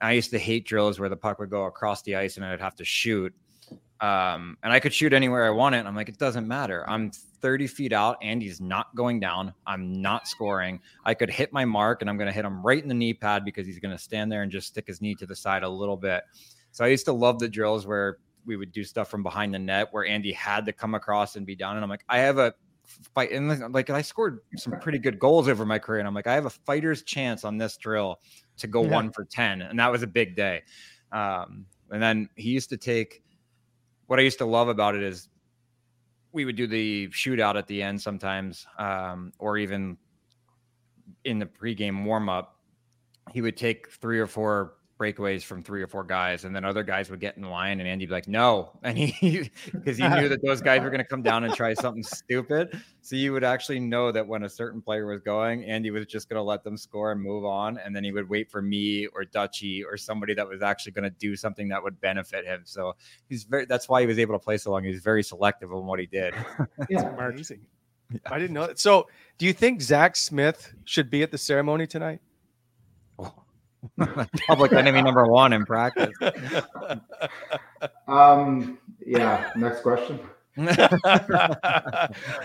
I 0.00 0.12
used 0.12 0.30
to 0.32 0.38
hate 0.38 0.66
drills 0.66 1.00
where 1.00 1.08
the 1.08 1.16
puck 1.16 1.38
would 1.38 1.48
go 1.48 1.64
across 1.64 2.02
the 2.02 2.16
ice 2.16 2.36
and 2.36 2.44
I'd 2.44 2.60
have 2.60 2.76
to 2.76 2.84
shoot. 2.84 3.32
Um, 4.00 4.58
and 4.62 4.72
I 4.72 4.80
could 4.80 4.92
shoot 4.92 5.12
anywhere 5.12 5.46
I 5.46 5.50
wanted. 5.50 5.86
I'm 5.86 5.96
like, 5.96 6.08
it 6.08 6.18
doesn't 6.18 6.46
matter. 6.46 6.88
I'm 6.88 7.12
30 7.46 7.68
feet 7.68 7.92
out. 7.92 8.16
Andy's 8.22 8.60
not 8.60 8.92
going 8.96 9.20
down. 9.20 9.54
I'm 9.68 10.02
not 10.02 10.26
scoring. 10.26 10.80
I 11.04 11.14
could 11.14 11.30
hit 11.30 11.52
my 11.52 11.64
mark 11.64 12.00
and 12.00 12.10
I'm 12.10 12.16
going 12.16 12.26
to 12.26 12.32
hit 12.32 12.44
him 12.44 12.60
right 12.60 12.82
in 12.82 12.88
the 12.88 12.94
knee 12.94 13.14
pad 13.14 13.44
because 13.44 13.68
he's 13.68 13.78
going 13.78 13.96
to 13.96 14.02
stand 14.02 14.32
there 14.32 14.42
and 14.42 14.50
just 14.50 14.66
stick 14.66 14.88
his 14.88 15.00
knee 15.00 15.14
to 15.14 15.26
the 15.26 15.36
side 15.36 15.62
a 15.62 15.68
little 15.68 15.96
bit. 15.96 16.24
So 16.72 16.84
I 16.84 16.88
used 16.88 17.04
to 17.04 17.12
love 17.12 17.38
the 17.38 17.48
drills 17.48 17.86
where 17.86 18.18
we 18.46 18.56
would 18.56 18.72
do 18.72 18.82
stuff 18.82 19.08
from 19.08 19.22
behind 19.22 19.54
the 19.54 19.60
net 19.60 19.86
where 19.92 20.04
Andy 20.04 20.32
had 20.32 20.66
to 20.66 20.72
come 20.72 20.96
across 20.96 21.36
and 21.36 21.46
be 21.46 21.54
down. 21.54 21.76
And 21.76 21.84
I'm 21.84 21.88
like, 21.88 22.02
I 22.08 22.18
have 22.18 22.38
a 22.38 22.52
fight. 23.14 23.30
And 23.30 23.72
like, 23.72 23.90
I 23.90 24.02
scored 24.02 24.40
some 24.56 24.80
pretty 24.80 24.98
good 24.98 25.20
goals 25.20 25.46
over 25.46 25.64
my 25.64 25.78
career. 25.78 26.00
And 26.00 26.08
I'm 26.08 26.14
like, 26.14 26.26
I 26.26 26.34
have 26.34 26.46
a 26.46 26.50
fighter's 26.50 27.04
chance 27.04 27.44
on 27.44 27.58
this 27.58 27.76
drill 27.76 28.18
to 28.56 28.66
go 28.66 28.82
yeah. 28.82 28.90
one 28.90 29.12
for 29.12 29.24
10. 29.24 29.62
And 29.62 29.78
that 29.78 29.92
was 29.92 30.02
a 30.02 30.08
big 30.08 30.34
day. 30.34 30.62
Um, 31.12 31.66
and 31.92 32.02
then 32.02 32.28
he 32.34 32.50
used 32.50 32.70
to 32.70 32.76
take 32.76 33.22
what 34.08 34.18
I 34.18 34.22
used 34.22 34.38
to 34.38 34.46
love 34.46 34.66
about 34.66 34.96
it 34.96 35.04
is 35.04 35.28
we 36.36 36.44
would 36.44 36.54
do 36.54 36.66
the 36.66 37.08
shootout 37.08 37.56
at 37.56 37.66
the 37.66 37.82
end 37.82 37.98
sometimes, 37.98 38.66
um, 38.78 39.32
or 39.38 39.56
even 39.56 39.96
in 41.24 41.38
the 41.38 41.46
pregame 41.46 42.04
warm 42.04 42.28
up. 42.28 42.60
He 43.32 43.40
would 43.40 43.56
take 43.56 43.90
three 43.90 44.20
or 44.20 44.26
four 44.26 44.74
breakaways 44.98 45.42
from 45.42 45.62
three 45.62 45.82
or 45.82 45.86
four 45.86 46.04
guys, 46.04 46.44
and 46.44 46.54
then 46.54 46.64
other 46.64 46.82
guys 46.82 47.10
would 47.10 47.20
get 47.20 47.36
in 47.36 47.44
line, 47.44 47.80
and 47.80 47.88
Andy'd 47.88 48.08
be 48.08 48.14
like, 48.14 48.28
"No," 48.28 48.72
and 48.82 48.96
he 48.96 49.50
because 49.72 49.98
he 49.98 50.08
knew 50.08 50.28
that 50.28 50.42
those 50.42 50.60
guys 50.60 50.82
were 50.82 50.90
going 50.90 51.02
to 51.02 51.06
come 51.06 51.22
down 51.22 51.44
and 51.44 51.54
try 51.54 51.74
something 51.74 52.02
stupid. 52.02 52.80
So 53.02 53.16
you 53.16 53.32
would 53.32 53.44
actually 53.44 53.80
know 53.80 54.10
that 54.12 54.26
when 54.26 54.44
a 54.44 54.48
certain 54.48 54.80
player 54.80 55.06
was 55.06 55.20
going, 55.20 55.64
Andy 55.64 55.90
was 55.90 56.06
just 56.06 56.28
going 56.28 56.38
to 56.38 56.42
let 56.42 56.64
them 56.64 56.76
score 56.76 57.12
and 57.12 57.20
move 57.20 57.44
on, 57.44 57.78
and 57.78 57.94
then 57.94 58.04
he 58.04 58.12
would 58.12 58.28
wait 58.28 58.50
for 58.50 58.62
me 58.62 59.06
or 59.08 59.24
Dutchy 59.24 59.84
or 59.84 59.96
somebody 59.96 60.34
that 60.34 60.48
was 60.48 60.62
actually 60.62 60.92
going 60.92 61.04
to 61.04 61.16
do 61.18 61.36
something 61.36 61.68
that 61.68 61.82
would 61.82 62.00
benefit 62.00 62.44
him. 62.44 62.62
So 62.64 62.94
he's 63.28 63.44
very. 63.44 63.66
That's 63.66 63.88
why 63.88 64.00
he 64.00 64.06
was 64.06 64.18
able 64.18 64.34
to 64.34 64.42
play 64.42 64.56
so 64.56 64.70
long. 64.70 64.84
He 64.84 64.90
was 64.90 65.02
very 65.02 65.22
selective 65.22 65.72
on 65.72 65.86
what 65.86 66.00
he 66.00 66.06
did. 66.06 66.34
yeah, 66.90 67.14
amazing. 67.16 67.60
I 68.26 68.38
didn't 68.38 68.54
know 68.54 68.66
that. 68.66 68.78
So, 68.78 69.08
do 69.38 69.46
you 69.46 69.52
think 69.52 69.82
Zach 69.82 70.16
Smith 70.16 70.72
should 70.84 71.10
be 71.10 71.22
at 71.22 71.30
the 71.30 71.38
ceremony 71.38 71.86
tonight? 71.86 72.20
Public 74.46 74.72
enemy 74.72 75.02
number 75.02 75.26
one 75.26 75.52
in 75.52 75.64
practice. 75.64 76.14
Um. 78.08 78.78
Yeah. 79.04 79.50
Next 79.56 79.82
question. 79.82 80.18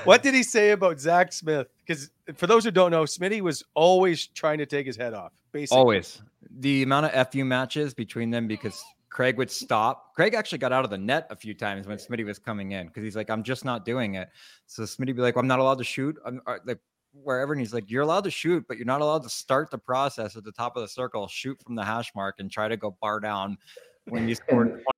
what 0.04 0.22
did 0.22 0.34
he 0.34 0.44
say 0.44 0.72
about 0.72 0.99
Zach 0.99 1.32
Smith? 1.32 1.68
Because 1.86 2.10
for 2.36 2.45
those 2.45 2.66
who 2.66 2.72
don't 2.72 2.91
know, 2.91 3.03
Smitty 3.03 3.39
was 3.39 3.64
always 3.74 4.28
trying 4.28 4.58
to 4.58 4.66
take 4.66 4.86
his 4.86 4.97
head 4.97 5.14
off. 5.14 5.32
Basically, 5.53 5.78
always 5.80 6.22
the 6.60 6.84
amount 6.84 7.06
of 7.06 7.32
fu 7.32 7.45
matches 7.45 7.93
between 7.93 8.30
them 8.30 8.47
because 8.47 8.84
Craig 9.10 9.38
would 9.38 9.51
stop. 9.51 10.14
Craig 10.16 10.34
actually 10.34 10.58
got 10.58 10.72
out 10.72 10.84
of 10.84 10.89
the 10.89 10.97
net 10.97 11.28
a 11.30 11.36
few 11.36 11.53
times 11.53 11.88
when 11.88 11.97
Smitty 11.97 12.26
was 12.26 12.39
coming 12.39 12.72
in 12.72 12.88
because 12.88 13.03
he's 13.03 13.16
like, 13.16 13.30
"I'm 13.30 13.43
just 13.43 13.66
not 13.66 13.86
doing 13.86 14.16
it." 14.16 14.30
So 14.68 14.84
Smitty 14.84 15.16
be 15.16 15.22
like, 15.22 15.36
"I'm 15.36 15.47
not 15.47 15.60
allowed 15.60 15.78
to 15.78 15.84
shoot." 15.84 16.18
I'm 16.26 16.41
uh, 16.47 16.58
like, 16.66 16.80
wherever 17.14 17.53
and 17.53 17.59
he's 17.59 17.74
like 17.74 17.89
you're 17.89 18.03
allowed 18.03 18.24
to 18.24 18.32
shoot 18.32 18.66
but 18.68 18.78
you're 18.78 18.86
not 18.86 19.01
allowed 19.01 19.24
to 19.24 19.30
start 19.30 19.70
the 19.70 19.78
process 19.78 20.36
at 20.36 20.43
the 20.43 20.51
top 20.51 20.76
of 20.76 20.82
the 20.82 20.88
circle 20.88 21.28
shoot 21.28 21.57
from 21.64 21.76
the 21.76 21.84
hash 21.84 22.12
mark 22.16 22.36
and 22.39 22.51
try 22.51 22.68
to 22.68 22.78
go 22.78 22.95
bar 23.01 23.20
down 23.20 23.57
when 24.05 24.28
you 24.28 24.36
score 24.36 24.82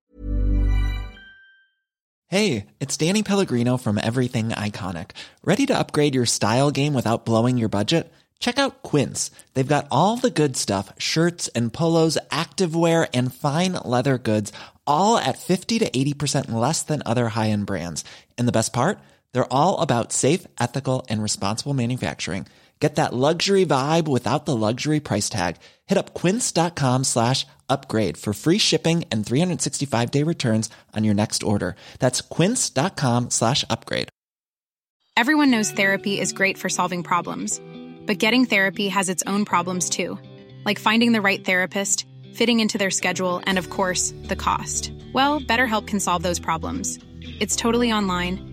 hey 2.27 2.65
it's 2.79 2.97
danny 2.97 3.23
pellegrino 3.23 3.77
from 3.77 3.99
everything 4.01 4.49
iconic. 4.49 5.11
Ready 5.43 5.65
to 5.65 5.77
upgrade 5.77 6.15
your 6.15 6.25
style 6.25 6.71
game 6.71 6.93
without 6.93 7.25
blowing 7.25 7.57
your 7.57 7.69
budget? 7.69 8.11
Check 8.39 8.59
out 8.59 8.83
quince. 8.83 9.31
They've 9.53 9.75
got 9.75 9.87
all 9.89 10.17
the 10.17 10.29
good 10.29 10.57
stuff 10.57 10.91
shirts 10.97 11.47
and 11.49 11.71
polos 11.71 12.17
activewear 12.29 13.07
and 13.13 13.33
fine 13.33 13.73
leather 13.73 14.17
goods 14.17 14.51
all 14.85 15.17
at 15.17 15.37
50 15.37 15.79
to 15.79 15.89
80% 15.89 16.51
less 16.51 16.83
than 16.83 17.01
other 17.05 17.29
high-end 17.29 17.65
brands. 17.65 18.03
And 18.37 18.47
the 18.47 18.51
best 18.51 18.73
part 18.73 18.99
They're 19.33 19.51
all 19.53 19.81
about 19.81 20.13
safe, 20.13 20.47
ethical, 20.59 21.05
and 21.09 21.21
responsible 21.21 21.73
manufacturing. 21.73 22.47
Get 22.83 22.95
that 22.95 23.13
luxury 23.13 23.65
vibe 23.65 24.09
without 24.09 24.45
the 24.45 24.57
luxury 24.57 24.99
price 24.99 25.29
tag. 25.29 25.55
Hit 25.85 25.97
up 25.97 26.13
quince.com 26.13 27.05
slash 27.05 27.47
upgrade 27.69 28.17
for 28.17 28.33
free 28.33 28.57
shipping 28.57 29.05
and 29.09 29.25
365 29.25 30.11
day 30.11 30.23
returns 30.23 30.69
on 30.93 31.05
your 31.05 31.13
next 31.13 31.43
order. 31.43 31.77
That's 31.99 32.19
quince.com 32.19 33.29
slash 33.29 33.63
upgrade. 33.69 34.09
Everyone 35.15 35.49
knows 35.49 35.71
therapy 35.71 36.19
is 36.19 36.33
great 36.33 36.57
for 36.57 36.67
solving 36.67 37.03
problems, 37.03 37.61
but 38.05 38.17
getting 38.17 38.45
therapy 38.45 38.89
has 38.89 39.07
its 39.07 39.23
own 39.27 39.45
problems 39.45 39.89
too, 39.89 40.19
like 40.65 40.77
finding 40.77 41.13
the 41.13 41.21
right 41.21 41.45
therapist, 41.45 42.05
fitting 42.33 42.59
into 42.59 42.77
their 42.77 42.91
schedule, 42.91 43.41
and 43.45 43.57
of 43.57 43.69
course, 43.69 44.13
the 44.23 44.35
cost. 44.35 44.91
Well, 45.13 45.39
BetterHelp 45.39 45.87
can 45.87 46.01
solve 46.01 46.21
those 46.21 46.39
problems. 46.39 46.99
It's 47.39 47.55
totally 47.55 47.93
online 47.93 48.52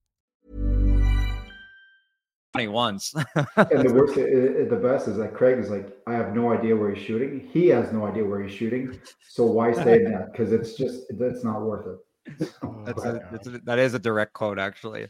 Funny 2.53 2.67
once. 2.67 3.13
and 3.35 3.89
the 3.89 3.93
worst, 3.93 4.15
the 4.15 4.79
best 4.81 5.07
is 5.07 5.17
that 5.17 5.33
Craig 5.33 5.57
is 5.57 5.69
like, 5.69 5.87
I 6.05 6.13
have 6.13 6.35
no 6.35 6.51
idea 6.51 6.75
where 6.75 6.93
he's 6.93 7.03
shooting. 7.03 7.49
He 7.51 7.67
has 7.67 7.93
no 7.93 8.05
idea 8.05 8.25
where 8.25 8.41
he's 8.41 8.53
shooting. 8.53 8.99
So 9.29 9.45
why 9.45 9.71
say 9.71 10.03
that? 10.03 10.31
Because 10.31 10.51
it's 10.51 10.73
just, 10.73 11.03
it's 11.09 11.43
not 11.43 11.61
worth 11.61 11.87
it. 11.87 11.97
That's 12.85 13.03
a, 13.03 13.19
that's 13.31 13.47
a, 13.47 13.59
that 13.65 13.79
is 13.79 13.95
a 13.95 13.99
direct 13.99 14.33
quote, 14.33 14.59
actually. 14.59 15.07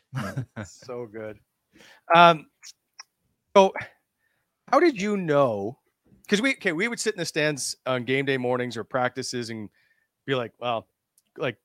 so 0.63 1.05
good. 1.05 1.37
Um, 2.15 2.47
so 3.55 3.73
how 4.71 4.79
did 4.79 4.99
you 4.99 5.17
know? 5.17 5.77
Because 6.21 6.41
we 6.41 6.51
okay, 6.51 6.71
we 6.71 6.87
would 6.87 6.99
sit 6.99 7.13
in 7.13 7.19
the 7.19 7.25
stands 7.25 7.75
on 7.85 8.05
game 8.05 8.25
day 8.25 8.37
mornings 8.37 8.77
or 8.77 8.85
practices 8.85 9.49
and 9.49 9.69
be 10.25 10.35
like, 10.35 10.53
well, 10.59 10.87
like 11.37 11.57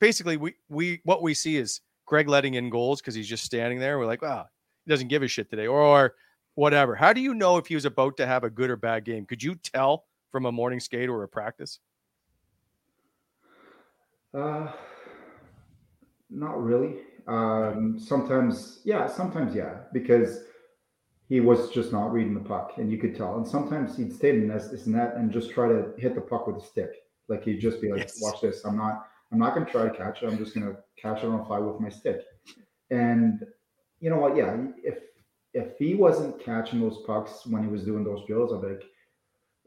basically 0.00 0.36
we 0.36 0.54
we 0.68 1.00
what 1.04 1.22
we 1.22 1.34
see 1.34 1.56
is 1.56 1.80
Greg 2.06 2.28
letting 2.28 2.54
in 2.54 2.70
goals 2.70 3.00
because 3.00 3.14
he's 3.14 3.28
just 3.28 3.44
standing 3.44 3.80
there. 3.80 3.98
We're 3.98 4.06
like, 4.06 4.22
wow, 4.22 4.46
he 4.46 4.51
doesn't 4.86 5.08
give 5.08 5.22
a 5.22 5.28
shit 5.28 5.50
today, 5.50 5.66
or 5.66 6.14
whatever. 6.54 6.94
How 6.94 7.12
do 7.12 7.20
you 7.20 7.34
know 7.34 7.56
if 7.56 7.66
he 7.66 7.74
was 7.74 7.84
about 7.84 8.16
to 8.18 8.26
have 8.26 8.44
a 8.44 8.50
good 8.50 8.70
or 8.70 8.76
bad 8.76 9.04
game? 9.04 9.26
Could 9.26 9.42
you 9.42 9.54
tell 9.54 10.06
from 10.30 10.46
a 10.46 10.52
morning 10.52 10.80
skate 10.80 11.08
or 11.08 11.22
a 11.22 11.28
practice? 11.28 11.78
Uh, 14.34 14.72
not 16.30 16.62
really. 16.62 17.00
Um, 17.26 17.98
sometimes, 17.98 18.80
yeah, 18.84 19.06
sometimes, 19.06 19.54
yeah, 19.54 19.80
because 19.92 20.44
he 21.28 21.40
was 21.40 21.70
just 21.70 21.92
not 21.92 22.12
reading 22.12 22.34
the 22.34 22.40
puck, 22.40 22.72
and 22.78 22.90
you 22.90 22.98
could 22.98 23.14
tell. 23.14 23.36
And 23.36 23.46
sometimes 23.46 23.96
he'd 23.96 24.12
stay 24.12 24.30
in 24.30 24.48
his 24.50 24.86
net 24.86 25.14
and 25.16 25.30
just 25.30 25.50
try 25.50 25.68
to 25.68 25.92
hit 25.98 26.14
the 26.14 26.20
puck 26.20 26.46
with 26.46 26.56
a 26.56 26.66
stick. 26.66 26.90
Like 27.28 27.44
he'd 27.44 27.60
just 27.60 27.80
be 27.80 27.90
like, 27.90 28.00
Yes. 28.00 28.20
"Watch 28.20 28.40
this! 28.40 28.64
I'm 28.64 28.76
not, 28.76 29.06
I'm 29.30 29.38
not 29.38 29.54
going 29.54 29.64
to 29.64 29.72
try 29.72 29.84
to 29.84 29.94
catch 29.94 30.22
it. 30.22 30.26
I'm 30.26 30.36
just 30.36 30.54
going 30.54 30.66
to 30.66 30.76
catch 31.00 31.22
it 31.22 31.26
on 31.26 31.40
a 31.40 31.44
fly 31.44 31.58
with 31.58 31.80
my 31.80 31.88
stick." 31.88 32.22
And 32.90 33.44
you 34.02 34.10
know 34.10 34.18
what? 34.18 34.36
Yeah, 34.36 34.56
if 34.82 34.98
if 35.54 35.78
he 35.78 35.94
wasn't 35.94 36.44
catching 36.44 36.80
those 36.80 36.98
pucks 37.06 37.46
when 37.46 37.62
he 37.62 37.68
was 37.68 37.84
doing 37.84 38.04
those 38.04 38.26
drills, 38.26 38.52
I'd 38.52 38.60
be 38.60 38.68
like, 38.74 38.84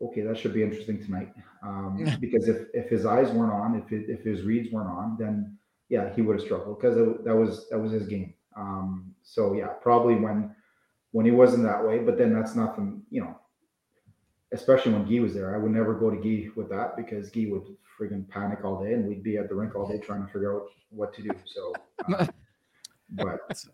okay, 0.01 0.21
that 0.21 0.37
should 0.37 0.53
be 0.53 0.61
interesting 0.61 1.03
tonight. 1.03 1.31
Um, 1.63 2.05
because 2.19 2.47
if 2.49 2.67
if 2.73 2.89
his 2.89 3.05
eyes 3.05 3.31
weren't 3.31 3.53
on, 3.53 3.81
if 3.81 3.91
it, 3.91 4.09
if 4.09 4.23
his 4.23 4.43
reads 4.43 4.71
weren't 4.71 4.89
on, 4.89 5.15
then 5.17 5.57
yeah, 5.89 6.13
he 6.13 6.21
would 6.21 6.37
have 6.37 6.45
struggled 6.45 6.79
because 6.79 6.95
that 6.95 7.35
was 7.35 7.69
that 7.69 7.79
was 7.79 7.93
his 7.93 8.07
game. 8.07 8.33
Um, 8.57 9.15
so 9.23 9.53
yeah, 9.53 9.67
probably 9.81 10.15
when 10.15 10.53
when 11.11 11.25
he 11.25 11.31
wasn't 11.31 11.63
that 11.63 11.85
way, 11.85 11.99
but 11.99 12.17
then 12.17 12.33
that's 12.33 12.55
nothing, 12.55 13.01
you 13.09 13.21
know. 13.21 13.39
Especially 14.51 14.93
when 14.93 15.05
Guy 15.05 15.19
was 15.21 15.33
there, 15.33 15.55
I 15.55 15.57
would 15.57 15.71
never 15.71 15.93
go 15.93 16.09
to 16.09 16.17
Guy 16.17 16.49
with 16.55 16.69
that 16.69 16.95
because 16.95 17.29
Guy 17.29 17.47
would 17.49 17.63
friggin' 17.97 18.27
panic 18.29 18.59
all 18.63 18.83
day, 18.83 18.93
and 18.93 19.07
we'd 19.07 19.23
be 19.23 19.37
at 19.37 19.49
the 19.49 19.55
rink 19.55 19.75
all 19.75 19.87
day 19.87 19.97
trying 19.97 20.25
to 20.25 20.31
figure 20.31 20.55
out 20.55 20.67
what 20.89 21.13
to 21.13 21.23
do. 21.23 21.29
So, 21.45 21.73
uh, 22.13 22.27
but 23.09 23.65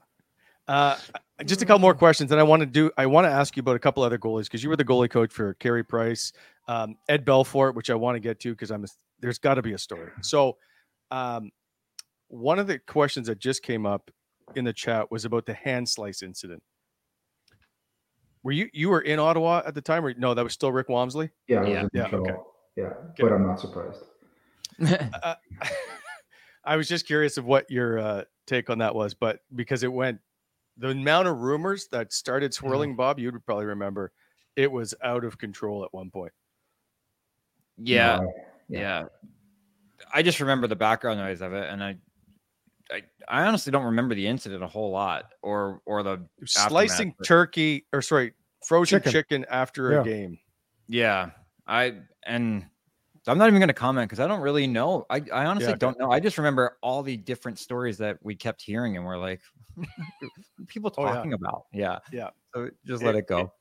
Uh, 0.67 0.97
just 1.45 1.61
a 1.61 1.65
couple 1.65 1.79
more 1.79 1.93
questions, 1.95 2.31
and 2.31 2.39
I 2.39 2.43
want 2.43 2.61
to 2.61 2.65
do. 2.65 2.91
I 2.97 3.05
want 3.05 3.25
to 3.25 3.31
ask 3.31 3.55
you 3.57 3.61
about 3.61 3.75
a 3.75 3.79
couple 3.79 4.03
other 4.03 4.17
goalies 4.17 4.43
because 4.43 4.63
you 4.63 4.69
were 4.69 4.75
the 4.75 4.85
goalie 4.85 5.09
coach 5.09 5.31
for 5.33 5.53
Carey 5.55 5.83
Price, 5.83 6.31
um, 6.67 6.95
Ed 7.09 7.25
Belfour, 7.25 7.73
which 7.73 7.89
I 7.89 7.95
want 7.95 8.15
to 8.15 8.19
get 8.19 8.39
to 8.41 8.51
because 8.51 8.71
I'm. 8.71 8.83
A, 8.83 8.87
there's 9.19 9.37
got 9.39 9.55
to 9.55 9.61
be 9.61 9.73
a 9.73 9.77
story. 9.77 10.11
So, 10.21 10.57
um, 11.09 11.51
one 12.27 12.59
of 12.59 12.67
the 12.67 12.79
questions 12.79 13.27
that 13.27 13.39
just 13.39 13.63
came 13.63 13.85
up 13.85 14.09
in 14.55 14.63
the 14.65 14.73
chat 14.73 15.11
was 15.11 15.25
about 15.25 15.45
the 15.45 15.53
hand 15.53 15.87
slice 15.89 16.21
incident. 16.23 16.61
Were 18.43 18.51
you 18.51 18.69
you 18.73 18.89
were 18.89 19.01
in 19.01 19.19
Ottawa 19.19 19.61
at 19.65 19.75
the 19.75 19.81
time, 19.81 20.05
or 20.05 20.13
no? 20.13 20.33
That 20.33 20.43
was 20.43 20.53
still 20.53 20.71
Rick 20.71 20.87
Wamsley. 20.87 21.29
yeah, 21.47 21.57
I 21.57 21.61
was 21.61 21.89
Yeah. 21.93 22.07
in 22.07 22.35
Yeah, 22.75 22.83
okay. 22.85 22.95
But 23.19 23.33
I'm 23.33 23.45
not 23.45 23.59
surprised. 23.59 24.03
Uh, 25.23 25.35
I 26.63 26.75
was 26.75 26.87
just 26.87 27.05
curious 27.07 27.37
of 27.37 27.45
what 27.45 27.69
your 27.69 27.99
uh, 27.99 28.23
take 28.47 28.69
on 28.69 28.77
that 28.79 28.93
was, 28.95 29.13
but 29.13 29.39
because 29.55 29.83
it 29.83 29.91
went, 29.91 30.19
the 30.77 30.89
amount 30.89 31.27
of 31.27 31.37
rumors 31.39 31.87
that 31.91 32.13
started 32.13 32.53
swirling, 32.53 32.95
Bob, 32.95 33.19
you 33.19 33.31
would 33.31 33.45
probably 33.45 33.65
remember, 33.65 34.11
it 34.55 34.71
was 34.71 34.93
out 35.03 35.23
of 35.23 35.37
control 35.37 35.83
at 35.83 35.93
one 35.93 36.09
point. 36.09 36.33
yeah, 37.77 38.15
Uh, 38.17 38.25
yeah. 38.69 39.05
I 40.13 40.21
just 40.21 40.39
remember 40.39 40.67
the 40.67 40.75
background 40.75 41.19
noise 41.19 41.41
of 41.41 41.53
it, 41.53 41.69
and 41.69 41.83
I, 41.83 41.95
I, 42.91 43.03
I 43.27 43.45
honestly 43.45 43.71
don't 43.71 43.85
remember 43.85 44.15
the 44.15 44.27
incident 44.27 44.63
a 44.63 44.67
whole 44.67 44.91
lot, 44.91 45.25
or 45.41 45.81
or 45.85 46.03
the 46.03 46.25
Slicing 46.45 47.09
aftermath, 47.09 47.27
turkey, 47.27 47.85
or 47.93 48.01
sorry, 48.01 48.33
frozen 48.65 48.99
Chicken. 48.99 49.11
chicken, 49.11 49.45
after 49.49 49.93
Yeah. 49.93 50.01
a 50.01 50.03
game. 50.03 50.39
Yeah, 50.87 51.29
I 51.67 51.97
and 52.25 52.65
I'm 53.27 53.37
not 53.37 53.47
even 53.47 53.59
going 53.59 53.67
to 53.67 53.73
comment 53.73 54.09
because 54.09 54.19
I 54.19 54.27
don't 54.27 54.41
really 54.41 54.65
know. 54.65 55.05
I, 55.09 55.21
I 55.31 55.45
honestly 55.45 55.69
okay. 55.69 55.77
don't 55.77 55.99
know. 55.99 56.11
I 56.11 56.19
just 56.19 56.37
remember 56.39 56.77
all 56.81 57.03
the 57.03 57.15
different 57.17 57.59
stories 57.59 57.97
that 57.99 58.17
we 58.23 58.35
kept 58.35 58.61
hearing, 58.61 58.97
and 58.97 59.05
we're 59.05 59.17
like, 59.17 59.41
people 60.67 60.91
Oh, 60.97 61.05
yeah. 61.05 61.13
talking 61.13 61.33
about. 61.33 61.65
Yeah, 61.71 61.99
Yeah. 62.11 62.29
So 62.53 62.69
just 62.85 63.03
let 63.03 63.15
It- 63.15 63.19
it 63.19 63.27
go. 63.27 63.53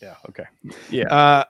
Yeah. 0.00 0.16
Okay. 0.28 0.44
Yeah. 0.90 1.04
Uh, 1.14 1.44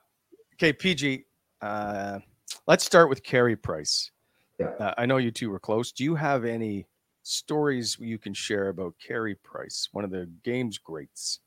okay, 0.55 0.73
PG. 0.73 1.25
Uh, 1.61 2.19
let's 2.67 2.85
start 2.85 3.09
with 3.09 3.23
Carey 3.23 3.57
Price. 3.57 4.11
Yeah. 4.59 4.67
Uh, 4.79 4.95
I 4.99 5.07
know 5.07 5.17
you 5.17 5.31
two 5.31 5.51
were 5.51 5.59
close. 5.59 5.91
Do 5.93 6.05
you 6.05 6.15
have 6.15 6.45
any 6.45 6.87
stories 7.23 7.97
you 7.99 8.19
can 8.19 8.35
share 8.35 8.69
about 8.69 8.95
Carey 9.05 9.35
Price, 9.37 9.89
one 9.93 10.05
of 10.05 10.11
the 10.11 10.29
game's 10.45 10.79
greats? 10.79 11.41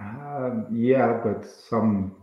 Um, 0.00 0.66
yeah, 0.72 1.20
but 1.22 1.46
some. 1.46 2.16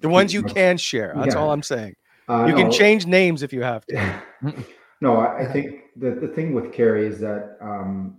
The 0.00 0.08
ones 0.08 0.32
you 0.32 0.42
can 0.42 0.76
share. 0.76 1.12
That's 1.16 1.34
Yeah. 1.34 1.40
all 1.40 1.52
I'm 1.52 1.62
saying. 1.62 1.94
Uh, 2.28 2.46
You 2.48 2.54
can 2.54 2.70
change 2.70 3.06
names 3.06 3.42
if 3.42 3.52
you 3.52 3.62
have 3.62 3.86
to. 3.86 4.22
no, 5.00 5.16
I, 5.16 5.40
I 5.40 5.52
think 5.52 5.84
the, 5.96 6.10
the 6.10 6.28
thing 6.28 6.52
with 6.52 6.72
Carey 6.72 7.06
is 7.06 7.18
that 7.20 7.56
um, 7.60 8.18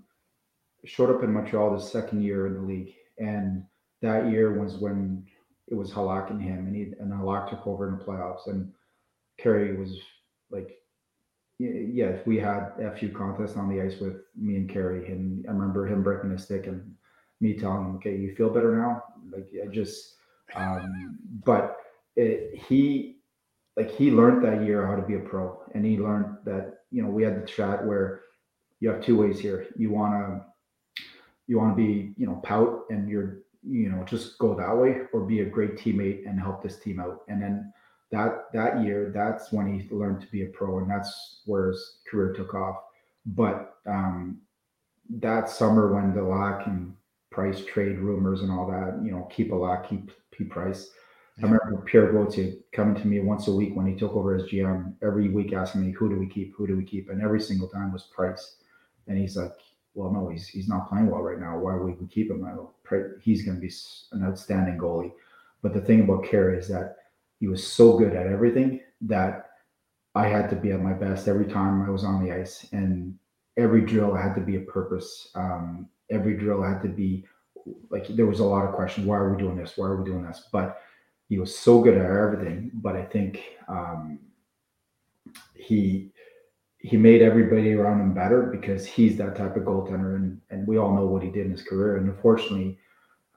showed 0.86 1.16
up 1.16 1.24
in 1.24 1.32
Montreal 1.32 1.72
the 1.72 1.80
second 1.80 2.24
year 2.24 2.48
in 2.48 2.56
the 2.56 2.62
league, 2.62 2.94
and 3.18 3.64
that 4.02 4.30
year 4.32 4.60
was 4.60 4.78
when 4.78 5.26
it 5.68 5.76
was 5.76 5.92
Halak 5.92 6.32
and 6.32 6.42
him, 6.42 6.66
and 6.68 6.76
he 6.76 6.82
and 7.00 7.14
Halak 7.14 7.50
took 7.50 7.68
over 7.68 7.88
in 7.88 7.98
the 7.98 8.04
playoffs, 8.04 8.48
and 8.48 8.74
Carey 9.38 9.78
was 9.78 10.00
like, 10.50 10.80
yeah, 11.60 12.18
we 12.26 12.38
had 12.38 12.72
a 12.80 12.96
few 12.96 13.10
contests 13.10 13.58
on 13.58 13.70
the 13.70 13.82
ice 13.82 14.00
with 14.00 14.22
me 14.36 14.56
and 14.56 14.70
Carey, 14.70 15.12
and 15.12 15.46
I 15.48 15.52
remember 15.52 15.86
him 15.86 16.02
breaking 16.02 16.32
a 16.32 16.40
stick 16.40 16.68
and 16.68 16.96
me 17.42 17.54
telling 17.54 17.86
him, 17.86 17.96
okay, 17.98 18.16
you 18.16 18.34
feel 18.36 18.50
better 18.50 18.76
now? 18.76 19.04
Like 19.32 19.50
I 19.64 19.68
just, 19.68 20.16
um, 20.56 21.20
but 21.46 21.78
it, 22.16 22.60
he 22.68 23.18
like 23.78 23.92
he 23.92 24.12
learned 24.12 24.44
that 24.44 24.66
year 24.66 24.86
how 24.86 24.96
to 24.96 25.02
be 25.02 25.16
a 25.16 25.20
pro 25.20 25.62
and 25.74 25.86
he 25.86 25.98
learned 25.98 26.38
that 26.46 26.80
you 26.92 27.02
know 27.02 27.10
we 27.10 27.24
had 27.24 27.42
the 27.42 27.48
chat 27.48 27.86
where 27.86 28.22
you 28.80 28.90
have 28.90 29.04
two 29.04 29.18
ways 29.18 29.40
here. 29.40 29.68
You 29.76 29.92
want 29.92 30.14
to 30.14 30.46
you 31.48 31.58
want 31.58 31.76
to 31.76 31.84
be 31.84 32.14
you 32.18 32.26
know 32.26 32.42
pout 32.44 32.86
and 32.90 33.10
you're 33.10 33.40
you 33.64 33.90
know 33.90 34.04
just 34.04 34.38
go 34.38 34.56
that 34.56 34.76
way 34.78 35.02
or 35.14 35.22
be 35.26 35.42
a 35.42 35.46
great 35.46 35.76
teammate 35.76 36.28
and 36.28 36.40
help 36.40 36.64
this 36.64 36.80
team 36.80 37.00
out. 37.00 37.22
And 37.28 37.42
then 37.42 37.74
that 38.12 38.46
that 38.54 38.82
year 38.84 39.12
that's 39.14 39.52
when 39.52 39.80
he 39.80 39.88
learned 39.94 40.22
to 40.22 40.28
be 40.28 40.44
a 40.44 40.48
pro 40.48 40.80
and 40.80 40.90
that's 40.90 41.42
where 41.46 41.70
his 41.70 42.00
career 42.10 42.34
took 42.34 42.54
off. 42.54 42.78
But 43.26 43.76
um, 43.86 44.42
that 45.10 45.50
summer 45.50 45.94
when 45.94 46.14
Halak 46.14 46.68
and 46.68 46.96
Price 47.32 47.64
trade 47.66 48.00
rumors 48.00 48.42
and 48.42 48.52
all 48.52 48.68
that, 48.68 49.00
you 49.04 49.12
know, 49.12 49.28
keep 49.32 49.52
a 49.52 49.56
lot, 49.56 49.88
keep 49.88 50.12
P 50.32 50.44
Price. 50.46 50.90
I 51.38 51.44
remember 51.44 51.84
Pierre 51.86 52.12
Gauthier 52.12 52.54
coming 52.74 53.02
to 53.02 53.08
me 53.08 53.22
once 53.22 53.48
a 53.48 53.54
week 53.54 53.74
when 53.74 53.88
he 53.88 53.96
took 53.96 54.14
over 54.14 54.36
as 54.36 54.44
GM, 54.44 54.94
every 55.02 55.30
week 55.30 55.54
asking 55.54 55.86
me, 55.86 55.92
who 55.92 56.10
do 56.10 56.20
we 56.20 56.28
keep? 56.28 56.54
Who 56.58 56.68
do 56.68 56.76
we 56.76 56.84
keep? 56.84 57.10
And 57.10 57.22
every 57.22 57.40
single 57.40 57.70
time 57.70 57.94
was 57.94 58.04
Price. 58.04 58.58
And 59.08 59.18
he's 59.18 59.38
like, 59.38 59.54
well, 59.94 60.12
no, 60.12 60.30
he's 60.30 60.48
he's 60.48 60.68
not 60.68 60.90
playing 60.90 61.10
well 61.10 61.22
right 61.22 61.40
now. 61.40 61.58
Why 61.58 61.76
would 61.76 62.00
we 62.00 62.08
keep 62.08 62.30
him? 62.30 62.46
I 62.46 62.52
go, 62.52 62.74
he's 63.22 63.46
going 63.46 63.56
to 63.56 63.62
be 63.62 63.74
an 64.12 64.26
outstanding 64.26 64.78
goalie. 64.78 65.12
But 65.62 65.74
the 65.74 65.82
thing 65.82 66.02
about 66.02 66.26
Carey 66.26 66.58
is 66.58 66.68
that 66.70 66.98
he 67.40 67.48
was 67.48 67.66
so 67.66 67.98
good 67.98 68.16
at 68.16 68.28
everything 68.28 68.82
that 69.02 69.50
I 70.16 70.28
had 70.28 70.50
to 70.50 70.56
be 70.56 70.72
at 70.72 70.82
my 70.82 70.94
best 70.94 71.28
every 71.28 71.46
time 71.46 71.84
I 71.84 71.90
was 71.90 72.04
on 72.04 72.24
the 72.24 72.34
ice. 72.34 72.68
And 72.72 73.18
every 73.58 73.82
drill 73.82 74.14
had 74.14 74.36
to 74.36 74.42
be 74.42 74.58
a 74.58 74.62
purpose. 74.62 75.30
Um, 75.36 75.90
every 76.10 76.38
drill 76.38 76.64
had 76.64 76.82
to 76.82 76.90
be 76.90 77.26
like 77.90 78.08
there 78.08 78.26
was 78.26 78.40
a 78.40 78.46
lot 78.46 78.66
of 78.66 78.76
questions. 78.76 79.06
Why 79.06 79.18
are 79.18 79.34
we 79.34 79.42
doing 79.42 79.56
this? 79.56 79.74
Why 79.76 79.88
are 79.88 80.02
we 80.02 80.10
doing 80.10 80.24
this? 80.24 80.48
But 80.52 80.82
he 81.28 81.38
was 81.38 81.58
so 81.58 81.82
good 81.82 81.98
at 81.98 82.06
everything. 82.06 82.72
But 82.74 82.96
I 82.96 83.04
think 83.04 83.44
um, 83.68 84.20
he 85.54 86.12
he 86.78 86.98
made 86.98 87.22
everybody 87.22 87.74
around 87.74 88.00
him 88.00 88.14
better 88.14 88.44
because 88.44 88.86
he's 88.86 89.18
that 89.18 89.36
type 89.36 89.56
of 89.56 89.64
goaltender, 89.64 90.16
and 90.16 90.42
and 90.50 90.68
we 90.68 90.78
all 90.78 90.94
know 90.96 91.06
what 91.06 91.24
he 91.24 91.30
did 91.30 91.46
in 91.46 91.52
his 91.52 91.64
career. 91.64 91.98
And 91.98 92.10
unfortunately, 92.10 92.78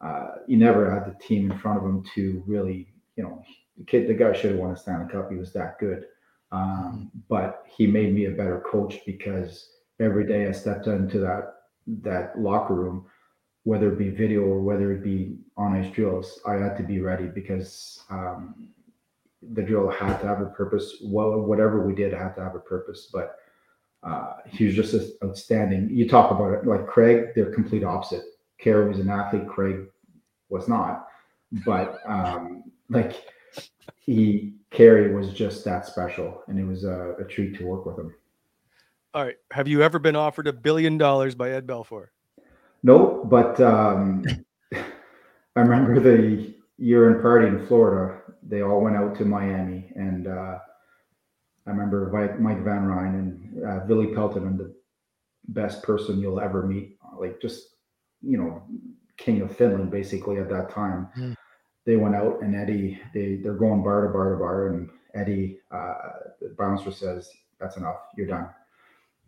uh, 0.01 0.29
he 0.47 0.57
never 0.57 0.91
had 0.91 1.07
the 1.07 1.25
team 1.25 1.51
in 1.51 1.59
front 1.59 1.79
of 1.79 1.85
him 1.85 2.05
to 2.15 2.43
really, 2.47 2.89
you 3.17 3.25
know, 3.25 3.43
the 3.77 3.85
kid, 3.85 4.09
the 4.09 4.15
guy 4.15 4.33
should 4.33 4.53
have 4.53 4.61
won 4.61 4.73
a 4.73 4.77
Stanley 4.77 5.11
Cup. 5.11 5.31
He 5.31 5.37
was 5.37 5.53
that 5.53 5.79
good. 5.79 6.07
Um, 6.51 7.11
but 7.29 7.65
he 7.67 7.87
made 7.87 8.15
me 8.15 8.27
a 8.27 8.31
better 8.31 8.61
coach 8.61 8.99
because 9.07 9.71
every 10.01 10.27
day 10.27 10.47
I 10.47 10.53
stepped 10.53 10.87
into 10.87 11.19
that 11.21 11.62
that 11.87 12.39
locker 12.39 12.75
room, 12.75 13.07
whether 13.65 13.93
it 13.93 13.99
be 13.99 14.11
video 14.11 14.43
or 14.43 14.61
whether 14.61 14.93
it 14.93 15.03
be 15.03 15.39
on 15.57 15.75
ice 15.75 15.93
drills, 15.93 16.41
I 16.47 16.55
had 16.55 16.77
to 16.79 16.83
be 16.83 17.01
ready 17.01 17.27
because 17.27 18.03
um, 18.11 18.69
the 19.43 19.63
drill 19.63 19.89
had 19.89 20.19
to 20.21 20.27
have 20.27 20.41
a 20.41 20.47
purpose. 20.47 20.97
Well, 21.03 21.41
whatever 21.41 21.85
we 21.87 21.95
did 21.95 22.13
had 22.13 22.35
to 22.37 22.43
have 22.43 22.55
a 22.55 22.61
purpose. 22.61 23.11
But 23.13 23.37
uh, 24.03 24.35
he 24.47 24.67
was 24.67 24.75
just 24.75 25.13
outstanding. 25.25 25.91
You 25.91 26.09
talk 26.09 26.31
about 26.31 26.53
it 26.53 26.67
like 26.67 26.87
Craig; 26.87 27.29
they're 27.35 27.53
complete 27.53 27.85
opposite. 27.85 28.25
Carey 28.59 28.89
was 28.89 28.99
an 28.99 29.11
athlete. 29.11 29.49
Craig 29.49 29.87
was 30.49 30.69
not. 30.69 31.07
But 31.65 31.99
um, 32.07 32.65
like 32.89 33.25
he 33.99 34.55
Carey 34.71 35.15
was 35.15 35.33
just 35.33 35.65
that 35.65 35.87
special, 35.87 36.43
and 36.49 36.59
it 36.59 36.65
was 36.65 36.85
a, 36.85 37.15
a 37.21 37.25
treat 37.25 37.57
to 37.59 37.67
work 37.67 37.87
with 37.87 37.99
him. 37.99 38.15
All 39.15 39.25
right. 39.25 39.37
Have 39.51 39.69
you 39.69 39.83
ever 39.83 39.99
been 39.99 40.17
offered 40.17 40.47
a 40.47 40.53
billion 40.53 40.97
dollars 40.97 41.35
by 41.35 41.51
Ed 41.51 41.67
Belfour? 41.67 42.07
No, 42.83 43.25
but 43.25 43.61
um, 43.61 44.25
I 44.75 45.61
remember 45.61 46.01
the 46.01 46.55
year 46.79 47.15
in 47.15 47.21
party 47.21 47.47
in 47.47 47.67
Florida. 47.67 48.21
They 48.43 48.63
all 48.63 48.81
went 48.81 48.97
out 48.97 49.15
to 49.19 49.25
Miami, 49.25 49.93
and 49.95 50.27
uh, 50.27 50.59
I 51.67 51.71
remember 51.71 52.11
Mike, 52.13 52.41
Mike 52.41 52.65
Van 52.65 52.85
Ryn 52.87 53.15
and 53.15 53.65
uh, 53.65 53.87
Billy 53.87 54.07
and 54.07 54.59
the 54.59 54.75
best 55.49 55.83
person 55.83 56.19
you'll 56.19 56.41
ever 56.41 56.67
meet, 56.67 56.97
like 57.19 57.41
just 57.41 57.69
you 58.23 58.39
know, 58.39 58.63
king 59.17 59.43
of 59.43 59.55
Finland 59.55 59.91
basically 59.91 60.39
at 60.39 60.49
that 60.49 60.71
time. 60.71 61.09
Mm. 61.19 61.37
They 61.85 61.97
went 61.97 62.15
out, 62.15 62.43
and 62.43 62.57
Eddie, 62.57 63.01
they 63.13 63.37
they're 63.37 63.55
going 63.55 63.83
bar 63.83 64.07
to 64.07 64.13
bar 64.13 64.31
to 64.31 64.37
bar, 64.39 64.69
and 64.69 64.89
Eddie, 65.15 65.61
uh, 65.71 65.95
the 66.41 66.55
bouncer 66.57 66.93
says, 66.93 67.31
"That's 67.61 67.77
enough. 67.77 67.99
You're 68.17 68.29
done." 68.29 68.49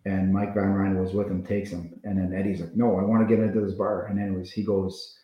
And 0.06 0.32
Mike 0.32 0.54
Van 0.54 0.72
Ryn 0.72 1.00
was 1.00 1.14
with 1.14 1.28
him, 1.28 1.42
takes 1.42 1.70
him, 1.70 1.98
and 2.04 2.18
then 2.18 2.38
Eddie's 2.38 2.60
like, 2.60 2.76
"No, 2.76 2.98
I 2.98 3.02
want 3.02 3.26
to 3.26 3.34
get 3.34 3.42
into 3.42 3.60
this 3.60 3.74
bar." 3.74 4.06
And 4.06 4.20
anyways, 4.20 4.52
he 4.52 4.62
goes 4.62 5.18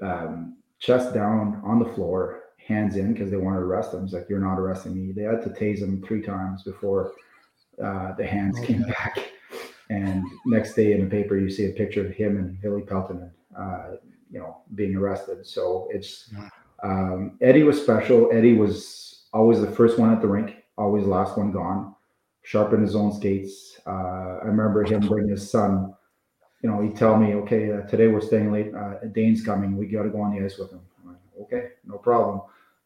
um, 0.00 0.58
chest 0.78 1.12
down 1.12 1.60
on 1.64 1.80
the 1.80 1.92
floor, 1.94 2.42
hands 2.64 2.96
in 2.96 3.12
because 3.12 3.30
they 3.30 3.36
want 3.36 3.56
to 3.56 3.60
arrest 3.60 3.92
him. 3.92 4.04
He's 4.04 4.12
like, 4.12 4.28
"You're 4.28 4.38
not 4.38 4.60
arresting 4.60 4.94
me." 4.94 5.12
They 5.12 5.22
had 5.22 5.42
to 5.42 5.50
tase 5.50 5.78
him 5.78 6.00
three 6.06 6.22
times 6.22 6.62
before 6.62 7.12
uh, 7.82 8.14
the 8.14 8.24
hands 8.24 8.56
okay. 8.58 8.74
came 8.74 8.82
back. 8.82 9.32
And 9.90 10.24
next 10.46 10.74
day 10.74 10.92
in 10.92 11.00
the 11.00 11.10
paper, 11.10 11.36
you 11.36 11.50
see 11.50 11.66
a 11.66 11.72
picture 11.72 12.06
of 12.06 12.12
him 12.12 12.36
and 12.36 12.60
Billy 12.60 12.82
Peltonen, 12.82 13.30
uh, 13.58 13.96
you 14.30 14.38
know, 14.38 14.58
being 14.74 14.94
arrested. 14.94 15.44
So 15.44 15.88
it's 15.92 16.32
um, 16.84 17.36
Eddie 17.40 17.64
was 17.64 17.82
special. 17.82 18.30
Eddie 18.32 18.54
was 18.54 19.24
always 19.32 19.60
the 19.60 19.70
first 19.70 19.98
one 19.98 20.12
at 20.12 20.20
the 20.20 20.28
rink, 20.28 20.56
always 20.78 21.04
last 21.04 21.36
one 21.36 21.50
gone 21.50 21.95
sharpen 22.46 22.80
his 22.80 22.94
own 22.94 23.12
skates. 23.12 23.80
Uh, 23.84 24.38
I 24.40 24.44
remember 24.44 24.84
him 24.84 25.00
bringing 25.00 25.30
his 25.30 25.50
son. 25.50 25.92
You 26.62 26.70
know, 26.70 26.80
he'd 26.80 26.96
tell 26.96 27.16
me, 27.18 27.34
"Okay, 27.34 27.72
uh, 27.72 27.80
today 27.82 28.06
we're 28.06 28.20
staying 28.20 28.52
late. 28.52 28.72
Uh, 28.72 28.94
Dane's 29.12 29.44
coming. 29.44 29.76
We 29.76 29.86
got 29.86 30.04
to 30.04 30.10
go 30.10 30.20
on 30.20 30.32
the 30.32 30.44
ice 30.44 30.56
with 30.56 30.70
him." 30.70 30.80
Like, 31.04 31.16
okay, 31.42 31.70
no 31.84 31.98
problem. 31.98 32.42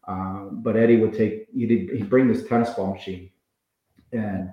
Uh, 0.08 0.44
but 0.50 0.76
Eddie 0.76 0.96
would 0.96 1.12
take 1.12 1.48
he'd, 1.54 1.70
he'd 1.70 2.08
bring 2.08 2.26
this 2.26 2.48
tennis 2.48 2.70
ball 2.70 2.94
machine, 2.94 3.30
and 4.12 4.48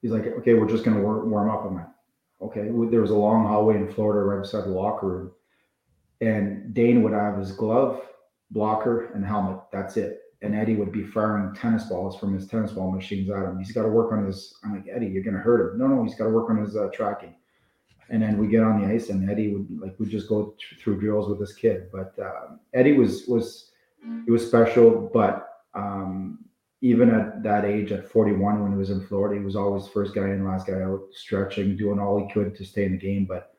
he's 0.00 0.10
like, 0.10 0.26
"Okay, 0.26 0.54
we're 0.54 0.68
just 0.68 0.84
gonna 0.84 1.02
warm, 1.02 1.30
warm 1.30 1.50
up." 1.50 1.66
I'm 1.66 1.74
like, 1.74 1.92
"Okay." 2.40 2.70
There 2.90 3.02
was 3.02 3.10
a 3.10 3.14
long 3.14 3.46
hallway 3.46 3.76
in 3.76 3.92
Florida 3.92 4.24
right 4.24 4.40
beside 4.40 4.64
the 4.64 4.70
locker 4.70 5.06
room, 5.06 5.32
and 6.22 6.72
Dane 6.72 7.02
would 7.02 7.12
have 7.12 7.36
his 7.36 7.52
glove, 7.52 8.00
blocker, 8.50 9.12
and 9.12 9.24
helmet. 9.24 9.60
That's 9.70 9.98
it 9.98 10.22
and 10.42 10.54
Eddie 10.54 10.76
would 10.76 10.92
be 10.92 11.04
firing 11.04 11.54
tennis 11.54 11.84
balls 11.84 12.18
from 12.18 12.34
his 12.34 12.46
tennis 12.46 12.72
ball 12.72 12.90
machines 12.90 13.30
at 13.30 13.44
him. 13.44 13.58
He's 13.58 13.72
got 13.72 13.82
to 13.82 13.88
work 13.88 14.12
on 14.12 14.26
his. 14.26 14.58
I'm 14.64 14.74
like 14.74 14.86
Eddie, 14.92 15.06
you're 15.06 15.22
gonna 15.22 15.38
hurt 15.38 15.72
him. 15.72 15.78
No, 15.78 15.86
no, 15.86 16.02
he's 16.04 16.14
got 16.14 16.24
to 16.24 16.30
work 16.30 16.50
on 16.50 16.58
his 16.58 16.76
uh, 16.76 16.88
tracking. 16.92 17.34
And 18.08 18.22
then 18.22 18.38
we 18.38 18.46
get 18.46 18.62
on 18.62 18.80
the 18.80 18.88
ice, 18.88 19.08
and 19.08 19.28
Eddie 19.28 19.52
would 19.52 19.80
like 19.80 19.96
we 19.98 20.06
just 20.06 20.28
go 20.28 20.54
through 20.80 21.00
drills 21.00 21.28
with 21.28 21.40
this 21.40 21.54
kid. 21.54 21.88
But 21.92 22.14
uh, 22.22 22.56
Eddie 22.74 22.92
was 22.92 23.26
was 23.26 23.72
he 24.24 24.30
was 24.30 24.46
special, 24.46 25.10
but 25.12 25.48
um, 25.74 26.38
even 26.82 27.10
at 27.10 27.42
that 27.42 27.64
age, 27.64 27.90
at 27.90 28.08
41, 28.08 28.62
when 28.62 28.72
he 28.72 28.78
was 28.78 28.90
in 28.90 29.04
Florida, 29.06 29.40
he 29.40 29.44
was 29.44 29.56
always 29.56 29.88
first 29.88 30.14
guy 30.14 30.24
in, 30.24 30.46
last 30.46 30.66
guy 30.66 30.82
out, 30.82 31.02
stretching, 31.12 31.76
doing 31.76 31.98
all 31.98 32.18
he 32.20 32.32
could 32.32 32.54
to 32.54 32.64
stay 32.64 32.84
in 32.84 32.92
the 32.92 32.98
game. 32.98 33.24
But 33.24 33.54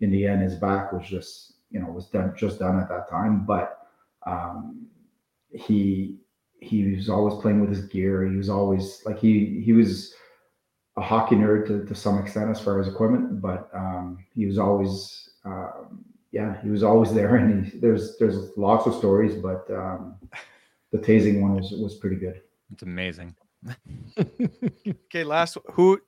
in 0.00 0.10
the 0.10 0.26
end, 0.26 0.42
his 0.42 0.56
back 0.56 0.92
was 0.92 1.06
just 1.08 1.54
you 1.70 1.80
know 1.80 1.88
was 1.88 2.06
done 2.08 2.34
just 2.36 2.58
done 2.58 2.78
at 2.78 2.88
that 2.88 3.08
time. 3.08 3.46
But 3.46 3.86
um, 4.26 4.86
he 5.52 6.18
he 6.60 6.94
was 6.94 7.08
always 7.08 7.34
playing 7.40 7.60
with 7.60 7.70
his 7.70 7.86
gear. 7.86 8.26
He 8.26 8.36
was 8.36 8.48
always 8.48 9.02
like 9.04 9.18
he 9.18 9.60
he 9.64 9.72
was 9.72 10.14
a 10.96 11.02
hockey 11.02 11.36
nerd 11.36 11.66
to, 11.66 11.84
to 11.84 11.94
some 11.94 12.18
extent 12.18 12.50
as 12.50 12.60
far 12.60 12.80
as 12.80 12.88
equipment, 12.88 13.40
but 13.40 13.68
um, 13.74 14.18
he 14.34 14.46
was 14.46 14.58
always 14.58 15.30
um, 15.44 16.04
yeah 16.32 16.60
he 16.62 16.70
was 16.70 16.82
always 16.82 17.12
there. 17.12 17.36
And 17.36 17.66
he, 17.66 17.78
there's 17.78 18.16
there's 18.18 18.56
lots 18.56 18.86
of 18.86 18.94
stories, 18.94 19.34
but 19.34 19.70
um, 19.70 20.16
the 20.92 20.98
tasing 20.98 21.40
one 21.40 21.54
was 21.54 21.70
was 21.72 21.96
pretty 21.96 22.16
good. 22.16 22.40
It's 22.72 22.82
amazing. 22.82 23.34
okay, 24.88 25.24
last 25.24 25.58
who 25.72 26.00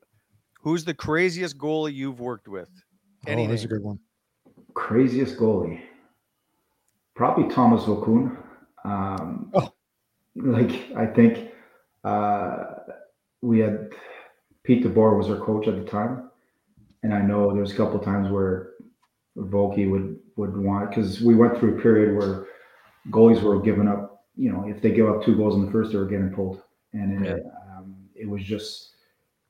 who's 0.60 0.84
the 0.84 0.94
craziest 0.94 1.58
goalie 1.58 1.94
you've 1.94 2.20
worked 2.20 2.48
with? 2.48 2.70
Any 3.26 3.46
oh, 3.46 3.48
that's 3.48 3.64
a 3.64 3.68
good 3.68 3.82
one. 3.82 3.98
Craziest 4.74 5.36
goalie, 5.36 5.80
probably 7.14 7.52
Thomas 7.52 7.82
Vokoun. 7.82 8.36
Um, 8.88 9.50
oh. 9.54 9.72
Like 10.36 10.92
I 10.96 11.06
think 11.06 11.50
uh, 12.04 12.64
we 13.42 13.58
had 13.58 13.90
Pete 14.62 14.84
DeBoer 14.84 15.16
was 15.16 15.28
our 15.28 15.38
coach 15.38 15.66
at 15.66 15.76
the 15.76 15.84
time, 15.84 16.30
and 17.02 17.12
I 17.12 17.20
know 17.20 17.52
there's 17.54 17.72
a 17.72 17.76
couple 17.76 17.98
times 17.98 18.30
where 18.30 18.74
Volky 19.36 19.90
would 19.90 20.18
would 20.36 20.56
want 20.56 20.90
because 20.90 21.20
we 21.20 21.34
went 21.34 21.58
through 21.58 21.78
a 21.78 21.82
period 21.82 22.16
where 22.16 22.46
goalies 23.10 23.42
were 23.42 23.60
giving 23.60 23.88
up. 23.88 24.26
You 24.36 24.52
know, 24.52 24.64
if 24.68 24.80
they 24.80 24.92
give 24.92 25.08
up 25.08 25.24
two 25.24 25.36
goals 25.36 25.56
in 25.56 25.66
the 25.66 25.72
first, 25.72 25.90
they 25.90 25.98
were 25.98 26.06
getting 26.06 26.30
pulled, 26.30 26.62
and 26.92 27.26
it, 27.26 27.42
um, 27.76 27.96
it 28.14 28.28
was 28.28 28.44
just 28.44 28.94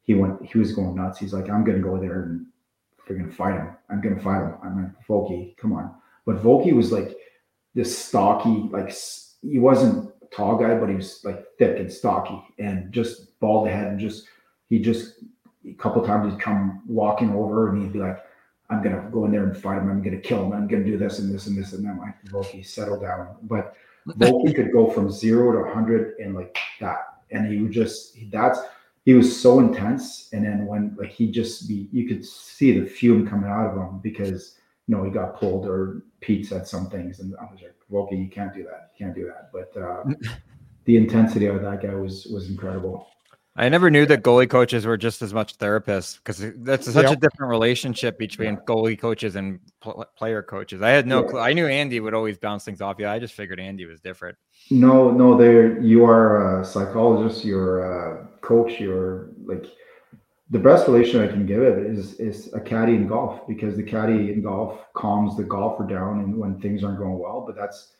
he 0.03 0.15
went 0.15 0.45
he 0.47 0.59
was 0.59 0.73
going 0.73 0.95
nuts. 0.95 1.19
He's 1.19 1.35
like, 1.35 1.51
I'm 1.51 1.65
gonna 1.65 1.81
go 1.81 1.99
there 1.99 2.23
and 2.23 2.47
freaking 3.07 3.33
fight 3.33 3.55
him. 3.55 3.77
I'm 3.91 4.01
gonna 4.01 4.21
fight 4.21 4.41
him. 4.41 4.55
I'm 4.63 4.83
like, 4.83 5.07
Volky, 5.07 5.55
come 5.59 5.75
on. 5.75 5.95
But 6.25 6.43
Volky 6.43 6.73
was 6.73 6.93
like 6.93 7.15
this 7.75 7.97
stocky, 7.97 8.69
like 8.71 8.91
he 9.43 9.59
wasn't 9.59 10.13
a 10.23 10.27
tall 10.35 10.57
guy, 10.57 10.75
but 10.75 10.89
he 10.89 10.95
was 10.95 11.21
like 11.25 11.45
thick 11.59 11.79
and 11.79 11.93
stocky 11.93 12.41
and 12.59 12.93
just 12.93 13.39
bald 13.41 13.69
head 13.69 13.89
and 13.89 14.01
just 14.01 14.27
he 14.69 14.79
just 14.79 15.15
a 15.67 15.75
couple 15.75 16.03
times 16.05 16.33
he'd 16.33 16.41
come 16.41 16.83
walking 16.87 17.31
over 17.31 17.71
and 17.71 17.83
he'd 17.83 17.93
be 17.93 17.99
like, 17.99 18.19
I'm 18.71 18.83
gonna 18.83 19.09
go 19.11 19.25
in 19.25 19.33
there 19.33 19.45
and 19.45 19.57
fight 19.57 19.79
him. 19.79 19.91
I'm 19.91 20.03
gonna 20.03 20.21
kill 20.21 20.45
him. 20.45 20.53
I'm 20.53 20.69
gonna 20.69 20.85
do 20.85 20.99
this 20.99 21.19
and 21.19 21.33
this 21.33 21.47
and 21.47 21.57
this 21.57 21.73
and 21.73 21.85
then 21.85 21.99
like 21.99 22.23
Volky 22.27 22.67
settle 22.67 23.01
down. 23.01 23.37
But 23.43 23.75
Volky 24.09 24.55
could 24.55 24.73
go 24.73 24.91
from 24.91 25.11
zero 25.11 25.65
to 25.65 25.73
hundred 25.73 26.19
and 26.19 26.35
like 26.35 26.57
that. 26.81 26.99
And 27.31 27.51
he 27.51 27.61
would 27.61 27.73
just 27.73 28.17
that's 28.31 28.59
he 29.05 29.15
was 29.15 29.41
so 29.41 29.61
intense. 29.61 30.29
And 30.33 30.45
then 30.45 30.67
when 30.67 30.95
like 30.99 31.11
he 31.11 31.31
just 31.31 31.67
be 31.67 31.89
you 31.93 32.07
could 32.07 32.25
see 32.25 32.79
the 32.79 32.87
fume 32.87 33.27
coming 33.27 33.51
out 33.51 33.71
of 33.71 33.77
him 33.77 34.01
because 34.03 34.59
you 34.87 34.97
know 34.97 35.03
he 35.05 35.11
got 35.11 35.37
pulled 35.37 35.67
or 35.67 36.03
Pete 36.21 36.47
said 36.47 36.67
some 36.67 36.91
things 36.91 37.21
and 37.21 37.35
I 37.41 37.45
was 37.45 37.63
like 37.63 37.78
okay, 37.93 38.17
you 38.17 38.29
can't 38.29 38.53
do 38.55 38.63
that. 38.65 38.91
You 38.99 39.07
can't 39.07 39.15
do 39.15 39.27
that. 39.27 39.51
But 39.53 39.81
uh, 39.81 40.05
the 40.85 40.97
intensity 40.97 41.47
of 41.47 41.63
that 41.63 41.83
guy 41.83 41.95
was 41.95 42.27
was 42.27 42.49
incredible. 42.49 43.07
I 43.61 43.69
never 43.69 43.91
knew 43.91 44.07
that 44.07 44.23
goalie 44.23 44.49
coaches 44.49 44.87
were 44.87 44.97
just 44.97 45.21
as 45.21 45.35
much 45.35 45.59
therapists 45.59 46.19
because 46.19 46.53
that's 46.59 46.93
such 46.93 47.11
a 47.11 47.17
different 47.17 47.51
relationship 47.51 48.17
between 48.17 48.57
goalie 48.59 48.97
coaches 48.97 49.35
and 49.35 49.59
pl- 49.81 50.07
player 50.17 50.45
coaches. 50.45 50.81
I 50.81 50.91
had 50.91 51.09
no 51.09 51.23
Yeah. 51.23 51.29
clue. 51.29 51.41
I 51.41 51.53
knew 51.55 51.67
Andy 51.67 51.99
would 51.99 52.15
always 52.15 52.39
bounce 52.39 52.65
things 52.65 52.81
off 52.81 53.01
you. 53.01 53.09
I 53.09 53.19
just 53.19 53.35
figured 53.35 53.59
Andy 53.59 53.85
was 53.85 54.01
different. 54.01 54.39
No, 54.71 55.11
no, 55.11 55.37
there 55.37 55.81
you 55.81 56.05
are 56.05 56.61
a 56.61 56.65
psychologist, 56.65 57.45
you're 57.45 57.81
a 57.81 58.29
coach, 58.43 58.79
you're 58.79 59.31
like 59.45 59.67
the 60.51 60.59
best 60.59 60.89
relation 60.89 61.21
I 61.21 61.27
can 61.27 61.45
give 61.45 61.63
it 61.63 61.79
is 61.87 62.15
is 62.15 62.53
a 62.55 62.61
caddy 62.61 62.95
in 62.95 63.07
golf 63.07 63.47
because 63.47 63.77
the 63.77 63.83
caddy 63.83 64.33
in 64.33 64.43
golf 64.43 64.81
calms 64.95 65.37
the 65.37 65.45
golfer 65.45 65.85
down 65.85 66.21
and 66.21 66.37
when 66.37 66.59
things 66.61 66.83
aren't 66.83 66.99
going 66.99 67.19
well. 67.19 67.45
But 67.47 67.57
that's 67.57 67.97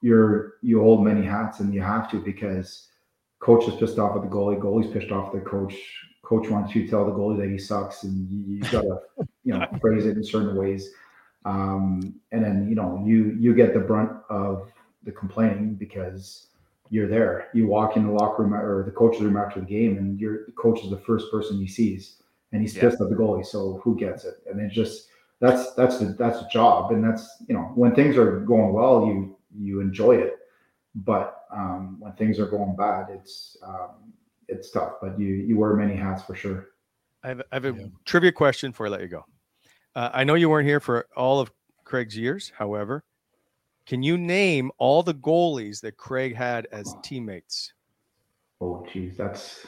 you're 0.00 0.54
you 0.62 0.80
hold 0.80 1.04
many 1.04 1.24
hats 1.24 1.60
and 1.60 1.72
you 1.72 1.82
have 1.82 2.10
to 2.10 2.20
because 2.20 2.88
coach 3.38 3.68
is 3.68 3.74
pissed 3.76 3.98
off 3.98 4.16
at 4.16 4.22
the 4.22 4.28
goalie, 4.28 4.60
goalie's 4.60 4.92
pissed 4.92 5.12
off 5.12 5.34
at 5.34 5.44
the 5.44 5.48
coach, 5.48 5.74
coach 6.24 6.48
wants 6.48 6.74
you 6.74 6.84
to 6.84 6.90
tell 6.90 7.06
the 7.06 7.12
goalie 7.12 7.38
that 7.38 7.50
he 7.50 7.58
sucks 7.58 8.02
and 8.02 8.28
you, 8.30 8.56
you 8.56 8.60
gotta 8.62 8.98
you 9.44 9.52
know 9.52 9.64
phrase 9.80 10.06
it 10.06 10.16
in 10.16 10.24
certain 10.24 10.56
ways. 10.56 10.90
Um, 11.44 12.16
and 12.32 12.44
then 12.44 12.68
you 12.68 12.74
know 12.74 13.00
you 13.06 13.36
you 13.38 13.54
get 13.54 13.74
the 13.74 13.80
brunt 13.80 14.10
of 14.28 14.72
the 15.04 15.12
complaining 15.12 15.74
because 15.74 16.48
you're 16.90 17.08
there. 17.08 17.48
You 17.54 17.66
walk 17.66 17.96
in 17.96 18.06
the 18.06 18.12
locker 18.12 18.42
room 18.42 18.54
or 18.54 18.84
the 18.84 18.90
coach's 18.90 19.22
room 19.22 19.36
after 19.36 19.60
the 19.60 19.66
game, 19.66 19.98
and 19.98 20.18
your 20.20 20.46
coach 20.56 20.82
is 20.82 20.90
the 20.90 20.98
first 20.98 21.30
person 21.30 21.58
he 21.58 21.66
sees, 21.66 22.22
and 22.52 22.60
he's 22.60 22.74
Yeah. 22.74 22.82
pissed 22.82 23.00
at 23.00 23.08
the 23.10 23.16
goalie. 23.16 23.44
So 23.44 23.80
who 23.82 23.96
gets 23.96 24.24
it? 24.24 24.34
And 24.48 24.60
it's 24.60 24.74
just 24.74 25.08
that's 25.40 25.74
that's 25.74 25.98
the 25.98 26.06
that's 26.06 26.40
the 26.40 26.48
job, 26.48 26.92
and 26.92 27.04
that's 27.04 27.42
you 27.48 27.54
know 27.54 27.72
when 27.74 27.94
things 27.94 28.16
are 28.16 28.40
going 28.40 28.72
well, 28.72 29.06
you 29.06 29.36
you 29.58 29.80
enjoy 29.80 30.16
it, 30.16 30.38
but 30.94 31.42
um, 31.50 31.96
when 32.00 32.12
things 32.12 32.38
are 32.38 32.46
going 32.46 32.76
bad, 32.76 33.06
it's 33.10 33.56
um, 33.62 34.12
it's 34.48 34.70
tough. 34.70 34.94
But 35.00 35.18
you 35.18 35.28
you 35.28 35.58
wear 35.58 35.74
many 35.74 35.96
hats 35.96 36.22
for 36.22 36.34
sure. 36.34 36.68
I 37.22 37.28
have, 37.28 37.42
I 37.50 37.56
have 37.56 37.64
a 37.64 37.90
trivia 38.04 38.32
question 38.32 38.70
before 38.70 38.86
I 38.86 38.90
let 38.90 39.00
you 39.00 39.08
go. 39.08 39.24
Uh, 39.94 40.10
I 40.12 40.24
know 40.24 40.34
you 40.34 40.48
weren't 40.48 40.68
here 40.68 40.80
for 40.80 41.06
all 41.16 41.40
of 41.40 41.50
Craig's 41.84 42.16
years. 42.16 42.52
However, 42.56 43.04
can 43.86 44.02
you 44.02 44.18
name 44.18 44.70
all 44.78 45.02
the 45.02 45.14
goalies 45.14 45.80
that 45.80 45.96
Craig 45.96 46.34
had 46.34 46.66
as 46.72 46.94
teammates? 47.02 47.72
Oh, 48.60 48.86
geez, 48.92 49.16
that's 49.16 49.66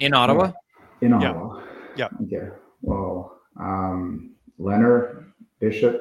In 0.00 0.14
Ottawa? 0.14 0.52
in 1.00 1.10
Yeah. 1.10 1.30
Ottawa. 1.30 1.62
Yeah. 1.96 2.08
Okay. 2.22 2.48
Well, 2.82 3.40
um, 3.58 4.34
Lehner, 4.60 5.26
Bishop, 5.58 6.00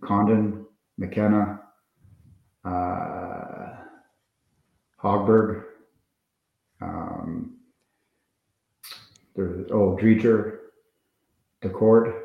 Condon, 0.00 0.66
McKenna, 0.98 1.60
uh, 2.64 3.76
Hogberg, 5.02 5.64
um, 6.80 7.56
there's, 9.34 9.70
oh, 9.70 9.96
Driedger, 10.00 10.58
Daccord. 11.62 12.23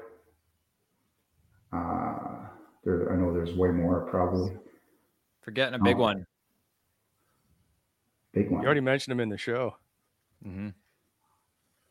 There, 2.89 3.13
I 3.13 3.15
know 3.15 3.31
there's 3.31 3.53
way 3.55 3.69
more 3.69 4.01
probably. 4.09 4.51
Forgetting 5.41 5.75
a 5.75 5.83
big 5.83 5.97
Oh. 5.97 5.99
one. 6.01 6.25
Big 8.33 8.49
one. 8.49 8.61
You 8.61 8.65
already 8.65 8.81
mentioned 8.81 9.11
him 9.11 9.19
in 9.19 9.29
the 9.29 9.37
show. 9.37 9.75
Mm-hmm. 10.45 10.69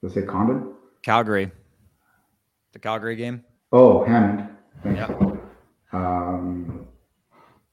Let's 0.03 0.15
say 0.17 0.23
Condon. 0.23 0.75
Calgary. 1.03 1.51
The 2.73 2.79
Calgary 2.81 3.15
game. 3.17 3.45
Oh, 3.73 4.05
Hammond. 4.05 4.49
Thank 4.83 4.97
Yeah. 4.97 5.07
Um, 5.93 6.87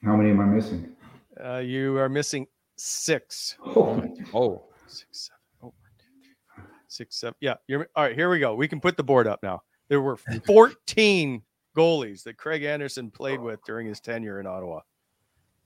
how 0.03 0.15
many 0.15 0.29
am 0.29 0.39
I 0.39 0.45
missing? 0.45 0.95
Uh, 1.43 1.57
you 1.57 1.97
are 1.97 2.09
missing 2.09 2.45
six. 2.75 3.57
Oh, 3.65 4.03
Oh, 4.33 4.63
Six, 4.87 5.29
seven, 5.29 5.39
oh, 5.63 5.65
one, 5.65 5.73
two, 5.97 6.05
three, 6.23 6.33
four, 6.55 6.63
five, 6.63 6.71
six, 6.87 7.17
seven. 7.19 7.35
Yeah, 7.41 7.55
you're 7.67 7.87
all 7.95 8.03
right. 8.03 8.15
Here 8.15 8.29
we 8.29 8.39
go. 8.39 8.55
We 8.55 8.67
can 8.67 8.79
put 8.79 8.95
the 8.97 9.03
board 9.03 9.27
up 9.27 9.41
now. 9.43 9.63
There 9.89 9.99
were 10.01 10.15
14 10.17 11.41
goalies 11.75 12.23
that 12.23 12.37
Craig 12.37 12.63
Anderson 12.63 13.11
played 13.11 13.39
with 13.39 13.63
during 13.65 13.87
his 13.87 13.99
tenure 13.99 14.39
in 14.39 14.47
Ottawa. 14.47 14.81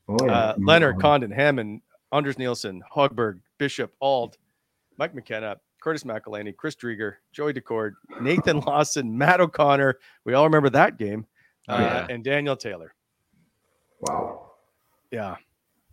oh 0.07 0.17
yeah. 0.25 0.31
Uh, 0.31 0.55
Lehner, 0.57 0.99
Condon, 0.99 1.31
Hammond, 1.31 1.81
Anders 2.11 2.37
Nilsson, 2.39 2.81
Hogberg, 2.93 3.39
Bishop, 3.57 3.93
Auld, 4.01 4.37
Mike 4.97 5.13
McKenna, 5.13 5.57
Curtis 5.81 6.03
McElhinney, 6.03 6.55
Chris 6.55 6.75
Driedger, 6.75 7.15
Joey 7.31 7.53
Daccord, 7.53 7.93
Nathan 8.21 8.59
Lawson, 8.61 9.17
Matt 9.17 9.39
O'Connor. 9.39 9.97
We 10.25 10.33
all 10.33 10.43
remember 10.43 10.69
that 10.71 10.97
game. 10.97 11.25
Oh, 11.69 11.75
uh, 11.75 11.79
yeah. 11.79 12.07
And 12.13 12.23
Daniel 12.23 12.55
Taylor. 12.57 12.93
Wow. 14.01 14.51
Yeah, 15.11 15.35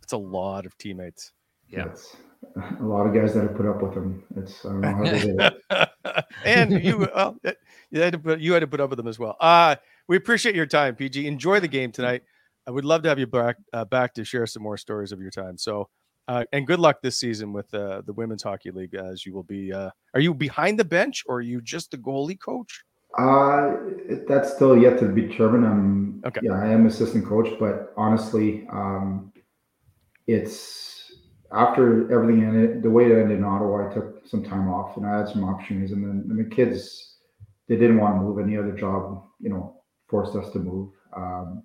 it's 0.03 0.13
a 0.13 0.17
lot 0.17 0.65
of 0.65 0.77
teammates. 0.77 1.31
yeah. 1.69 1.85
That's 1.85 2.15
a 2.79 2.83
lot 2.83 3.05
of 3.07 3.13
guys 3.13 3.33
that 3.33 3.41
have 3.43 3.55
put 3.55 3.65
up 3.65 3.81
with 3.81 3.93
him. 3.93 4.23
It's 4.35 4.63
I 4.65 4.69
don't 4.69 4.81
know 4.81 4.95
how 4.95 5.03
they 5.03 5.19
did 5.21 5.39
it. 5.39 6.25
and 6.45 6.83
you, 6.83 6.99
well, 6.99 7.35
you 7.91 7.99
had 8.01 8.13
to 8.13 8.19
put 8.19 8.39
you 8.39 8.53
had 8.53 8.59
to 8.59 8.67
put 8.67 8.79
up 8.79 8.89
with 8.91 8.97
them 8.97 9.07
as 9.07 9.17
well. 9.19 9.35
Uh 9.39 9.75
we 10.07 10.17
appreciate 10.17 10.55
your 10.55 10.65
time, 10.65 10.95
PG. 10.95 11.27
Enjoy 11.27 11.59
the 11.59 11.67
game 11.67 11.91
tonight. 11.91 12.23
I 12.67 12.71
would 12.71 12.85
love 12.85 13.03
to 13.03 13.09
have 13.09 13.19
you 13.19 13.27
back 13.27 13.57
uh, 13.73 13.85
back 13.85 14.13
to 14.15 14.25
share 14.25 14.45
some 14.45 14.63
more 14.63 14.77
stories 14.77 15.11
of 15.11 15.21
your 15.21 15.31
time. 15.31 15.57
So, 15.57 15.89
uh, 16.27 16.43
and 16.51 16.67
good 16.67 16.79
luck 16.79 17.01
this 17.01 17.19
season 17.19 17.53
with 17.53 17.73
uh, 17.73 18.01
the 18.05 18.13
women's 18.13 18.43
hockey 18.43 18.71
league. 18.71 18.95
As 18.95 19.25
you 19.25 19.33
will 19.33 19.43
be, 19.43 19.71
uh, 19.71 19.89
are 20.13 20.19
you 20.19 20.33
behind 20.33 20.79
the 20.79 20.85
bench 20.85 21.23
or 21.27 21.37
are 21.37 21.41
you 21.41 21.61
just 21.61 21.91
the 21.91 21.97
goalie 21.97 22.39
coach? 22.39 22.83
Uh, 23.17 23.77
that's 24.27 24.53
still 24.53 24.77
yet 24.77 24.99
to 24.99 25.07
be 25.07 25.21
determined. 25.21 25.65
I'm 25.65 26.07
Okay. 26.25 26.41
yeah, 26.43 26.53
I 26.53 26.67
am 26.67 26.85
assistant 26.87 27.25
coach, 27.25 27.47
but 27.59 27.93
honestly, 27.95 28.67
um, 28.71 29.31
it's 30.27 31.13
after 31.53 32.11
everything 32.11 32.43
ended, 32.43 32.83
the 32.83 32.89
way 32.89 33.05
it 33.05 33.17
ended 33.17 33.37
in 33.37 33.45
Ottawa, 33.45 33.89
I 33.89 33.93
took 33.93 34.27
some 34.27 34.43
time 34.43 34.67
off 34.67 34.97
and 34.97 35.05
I 35.05 35.19
had 35.19 35.29
some 35.29 35.45
opportunities, 35.45 35.91
and 35.93 36.03
then 36.03 36.25
and 36.29 36.39
the 36.39 36.53
kids 36.53 37.15
they 37.69 37.77
didn't 37.77 37.99
want 37.99 38.15
to 38.15 38.21
move. 38.21 38.39
Any 38.39 38.57
other 38.57 38.73
job, 38.73 39.23
you 39.39 39.49
know, 39.49 39.76
forced 40.07 40.35
us 40.35 40.51
to 40.51 40.59
move. 40.59 40.89
Um, 41.15 41.63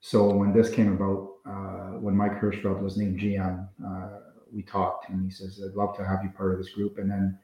so 0.00 0.32
when 0.32 0.52
this 0.52 0.70
came 0.70 0.92
about, 0.92 1.32
uh, 1.46 1.98
when 1.98 2.16
Mike 2.16 2.40
Hirshfeld 2.40 2.80
was 2.80 2.96
named 2.96 3.18
GM, 3.18 3.68
uh, 3.86 4.18
we 4.52 4.62
talked, 4.62 5.08
and 5.08 5.24
he 5.24 5.30
says, 5.30 5.60
"I'd 5.64 5.74
love 5.74 5.96
to 5.96 6.06
have 6.06 6.22
you 6.22 6.30
part 6.30 6.52
of 6.52 6.58
this 6.58 6.72
group." 6.72 6.98
And 6.98 7.10
then 7.10 7.38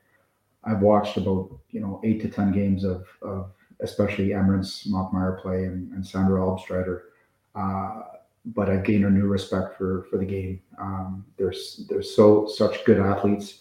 I've 0.65 0.81
watched 0.81 1.17
about 1.17 1.59
you 1.71 1.81
know 1.81 2.01
eight 2.05 2.21
to 2.23 2.29
ten 2.29 2.53
games 2.53 2.85
of 2.85 3.07
of 3.23 3.53
especially 3.81 4.29
Emerance 4.29 4.87
Maschmeyer 4.87 5.41
play 5.43 5.65
and, 5.65 5.93
and 5.93 6.07
Sandra 6.07 6.41
Abstreiter. 6.41 7.01
Uh, 7.55 8.03
but 8.45 8.71
I've 8.71 8.85
gained 8.85 9.05
a 9.05 9.11
new 9.11 9.27
respect 9.27 9.77
for 9.77 10.05
for 10.11 10.19
the 10.19 10.25
game. 10.25 10.61
Um, 10.79 11.25
there's 11.37 11.87
there's 11.89 12.15
so 12.15 12.47
such 12.47 12.85
good 12.85 12.99
athletes, 12.99 13.61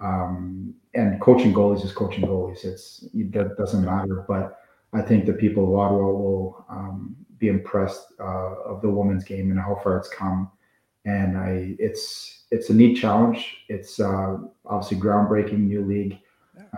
um, 0.00 0.74
and 0.94 1.20
coaching 1.20 1.52
goalies 1.52 1.84
is 1.84 1.92
coaching 1.92 2.24
goalies. 2.24 2.64
It's 2.64 3.06
that 3.14 3.56
doesn't 3.56 3.84
matter. 3.84 4.24
But 4.26 4.58
I 4.94 5.02
think 5.02 5.26
the 5.26 5.32
people 5.32 5.64
of 5.64 5.78
Ottawa 5.78 6.06
will 6.12 6.64
um, 6.70 7.16
be 7.38 7.48
impressed 7.48 8.06
uh, 8.20 8.54
of 8.64 8.80
the 8.80 8.90
women's 8.90 9.24
game 9.24 9.50
and 9.50 9.60
how 9.60 9.80
far 9.82 9.98
it's 9.98 10.08
come. 10.08 10.50
And 11.04 11.36
I, 11.36 11.74
it's 11.78 12.44
it's 12.50 12.70
a 12.70 12.74
neat 12.74 12.96
challenge. 12.96 13.56
It's 13.68 14.00
uh, 14.00 14.38
obviously 14.64 14.98
groundbreaking 14.98 15.58
new 15.58 15.84
league. 15.84 16.18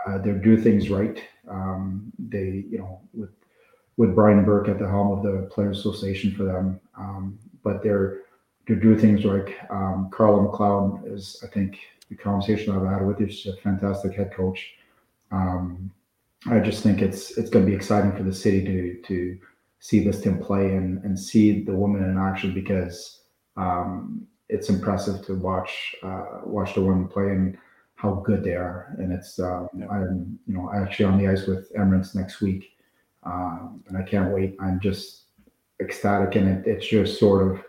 Uh, 0.06 0.18
they 0.18 0.32
do 0.32 0.56
things 0.56 0.88
right. 0.90 1.22
Um, 1.48 2.12
they, 2.18 2.64
you 2.68 2.78
know, 2.78 3.00
with 3.12 3.30
with 3.96 4.14
Brian 4.14 4.44
Burke 4.44 4.68
at 4.68 4.78
the 4.78 4.88
helm 4.88 5.12
of 5.12 5.22
the 5.22 5.48
Players 5.50 5.78
Association 5.78 6.34
for 6.34 6.44
them, 6.44 6.80
um, 6.98 7.38
but 7.62 7.82
they're 7.82 8.22
they 8.66 8.74
do 8.74 8.98
things 8.98 9.24
like 9.24 9.56
um, 9.70 10.10
Carla 10.12 10.42
MacLeod 10.42 11.06
is, 11.06 11.40
I 11.44 11.46
think, 11.46 11.78
the 12.08 12.16
conversation 12.16 12.74
I've 12.74 12.86
had 12.86 13.06
with 13.06 13.20
you. 13.20 13.30
She's 13.30 13.52
a 13.52 13.56
fantastic 13.58 14.14
head 14.14 14.32
coach. 14.32 14.74
Um, 15.30 15.90
I 16.48 16.60
just 16.60 16.82
think 16.82 17.02
it's 17.02 17.36
it's 17.38 17.50
going 17.50 17.64
to 17.64 17.70
be 17.70 17.76
exciting 17.76 18.12
for 18.16 18.22
the 18.22 18.34
city 18.34 18.64
to 18.64 19.02
to 19.08 19.38
see 19.80 20.04
this 20.04 20.20
team 20.20 20.38
play 20.38 20.74
and 20.74 21.02
and 21.04 21.18
see 21.18 21.64
the 21.64 21.74
women 21.74 22.04
in 22.04 22.18
action 22.18 22.54
because 22.54 23.20
um, 23.56 24.26
it's 24.48 24.68
impressive 24.68 25.24
to 25.26 25.34
watch 25.34 25.96
uh, 26.02 26.40
watch 26.44 26.74
the 26.74 26.82
women 26.82 27.08
play 27.08 27.30
and 27.30 27.58
how 27.96 28.14
good 28.26 28.44
they 28.44 28.54
are. 28.54 28.94
And 28.98 29.12
it's 29.12 29.38
um, 29.38 29.68
I'm 29.90 30.38
you 30.46 30.54
know 30.54 30.70
actually 30.74 31.06
on 31.06 31.18
the 31.18 31.28
ice 31.28 31.46
with 31.46 31.72
Emerance 31.74 32.14
next 32.14 32.40
week, 32.40 32.76
um, 33.24 33.82
and 33.88 33.96
I 33.96 34.02
can't 34.02 34.32
wait. 34.32 34.56
I'm 34.60 34.78
just 34.80 35.24
ecstatic, 35.80 36.36
and 36.36 36.48
it, 36.48 36.66
it's 36.66 36.86
just 36.86 37.18
sort 37.18 37.50
of 37.50 37.62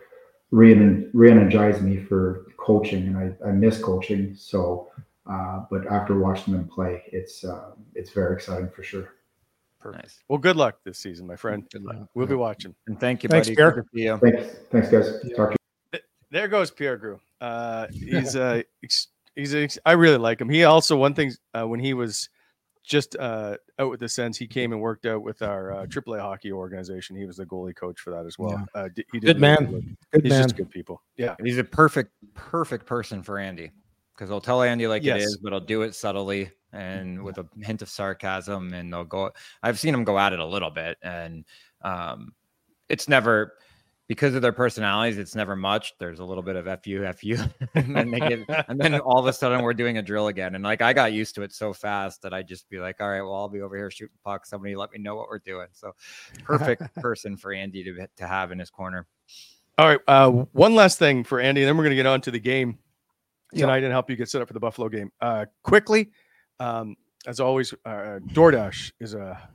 re 0.50 0.74
re-energized 1.12 1.82
me 1.82 1.96
for 1.96 2.46
coaching, 2.56 3.08
and 3.08 3.16
I, 3.16 3.48
I 3.48 3.52
miss 3.52 3.82
coaching. 3.82 4.34
So, 4.36 4.90
uh, 5.28 5.64
but 5.70 5.86
after 5.86 6.18
watching 6.18 6.54
them 6.54 6.66
play, 6.68 7.02
it's 7.12 7.44
uh, 7.44 7.72
it's 7.94 8.10
very 8.10 8.34
exciting 8.34 8.68
for 8.70 8.82
sure. 8.82 9.14
Perfect. 9.80 10.24
Well, 10.28 10.38
good 10.38 10.56
luck 10.56 10.78
this 10.84 10.98
season, 10.98 11.26
my 11.26 11.36
friend. 11.36 11.64
Good 11.72 11.84
luck. 11.84 12.08
We'll 12.14 12.26
be 12.26 12.34
watching. 12.34 12.74
And 12.88 12.98
thank 12.98 13.22
you, 13.22 13.28
Thanks, 13.28 13.46
buddy. 13.48 13.56
Pierre. 13.56 13.70
Good 13.72 13.84
to 13.84 13.88
see 13.94 14.02
you. 14.04 14.18
Thanks, 14.18 14.56
thanks, 14.72 14.88
guys. 14.90 15.20
Talk 15.36 15.50
to 15.52 15.56
you. 15.92 16.00
There 16.30 16.48
goes 16.48 16.70
Pierre 16.70 16.98
Groulx. 16.98 17.20
Uh, 17.40 17.86
he's 17.92 18.34
uh, 18.34 18.62
ex- 18.82 19.08
he's 19.36 19.54
ex- 19.54 19.78
I 19.86 19.92
really 19.92 20.18
like 20.18 20.40
him. 20.40 20.48
He 20.48 20.64
also 20.64 20.96
one 20.96 21.14
thing 21.14 21.32
uh, 21.54 21.66
when 21.66 21.78
he 21.80 21.94
was 21.94 22.28
just 22.84 23.16
uh, 23.16 23.56
out 23.78 23.90
with 23.90 24.00
the 24.00 24.08
Sens, 24.08 24.36
he 24.36 24.46
came 24.46 24.72
and 24.72 24.80
worked 24.80 25.06
out 25.06 25.22
with 25.22 25.42
our 25.42 25.72
uh, 25.72 25.86
AAA 25.86 26.20
hockey 26.20 26.50
organization. 26.52 27.14
He 27.16 27.24
was 27.26 27.36
the 27.36 27.46
goalie 27.46 27.76
coach 27.76 28.00
for 28.00 28.10
that 28.10 28.26
as 28.26 28.38
well. 28.38 28.66
Uh, 28.74 28.88
d- 28.94 29.04
he 29.12 29.20
did 29.20 29.26
Good 29.26 29.40
man. 29.40 29.66
good. 29.70 29.96
Good 30.12 30.22
He's 30.24 30.30
man. 30.32 30.42
just 30.42 30.56
good 30.56 30.70
people. 30.70 31.02
Yeah. 31.16 31.36
He's 31.42 31.58
a 31.58 31.64
perfect, 31.64 32.12
perfect 32.34 32.84
person 32.86 33.22
for 33.22 33.38
Andy. 33.38 33.70
Because 34.18 34.32
I'll 34.32 34.40
tell 34.40 34.62
Andy 34.62 34.88
like 34.88 35.04
Yes. 35.04 35.22
it 35.22 35.24
is, 35.24 35.38
but 35.42 35.52
I'll 35.52 35.60
do 35.60 35.82
it 35.82 35.94
subtly 35.94 36.50
and 36.72 37.22
with 37.22 37.38
a 37.38 37.46
hint 37.62 37.82
of 37.82 37.88
sarcasm, 37.88 38.74
and 38.74 38.92
they'll 38.92 39.04
go. 39.04 39.30
I've 39.62 39.78
seen 39.78 39.92
them 39.92 40.04
go 40.04 40.18
at 40.18 40.32
it 40.32 40.40
a 40.40 40.44
little 40.44 40.70
bit, 40.70 40.98
and 41.02 41.44
um, 41.82 42.32
it's 42.88 43.08
never 43.08 43.54
because 44.08 44.34
of 44.34 44.42
their 44.42 44.52
personalities. 44.52 45.18
It's 45.18 45.34
never 45.34 45.54
much. 45.54 45.94
There's 45.98 46.18
a 46.18 46.24
little 46.24 46.42
bit 46.42 46.56
of 46.56 46.66
fu 46.82 47.06
fu, 47.12 47.36
and 47.74 47.96
then 47.96 48.10
they 48.10 48.18
get, 48.18 48.40
and 48.68 48.78
then 48.78 48.94
all 49.00 49.20
of 49.20 49.26
a 49.26 49.32
sudden 49.32 49.62
we're 49.62 49.72
doing 49.72 49.98
a 49.98 50.02
drill 50.02 50.26
again, 50.26 50.56
and 50.56 50.64
like 50.64 50.82
I 50.82 50.92
got 50.92 51.12
used 51.12 51.36
to 51.36 51.42
it 51.42 51.52
so 51.52 51.72
fast 51.72 52.20
that 52.22 52.34
I'd 52.34 52.48
just 52.48 52.68
be 52.68 52.80
like, 52.80 53.00
all 53.00 53.08
right, 53.08 53.22
well 53.22 53.34
I'll 53.34 53.48
be 53.48 53.60
over 53.60 53.76
here 53.76 53.90
shooting 53.90 54.16
pucks. 54.24 54.50
Somebody 54.50 54.74
let 54.74 54.90
me 54.92 54.98
know 54.98 55.14
what 55.14 55.28
we're 55.28 55.38
doing. 55.38 55.68
So 55.72 55.92
perfect 56.42 56.92
person 56.96 57.36
for 57.36 57.52
Andy 57.52 57.84
to 57.84 58.08
to 58.16 58.26
have 58.26 58.50
in 58.50 58.58
his 58.58 58.70
corner. 58.70 59.06
All 59.78 59.86
right. 59.86 60.00
Uh, 60.08 60.30
one 60.52 60.74
last 60.74 60.98
thing 60.98 61.22
for 61.22 61.38
Andy, 61.38 61.62
and 61.62 61.68
then 61.68 61.76
we're 61.76 61.84
going 61.84 61.92
to 61.92 61.96
get 61.96 62.06
on 62.06 62.20
to 62.22 62.32
the 62.32 62.40
game 62.40 62.78
tonight 63.54 63.82
and 63.82 63.92
help 63.92 64.10
you 64.10 64.16
get 64.16 64.28
set 64.28 64.42
up 64.42 64.48
for 64.48 64.54
the 64.54 64.60
Buffalo 64.60 64.88
game. 64.88 65.10
Uh, 65.20 65.46
quickly, 65.62 66.10
um, 66.60 66.96
as 67.26 67.40
always, 67.40 67.72
uh, 67.84 68.20
DoorDash 68.32 68.92
is 69.00 69.14
a 69.14 69.50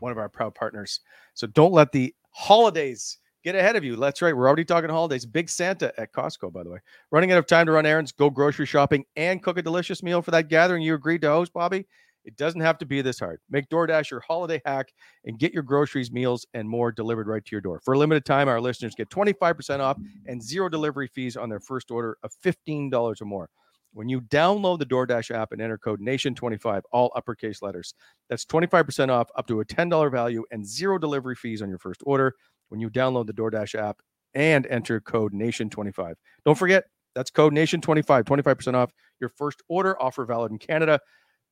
one 0.00 0.12
of 0.12 0.18
our 0.18 0.28
proud 0.28 0.54
partners. 0.54 1.00
So 1.34 1.46
don't 1.46 1.72
let 1.72 1.92
the 1.92 2.14
holidays 2.30 3.18
get 3.44 3.54
ahead 3.54 3.76
of 3.76 3.84
you. 3.84 3.96
That's 3.96 4.22
right. 4.22 4.36
We're 4.36 4.46
already 4.46 4.64
talking 4.64 4.90
holidays. 4.90 5.24
Big 5.26 5.48
Santa 5.48 5.92
at 5.98 6.12
Costco, 6.12 6.52
by 6.52 6.62
the 6.62 6.70
way. 6.70 6.78
Running 7.10 7.32
out 7.32 7.38
of 7.38 7.46
time 7.46 7.66
to 7.66 7.72
run 7.72 7.86
errands, 7.86 8.12
go 8.12 8.30
grocery 8.30 8.66
shopping, 8.66 9.04
and 9.16 9.42
cook 9.42 9.58
a 9.58 9.62
delicious 9.62 10.02
meal 10.02 10.22
for 10.22 10.30
that 10.30 10.48
gathering 10.48 10.82
you 10.82 10.94
agreed 10.94 11.22
to 11.22 11.28
host, 11.28 11.52
Bobby. 11.52 11.86
It 12.30 12.36
doesn't 12.36 12.60
have 12.60 12.78
to 12.78 12.86
be 12.86 13.02
this 13.02 13.18
hard. 13.18 13.40
Make 13.50 13.68
DoorDash 13.70 14.08
your 14.12 14.20
holiday 14.20 14.62
hack 14.64 14.92
and 15.24 15.36
get 15.36 15.52
your 15.52 15.64
groceries, 15.64 16.12
meals, 16.12 16.46
and 16.54 16.68
more 16.68 16.92
delivered 16.92 17.26
right 17.26 17.44
to 17.44 17.50
your 17.50 17.60
door. 17.60 17.80
For 17.84 17.94
a 17.94 17.98
limited 17.98 18.24
time, 18.24 18.46
our 18.46 18.60
listeners 18.60 18.94
get 18.94 19.10
25% 19.10 19.80
off 19.80 19.98
and 20.26 20.40
zero 20.40 20.68
delivery 20.68 21.08
fees 21.08 21.36
on 21.36 21.48
their 21.48 21.58
first 21.58 21.90
order 21.90 22.18
of 22.22 22.30
$15 22.44 23.20
or 23.20 23.24
more. 23.24 23.50
When 23.94 24.08
you 24.08 24.20
download 24.20 24.78
the 24.78 24.86
DoorDash 24.86 25.34
app 25.34 25.50
and 25.50 25.60
enter 25.60 25.76
code 25.76 26.00
NATION25, 26.00 26.82
all 26.92 27.10
uppercase 27.16 27.62
letters, 27.62 27.94
that's 28.28 28.44
25% 28.44 29.08
off 29.08 29.28
up 29.34 29.48
to 29.48 29.58
a 29.58 29.64
$10 29.64 30.12
value 30.12 30.44
and 30.52 30.64
zero 30.64 30.98
delivery 30.98 31.34
fees 31.34 31.62
on 31.62 31.68
your 31.68 31.78
first 31.78 32.00
order 32.06 32.36
when 32.68 32.80
you 32.80 32.88
download 32.88 33.26
the 33.26 33.32
DoorDash 33.32 33.74
app 33.74 33.98
and 34.34 34.68
enter 34.68 35.00
code 35.00 35.32
NATION25. 35.32 36.14
Don't 36.44 36.56
forget, 36.56 36.84
that's 37.16 37.32
code 37.32 37.52
NATION25, 37.52 38.22
25% 38.22 38.74
off 38.74 38.92
your 39.18 39.30
first 39.30 39.62
order, 39.68 40.00
offer 40.00 40.24
valid 40.24 40.52
in 40.52 40.58
Canada, 40.58 41.00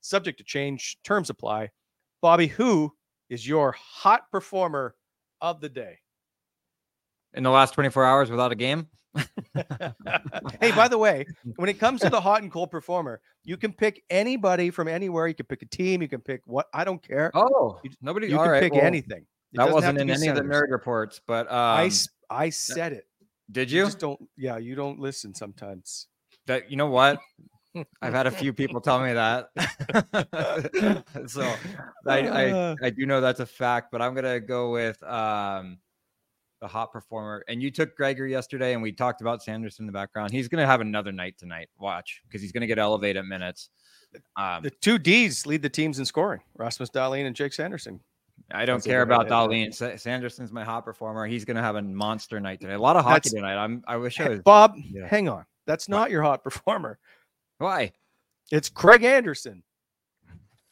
subject 0.00 0.38
to 0.38 0.44
change, 0.44 0.98
terms 1.04 1.30
apply. 1.30 1.70
Bobby, 2.22 2.46
who 2.46 2.92
is 3.30 3.46
your 3.46 3.72
hot 3.72 4.22
performer 4.30 4.94
of 5.40 5.60
the 5.60 5.68
day? 5.68 5.98
In 7.34 7.42
the 7.42 7.50
last 7.50 7.74
24 7.74 8.04
hours 8.04 8.30
without 8.30 8.52
a 8.52 8.54
game. 8.56 8.88
hey, 10.60 10.72
by 10.74 10.88
the 10.88 10.96
way, 10.98 11.26
when 11.56 11.68
it 11.68 11.78
comes 11.78 12.00
to 12.00 12.08
the 12.10 12.20
hot 12.20 12.42
and 12.42 12.50
cold 12.50 12.70
performer, 12.70 13.20
you 13.44 13.56
can 13.56 13.72
pick 13.72 14.02
anybody 14.10 14.70
from 14.70 14.88
anywhere. 14.88 15.26
You 15.28 15.34
can 15.34 15.46
pick 15.46 15.62
a 15.62 15.66
team. 15.66 16.02
You 16.02 16.08
can 16.08 16.20
pick 16.20 16.40
what 16.46 16.66
I 16.72 16.84
don't 16.84 17.02
care. 17.02 17.30
Oh, 17.34 17.78
You- 17.82 17.90
nobody. 18.00 18.28
you 18.28 18.36
can 18.36 18.48
right, 18.48 18.62
pick 18.62 18.72
well, 18.72 18.84
anything. 18.84 19.26
It 19.52 19.58
that 19.58 19.72
wasn't 19.72 19.98
in 19.98 20.10
any 20.10 20.28
of 20.28 20.36
the 20.36 20.42
nerd 20.42 20.70
reports, 20.70 21.20
but 21.26 21.46
um, 21.50 21.54
I 21.56 21.90
I 22.30 22.50
said 22.50 22.92
it. 22.92 23.06
did 23.50 23.70
You 23.70 23.78
you? 23.80 23.84
just 23.86 23.98
don't. 23.98 24.20
Yeah, 24.36 24.58
you 24.58 24.74
don't 24.74 25.00
listen 25.00 25.34
sometimes. 25.34 26.06
That 26.46 26.70
you 26.70 26.76
know 26.76 26.88
what? 26.90 27.18
I've 28.02 28.14
had 28.14 28.26
a 28.26 28.30
few 28.30 28.52
people 28.52 28.80
tell 28.80 29.00
me 29.00 29.12
that, 29.12 29.50
so 31.26 31.42
I, 32.06 32.18
I 32.28 32.76
I 32.82 32.90
do 32.90 33.06
know 33.06 33.20
that's 33.20 33.40
a 33.40 33.46
fact. 33.46 33.90
But 33.92 34.02
I'm 34.02 34.14
gonna 34.14 34.40
go 34.40 34.70
with 34.72 35.02
um 35.02 35.78
the 36.60 36.66
hot 36.66 36.92
performer. 36.92 37.44
And 37.48 37.62
you 37.62 37.70
took 37.70 37.96
Gregory 37.96 38.30
yesterday, 38.32 38.72
and 38.72 38.82
we 38.82 38.90
talked 38.92 39.20
about 39.20 39.42
Sanderson 39.42 39.84
in 39.84 39.86
the 39.86 39.92
background. 39.92 40.32
He's 40.32 40.48
gonna 40.48 40.66
have 40.66 40.80
another 40.80 41.12
night 41.12 41.36
tonight. 41.38 41.68
Watch 41.78 42.22
because 42.26 42.40
he's 42.42 42.52
gonna 42.52 42.66
get 42.66 42.78
elevated 42.78 43.24
minutes. 43.24 43.70
Um, 44.36 44.62
The 44.62 44.70
two 44.70 44.98
D's 44.98 45.46
lead 45.46 45.62
the 45.62 45.68
teams 45.68 45.98
in 45.98 46.04
scoring: 46.04 46.40
Rasmus 46.56 46.90
Dahlin 46.90 47.26
and 47.26 47.36
Jake 47.36 47.52
Sanderson. 47.52 48.00
I 48.52 48.64
don't 48.64 48.76
That's 48.76 48.86
care 48.86 49.02
about. 49.02 49.28
Dahlin. 49.28 49.98
Sanderson's 50.00 50.52
my 50.52 50.64
hot 50.64 50.84
performer. 50.84 51.26
He's 51.26 51.44
gonna 51.44 51.62
have 51.62 51.76
a 51.76 51.82
monster 51.82 52.40
night 52.40 52.60
today. 52.60 52.74
A 52.74 52.78
lot 52.80 52.96
of 52.96 53.04
hockey 53.04 53.28
That's- 53.28 53.32
tonight. 53.34 53.56
I'm. 53.62 53.84
I 53.86 53.96
wish 53.96 54.18
I 54.20 54.28
was. 54.30 54.40
Bob, 54.40 54.74
Yeah. 54.76 55.06
hang 55.06 55.28
on. 55.28 55.44
That's 55.66 55.88
not 55.88 56.10
your 56.10 56.22
hot 56.22 56.42
performer. 56.42 56.98
Why? 57.58 57.92
It's 58.50 58.68
Craig 58.68 59.04
Anderson. 59.04 59.62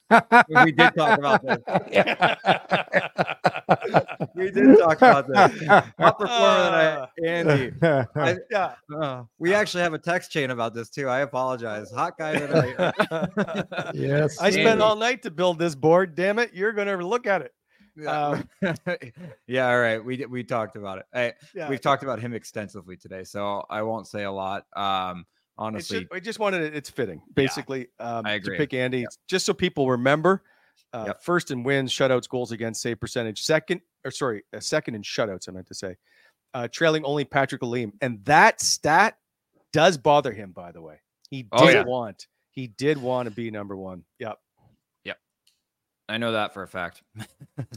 We 0.08 0.70
did 0.72 0.94
talk 0.94 1.18
about 1.18 1.42
this. 1.44 1.58
we 4.36 4.50
did 4.52 4.78
talk 4.78 4.98
about 4.98 5.26
this. 5.26 5.66
Hot 5.68 6.18
performer 6.18 6.64
tonight, 6.64 7.08
Andy. 7.24 7.72
I- 8.14 8.36
yeah. 8.50 8.74
uh, 8.96 9.24
we 9.38 9.52
actually 9.52 9.82
have 9.82 9.94
a 9.94 9.98
text 9.98 10.30
chain 10.30 10.50
about 10.52 10.74
this 10.74 10.90
too. 10.90 11.08
I 11.08 11.20
apologize. 11.20 11.90
Hot 11.90 12.16
guy 12.16 12.38
tonight. 12.38 12.94
yes. 13.94 14.38
I 14.40 14.50
spent 14.50 14.80
all 14.80 14.94
night 14.96 15.22
to 15.24 15.30
build 15.32 15.58
this 15.58 15.74
board. 15.74 16.14
Damn 16.14 16.38
it. 16.38 16.54
You're 16.54 16.72
going 16.72 16.86
to 16.86 16.96
look 17.04 17.26
at 17.26 17.42
it. 17.42 17.52
Um, 18.06 18.46
yeah, 19.48 19.70
all 19.70 19.80
right. 19.80 20.04
We 20.04 20.24
we 20.26 20.44
talked 20.44 20.76
about 20.76 20.98
it. 20.98 21.06
Hey, 21.14 21.32
Yeah. 21.54 21.66
we've 21.68 21.80
talked 21.80 22.02
about 22.02 22.20
him 22.20 22.34
extensively 22.34 22.96
today, 22.96 23.24
so 23.24 23.64
I 23.70 23.80
won't 23.82 24.06
say 24.06 24.24
a 24.24 24.30
lot. 24.30 24.66
Um, 24.76 25.20
It's 25.20 25.26
honestly, 25.58 26.00
just, 26.00 26.12
I 26.12 26.20
just 26.20 26.38
wanted 26.38 26.62
it. 26.62 26.74
It's 26.74 26.90
fitting, 26.90 27.22
basically, 27.34 27.88
um, 27.98 28.26
I 28.26 28.38
to 28.38 28.50
pick 28.52 28.74
Andy, 28.74 29.06
just 29.28 29.46
so 29.46 29.54
people 29.54 29.90
remember. 29.90 30.42
Uh, 30.92 31.04
Yep. 31.08 31.22
First 31.22 31.50
in 31.50 31.62
wins, 31.62 31.92
shutouts, 31.92 32.28
goals 32.28 32.52
against, 32.52 32.80
save 32.80 33.00
percentage. 33.00 33.42
Second, 33.42 33.80
or 34.04 34.10
sorry, 34.10 34.44
uh, 34.54 34.60
second 34.60 34.94
in 34.94 35.02
shutouts. 35.02 35.48
I 35.48 35.52
meant 35.52 35.66
to 35.66 35.74
say, 35.74 35.96
uh, 36.54 36.68
trailing 36.68 37.04
only 37.04 37.24
Patrick 37.24 37.60
Lalime, 37.60 37.92
and 38.00 38.24
that 38.24 38.60
stat 38.60 39.18
does 39.72 39.98
bother 39.98 40.32
him. 40.32 40.52
By 40.52 40.72
the 40.72 40.80
way, 40.80 41.00
he 41.28 41.42
did 41.42 41.48
Oh, 41.52 41.68
yeah. 41.68 41.84
want, 41.84 42.28
he 42.50 42.68
did 42.68 42.98
want 42.98 43.28
to 43.28 43.34
be 43.34 43.50
number 43.50 43.76
one. 43.76 44.04
Yep. 44.20 44.38
I 46.08 46.18
know 46.18 46.32
that 46.32 46.54
for 46.54 46.62
a 46.62 46.68
fact. 46.68 47.02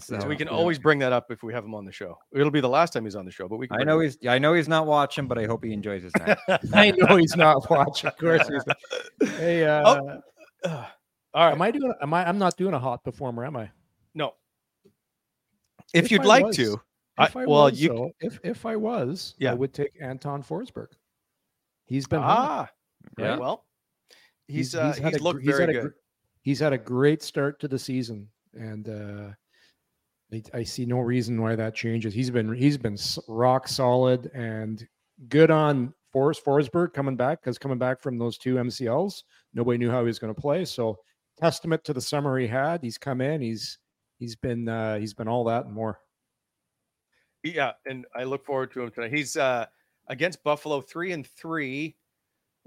So, 0.02 0.20
so 0.20 0.28
we 0.28 0.36
can 0.36 0.50
always 0.50 0.78
bring 0.78 1.00
that 1.00 1.14
up 1.14 1.32
if 1.32 1.42
we 1.42 1.54
have 1.54 1.64
him 1.64 1.74
on 1.74 1.86
the 1.86 1.92
show. 1.92 2.18
It'll 2.34 2.52
be 2.52 2.60
the 2.60 2.68
last 2.70 2.92
time 2.92 3.06
he's 3.06 3.16
on 3.16 3.24
the 3.24 3.32
show, 3.32 3.48
but 3.48 3.58
we. 3.58 3.68
Can 3.70 3.80
I 3.80 3.84
know 3.86 4.00
it 4.02 4.04
he's. 4.04 4.18
I 4.28 4.38
know 4.38 4.54
he's 4.54 4.68
not 4.68 4.86
watching, 4.86 5.26
but 5.26 5.38
I 5.38 5.46
hope 5.46 5.64
he 5.64 5.72
enjoys 5.72 6.04
his 6.04 6.14
night. 6.18 6.38
I 6.74 6.92
know 6.92 7.16
he's 7.16 7.36
not 7.38 7.70
watching. 7.70 8.10
Of 8.10 8.18
course 8.18 8.46
he's 8.50 8.64
not. 8.68 8.78
Hey, 9.38 9.66
uh, 9.68 9.82
up. 9.84 10.22
Ugh. 10.66 10.86
All 11.34 11.46
right. 11.46 11.52
am 11.54 11.62
I 11.62 11.72
doing? 11.72 11.94
Am 12.02 12.14
I? 12.14 12.28
I'm 12.28 12.38
not 12.38 12.58
doing 12.58 12.74
a 12.74 12.80
hot 12.80 13.04
performer, 13.06 13.46
am 13.46 13.56
I? 13.56 13.72
no. 14.14 14.34
If, 15.94 16.06
If 16.06 16.12
you'd 16.12 16.22
I 16.22 16.26
like 16.26 16.46
was- 16.48 16.56
to, 16.58 16.82
I- 17.18 17.26
If 17.26 17.36
I, 17.38 17.46
well, 17.46 17.64
was, 17.66 17.82
you 17.82 17.90
though, 17.90 18.12
if 18.20 18.40
if 18.44 18.66
I 18.66 18.76
was, 18.76 19.36
Yeah. 19.40 19.52
I 19.52 19.54
would 19.54 19.74
take 19.74 19.92
Anton 20.02 20.44
Forsberg. 20.44 20.88
He's 21.86 22.06
been 22.08 22.22
hot. 22.22 22.70
ah, 22.70 22.70
Yeah. 23.18 23.38
well, 23.38 23.66
he's 24.48 24.76
uh, 24.76 24.88
he's, 24.88 24.98
had 24.98 25.16
a 25.16 25.24
looked 25.24 25.40
gr- 25.40 25.46
he's 25.46 25.58
very 25.58 25.62
had 25.62 25.70
a 25.70 25.74
good. 25.74 25.82
gr- 25.84 25.98
he's 26.42 26.60
had 26.60 26.74
a 26.74 26.78
great 26.78 27.22
start 27.22 27.60
to 27.60 27.68
the 27.68 27.80
season, 27.80 28.28
and 28.54 28.90
uh, 28.90 29.32
I, 30.34 30.60
I 30.60 30.64
see 30.64 30.86
no 30.86 31.00
reason 31.00 31.42
why 31.42 31.56
that 31.56 31.76
changes. 31.76 32.14
He's 32.14 32.30
been 32.30 32.54
he's 32.54 32.78
been 32.78 32.98
rock 33.28 33.68
solid 33.68 34.30
and 34.34 34.86
good 35.28 35.52
on 35.52 35.94
Forrest 36.12 36.44
Forsberg 36.44 36.94
coming 36.94 37.16
back 37.16 37.42
because 37.42 37.58
coming 37.58 37.78
back 37.78 38.02
from 38.02 38.18
those 38.18 38.38
two 38.38 38.56
MCLs, 38.56 39.24
nobody 39.54 39.78
knew 39.78 39.92
how 39.92 40.00
he 40.00 40.06
was 40.06 40.20
going 40.20 40.34
to 40.34 40.42
play. 40.42 40.66
So 40.66 40.98
testament 41.40 41.84
to 41.86 41.94
the 41.94 42.02
summer 42.02 42.38
he 42.38 42.48
had. 42.48 42.82
He's 42.82 42.98
come 42.98 43.22
in. 43.22 43.42
He's 43.42 43.78
he's 44.18 44.36
been 44.36 44.68
uh, 44.68 44.98
he's 44.98 45.14
been 45.14 45.28
all 45.28 45.44
that 45.46 45.66
and 45.66 45.74
more. 45.74 46.00
Yeah, 47.44 47.72
and 47.86 48.06
I 48.16 48.24
look 48.24 48.46
forward 48.46 48.72
to 48.74 48.84
him 48.84 48.92
tonight. 48.92 49.14
He's 49.14 49.38
uh 49.38 49.66
against 50.08 50.44
Buffalo 50.44 50.82
three 50.82 51.12
and 51.12 51.26
three 51.26 51.96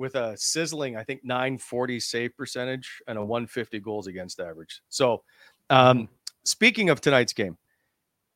with 0.03 0.17
a 0.17 0.37
sizzling, 0.37 0.97
I 0.97 1.05
think 1.05 1.25
940 1.25 1.99
save 2.01 2.37
percentage 2.37 3.01
and 3.07 3.17
a 3.17 3.25
150 3.25 3.81
goals 3.81 4.07
against 4.07 4.41
average. 4.41 4.83
So 4.89 5.23
um 5.71 6.09
speaking 6.45 6.91
of 6.91 7.01
tonight's 7.01 7.33
game, 7.33 7.57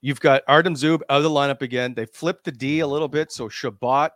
you've 0.00 0.20
got 0.20 0.42
Artem 0.48 0.74
Zub 0.74 1.00
out 1.10 1.18
of 1.18 1.22
the 1.22 1.30
lineup 1.30 1.62
again. 1.62 1.94
They 1.94 2.06
flipped 2.06 2.44
the 2.44 2.52
D 2.52 2.80
a 2.80 2.86
little 2.86 3.08
bit. 3.08 3.32
So 3.32 3.48
Chabot 3.48 4.10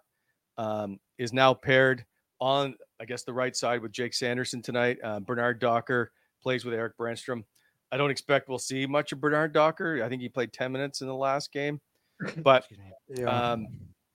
um, 0.59 0.99
is 1.19 1.33
now 1.33 1.55
paired 1.55 2.05
on, 2.41 2.75
I 3.01 3.05
guess, 3.05 3.23
the 3.25 3.33
right 3.33 3.55
side 3.55 3.83
with 3.83 3.93
Jake 3.93 4.15
Sanderson 4.15 4.63
tonight. 4.63 4.99
Uh, 5.03 5.21
Bernard 5.21 5.59
Docker 5.59 6.13
plays 6.43 6.65
with 6.65 6.75
Erik 6.75 6.97
Brännström. 6.97 7.45
I 7.93 7.97
don't 7.97 8.11
expect 8.11 8.49
we'll 8.49 8.59
see 8.59 8.87
much 8.87 9.13
of 9.13 9.21
Bernard 9.21 9.53
Docker. 9.53 10.03
I 10.05 10.09
think 10.09 10.23
he 10.23 10.29
played 10.29 10.53
10 10.53 10.71
minutes 10.71 11.01
in 11.01 11.09
the 11.09 11.15
last 11.15 11.53
game, 11.53 11.81
but 12.39 12.65
um, 13.27 13.67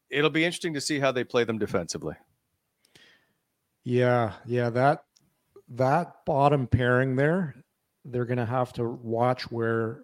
it'll 0.10 0.30
be 0.30 0.46
interesting 0.46 0.74
to 0.76 0.82
see 0.82 0.98
how 1.00 1.12
they 1.12 1.24
play 1.24 1.44
them 1.44 1.58
defensively. 1.58 2.16
Yeah, 3.86 4.34
yeah, 4.46 4.70
that 4.72 5.04
that 5.70 6.26
bottom 6.26 6.68
pairing 6.68 7.16
there, 7.16 7.56
they're 8.04 8.26
gonna 8.26 8.46
have 8.46 8.74
to 8.74 8.90
watch 8.90 9.50
where 9.52 10.04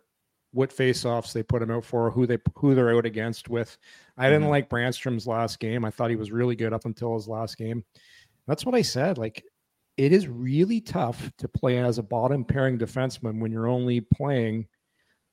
what 0.54 0.72
face-offs 0.72 1.34
they 1.34 1.44
put 1.44 1.60
them 1.62 1.72
out 1.72 1.86
for, 1.86 2.12
who 2.12 2.26
they 2.28 2.38
who 2.56 2.76
they're 2.76 2.96
out 2.96 3.06
against 3.06 3.50
with. 3.50 3.78
I 4.18 4.30
didn't 4.30 4.48
Mhm. 4.48 4.52
like 4.52 4.70
Brännström's 4.70 5.26
last 5.28 5.60
game. 5.60 5.84
I 5.86 5.92
thought 5.92 6.10
he 6.10 6.16
was 6.16 6.32
really 6.32 6.56
good 6.56 6.74
up 6.74 6.86
until 6.86 7.16
his 7.16 7.28
last 7.28 7.58
game. 7.58 7.84
That's 8.48 8.66
what 8.66 8.76
I 8.76 8.82
said. 8.82 9.18
Like 9.18 9.44
it 9.98 10.12
is 10.14 10.28
really 10.28 10.82
tough 10.82 11.32
to 11.38 11.48
play 11.48 11.80
as 11.80 11.98
a 11.98 12.04
bottom 12.04 12.46
pairing 12.46 12.78
defenseman 12.78 13.40
when 13.40 13.52
you're 13.52 13.68
only 13.68 14.02
playing 14.02 14.68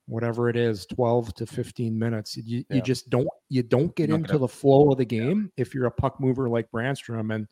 whatever 0.06 0.48
it 0.48 0.56
is 0.56 0.86
12 0.86 1.34
to 1.34 1.46
15 1.46 1.98
minutes 1.98 2.36
you, 2.38 2.64
you 2.70 2.80
just 2.80 3.10
don't 3.10 3.28
you 3.50 3.62
don't 3.62 3.94
get 3.94 4.08
Not 4.08 4.20
into 4.20 4.38
the 4.38 4.48
flow 4.48 4.90
of 4.90 4.96
the 4.98 5.04
game 5.04 5.52
if 5.58 5.74
you're 5.74 5.86
a 5.86 5.90
puck 5.90 6.18
mover 6.18 6.48
like 6.48 6.70
brännström 6.70 7.34
and 7.34 7.46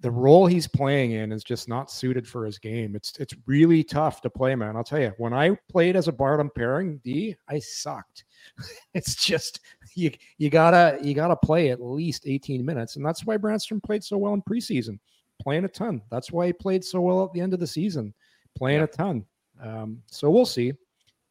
the 0.00 0.10
role 0.10 0.46
he's 0.46 0.68
playing 0.68 1.10
in 1.12 1.32
is 1.32 1.42
just 1.42 1.68
not 1.68 1.90
suited 1.90 2.26
for 2.26 2.44
his 2.44 2.58
game. 2.58 2.94
It's 2.94 3.18
it's 3.18 3.34
really 3.46 3.82
tough 3.82 4.20
to 4.22 4.30
play, 4.30 4.54
man. 4.54 4.76
I'll 4.76 4.84
tell 4.84 5.00
you. 5.00 5.12
When 5.18 5.32
I 5.32 5.56
played 5.68 5.96
as 5.96 6.06
a 6.06 6.12
Barnum 6.12 6.50
pairing 6.54 6.98
D, 7.04 7.34
I 7.48 7.58
sucked. 7.58 8.24
it's 8.94 9.16
just 9.16 9.60
you 9.94 10.12
you 10.38 10.50
gotta 10.50 10.98
you 11.02 11.14
gotta 11.14 11.34
play 11.36 11.70
at 11.70 11.82
least 11.82 12.24
18 12.26 12.64
minutes, 12.64 12.94
and 12.96 13.04
that's 13.04 13.26
why 13.26 13.36
Brännström 13.36 13.82
played 13.82 14.04
so 14.04 14.16
well 14.18 14.34
in 14.34 14.42
preseason, 14.42 14.98
playing 15.42 15.64
a 15.64 15.68
ton. 15.68 16.00
That's 16.10 16.30
why 16.30 16.46
he 16.46 16.52
played 16.52 16.84
so 16.84 17.00
well 17.00 17.24
at 17.24 17.32
the 17.32 17.40
end 17.40 17.52
of 17.52 17.58
the 17.60 17.66
season, 17.66 18.14
playing 18.56 18.78
Yeah. 18.78 18.84
a 18.84 18.88
ton. 18.88 19.24
Um, 19.60 20.02
so 20.06 20.30
we'll 20.30 20.46
see. 20.46 20.72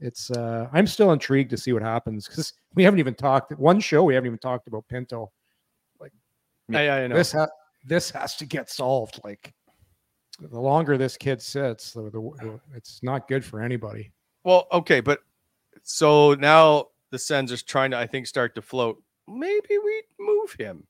It's 0.01 0.30
uh, 0.32 0.68
I'm 0.74 0.86
still 0.88 1.13
intrigued 1.13 1.49
to 1.51 1.57
see 1.57 1.72
what 1.72 1.82
happens 1.82 2.28
because 2.28 2.51
we 2.76 2.84
haven't 2.84 2.99
even 2.99 3.15
talked 3.15 3.57
one 3.57 3.80
show 3.80 4.03
we 4.03 4.13
haven't 4.13 4.28
even 4.28 4.39
talked 4.39 4.68
about 4.68 4.86
Pinto. 4.89 5.32
Like, 6.01 6.11
Yeah, 6.68 6.82
yeah, 6.82 6.95
I 6.95 7.07
know. 7.07 7.15
This 7.15 7.32
ha- 7.32 7.47
this 7.84 8.09
has 8.11 8.36
to 8.38 8.45
get 8.45 8.69
solved. 8.69 9.19
Like 9.23 9.53
the 10.39 10.59
longer 10.59 10.97
this 10.97 11.17
kid 11.17 11.41
sits, 11.41 11.93
the, 11.93 12.03
the, 12.03 12.09
the- 12.41 12.59
it's 12.75 13.01
not 13.03 13.28
good 13.28 13.43
for 13.45 13.61
anybody. 13.61 14.11
Well, 14.43 14.67
okay, 14.71 14.99
but 15.01 15.19
so 15.84 16.34
now 16.36 16.88
the 17.11 17.19
Sens 17.19 17.51
are 17.51 17.57
trying 17.57 17.91
to, 17.91 17.97
I 17.97 18.07
think, 18.07 18.28
start 18.28 18.55
to 18.55 18.61
float. 18.61 19.01
Maybe 19.28 19.78
we 19.84 20.03
move 20.19 20.53
him. 20.53 20.86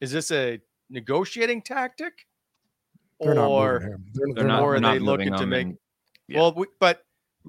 Is 0.00 0.12
this 0.12 0.30
a 0.30 0.60
negotiating 0.90 1.62
tactic, 1.62 2.26
They're 3.20 3.34
not 3.34 3.48
or 3.48 3.74
moving 3.80 3.88
him. 3.92 4.04
They're, 4.12 4.26
They're 4.26 4.34
they're 4.34 4.44
not- 4.44 4.56
not. 4.56 4.62
or 4.62 4.74
are 4.76 4.80
they're 4.80 4.92
they 4.92 4.98
not 4.98 5.04
looking 5.04 5.32
to 5.34 5.46
make? 5.46 5.66
and- 5.66 5.78
yeah. 6.28 6.40
Well, 6.40 6.54
we, 6.54 6.66
but 6.78 7.04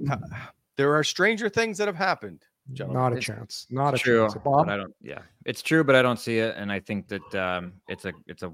uh, 0.09 0.17
there 0.77 0.93
are 0.95 1.03
stranger 1.03 1.49
things 1.49 1.77
that 1.79 1.87
have 1.87 1.97
happened, 1.97 2.43
gentlemen. 2.73 3.01
Not 3.01 3.13
a 3.13 3.17
It's 3.17 3.25
chance. 3.25 3.67
Not 3.69 3.93
a 3.93 3.97
true, 3.97 4.21
chance. 4.23 4.35
Bob, 4.35 4.65
but 4.65 4.69
I 4.73 4.77
don't. 4.77 4.93
Yeah, 5.01 5.19
it's 5.45 5.61
true, 5.61 5.83
but 5.83 5.95
I 5.95 6.01
don't 6.01 6.19
see 6.19 6.39
it, 6.39 6.55
and 6.57 6.71
I 6.71 6.79
think 6.79 7.07
that 7.07 7.35
um, 7.35 7.73
it's 7.87 8.05
a 8.05 8.13
it's 8.27 8.43
a. 8.43 8.53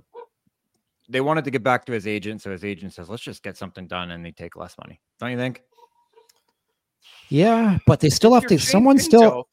They 1.08 1.22
wanted 1.22 1.46
to 1.46 1.52
get 1.52 1.62
back 1.64 1.86
to 1.86 1.92
his 1.92 2.08
agent, 2.08 2.42
so 2.42 2.52
his 2.52 2.64
agent 2.64 2.94
says, 2.94 3.10
"Let's 3.10 3.22
just 3.24 3.44
get 3.44 3.58
something 3.58 3.88
done," 3.88 4.12
and 4.12 4.26
they 4.26 4.32
take 4.32 4.56
less 4.56 4.76
money. 4.82 5.00
Don't 5.20 5.32
you 5.32 5.38
think? 5.38 5.62
yeah, 7.30 7.78
but 7.86 8.00
they 8.00 8.10
still 8.10 8.34
have 8.34 8.46
to. 8.48 8.58
Someone 8.60 9.00
still. 9.00 9.22
Pinto. 9.22 9.48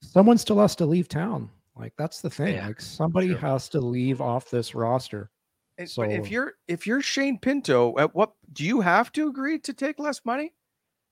Someone 0.00 0.38
still 0.38 0.60
has 0.60 0.74
to 0.76 0.86
leave 0.86 1.08
town. 1.08 1.50
Like 1.76 1.92
that's 1.96 2.20
the 2.20 2.30
thing. 2.30 2.54
Yeah, 2.54 2.66
like 2.68 2.80
somebody 2.80 3.28
true. 3.28 3.36
has 3.36 3.68
to 3.70 3.80
leave 3.80 4.20
off 4.20 4.50
this 4.50 4.74
roster. 4.74 5.30
And- 5.78 5.90
but 5.96 6.10
if 6.10 6.30
you're 6.30 6.54
if 6.66 6.86
you're 6.86 7.00
Shane 7.00 7.38
Pinto, 7.38 7.96
at 7.98 8.14
what 8.14 8.32
do 8.52 8.64
you 8.64 8.80
have 8.80 9.12
to 9.12 9.28
agree 9.28 9.58
to 9.60 9.72
take 9.72 9.98
less 9.98 10.24
money? 10.24 10.52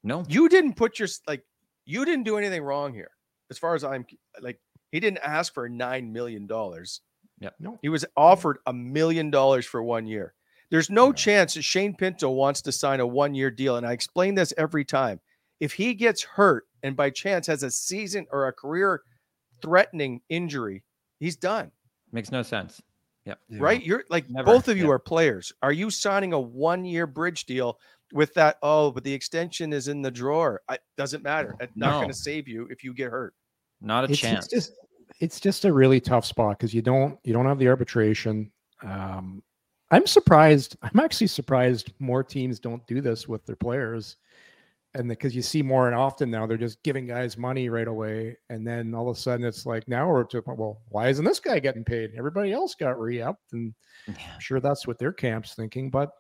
No. 0.03 0.25
You 0.29 0.49
didn't 0.49 0.75
put 0.75 0.99
your 0.99 1.09
like 1.27 1.45
you 1.87 2.05
didn't 2.05 2.25
do 2.25 2.37
anything 2.37 2.63
wrong 2.63 2.93
here, 2.93 3.11
as 3.51 3.59
far 3.59 3.75
as 3.75 3.85
I'm 3.85 4.05
like 4.43 4.61
he 4.93 5.01
didn't 5.01 5.19
ask 5.25 5.55
for 5.55 5.69
nine 5.69 6.13
million 6.13 6.47
dollars. 6.47 7.01
Yep. 7.41 7.55
No. 7.61 7.79
He 7.83 7.89
was 7.89 8.05
offered 8.17 8.59
a 8.67 8.73
million 8.73 9.31
dollars 9.31 9.67
for 9.67 9.83
one 9.83 10.07
year. 10.07 10.35
There's 10.71 10.91
no 10.91 11.09
Yeah. 11.09 11.13
chance 11.15 11.55
that 11.55 11.63
Shane 11.63 11.95
Pinto 11.95 12.31
wants 12.31 12.63
to 12.63 12.73
sign 12.73 13.01
a 13.01 13.07
one 13.07 13.35
year 13.35 13.51
deal. 13.51 13.77
And 13.77 13.87
I 13.87 13.93
explain 13.93 14.35
this 14.35 14.53
every 14.57 14.85
time. 14.85 15.21
If 15.61 15.73
he 15.75 15.95
gets 15.95 16.23
hurt 16.23 16.65
and 16.83 16.97
by 16.97 17.11
chance 17.11 17.47
has 17.47 17.63
a 17.63 17.71
season 17.71 18.27
or 18.31 18.47
a 18.47 18.53
career 18.53 19.03
threatening 19.63 20.21
injury, 20.29 20.83
he's 21.19 21.37
done. 21.37 21.73
Makes 22.13 22.31
no 22.33 22.43
sense. 22.43 22.81
Yep. 23.25 23.39
Right? 23.59 23.83
You're 23.83 24.05
like 24.09 24.31
Never, 24.31 24.47
both 24.47 24.69
of 24.69 24.77
you 24.79 24.85
yeah. 24.87 24.91
are 24.93 24.99
players. 24.99 25.53
Are 25.63 25.73
you 25.73 25.91
signing 25.91 26.33
a 26.33 26.41
one 26.41 26.85
year 26.85 27.07
bridge 27.07 27.45
deal 27.45 27.79
with 28.13 28.33
that? 28.35 28.57
Oh, 28.63 28.91
but 28.91 29.05
the 29.05 29.13
extension 29.13 29.73
is 29.73 29.89
in 29.89 30.03
the 30.03 30.11
drawer. 30.11 30.63
It 30.71 30.81
doesn't 30.97 31.23
matter. 31.23 31.55
It's 31.61 31.77
not 31.77 31.95
going 31.95 32.09
to 32.09 32.15
save 32.15 32.49
you 32.49 32.67
if 32.71 32.85
you 32.85 32.95
get 32.95 33.11
hurt. 33.11 33.35
Not 33.81 34.05
a 34.05 34.13
it's, 34.13 34.19
chance. 34.19 34.47
It's 34.47 34.69
just 34.69 34.73
it's 35.21 35.41
just 35.41 35.65
a 35.65 35.73
really 35.73 36.01
tough 36.01 36.25
spot 36.25 36.59
because 36.59 36.75
you 36.75 36.83
don't 36.83 37.19
you 37.25 37.33
don't 37.33 37.47
have 37.47 37.59
the 37.59 37.69
arbitration. 37.69 38.51
Um, 38.83 39.43
I'm 39.91 40.07
surprised. 40.07 40.77
I'm 40.83 41.01
actually 41.01 41.29
surprised 41.29 41.93
more 41.99 42.25
teams 42.25 42.59
don't 42.59 42.87
do 42.87 43.01
this 43.01 43.29
with 43.29 43.45
their 43.47 43.57
players, 43.57 44.17
and 44.95 45.09
because 45.09 45.35
you 45.37 45.43
see 45.43 45.63
more 45.63 45.87
and 45.87 45.97
often 45.97 46.31
now 46.31 46.47
they're 46.47 46.57
just 46.57 46.83
giving 46.83 47.07
guys 47.07 47.39
money 47.39 47.69
right 47.69 47.87
away, 47.87 48.37
and 48.51 48.67
then 48.67 48.95
all 48.95 49.09
of 49.09 49.17
a 49.17 49.21
sudden 49.21 49.47
it's 49.47 49.65
like 49.65 49.87
now 49.89 50.09
we're 50.09 50.25
to 50.25 50.43
well, 50.47 50.81
why 50.89 51.09
isn't 51.09 51.25
this 51.25 51.41
guy 51.41 51.59
getting 51.61 51.85
paid? 51.85 52.13
Everybody 52.17 52.53
else 52.53 52.75
got 52.75 52.99
re-upped, 52.99 53.53
and 53.53 53.75
Yeah. 54.09 54.15
I'm 54.35 54.41
sure 54.41 54.61
that's 54.61 54.87
what 54.87 54.99
their 54.99 55.13
camp's 55.13 55.55
thinking. 55.55 55.91
But 55.91 56.11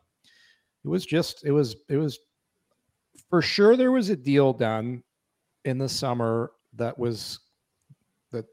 it 0.86 0.88
was 0.88 1.04
just 1.04 1.44
it 1.44 1.50
was 1.50 1.76
it 1.88 1.96
was 1.96 2.20
for 3.28 3.42
sure 3.42 3.76
there 3.76 3.90
was 3.90 4.08
a 4.08 4.16
deal 4.16 4.52
done 4.52 5.02
in 5.64 5.78
the 5.78 5.88
summer 5.88 6.52
that 6.76 6.96
was 6.96 7.40
that 8.30 8.44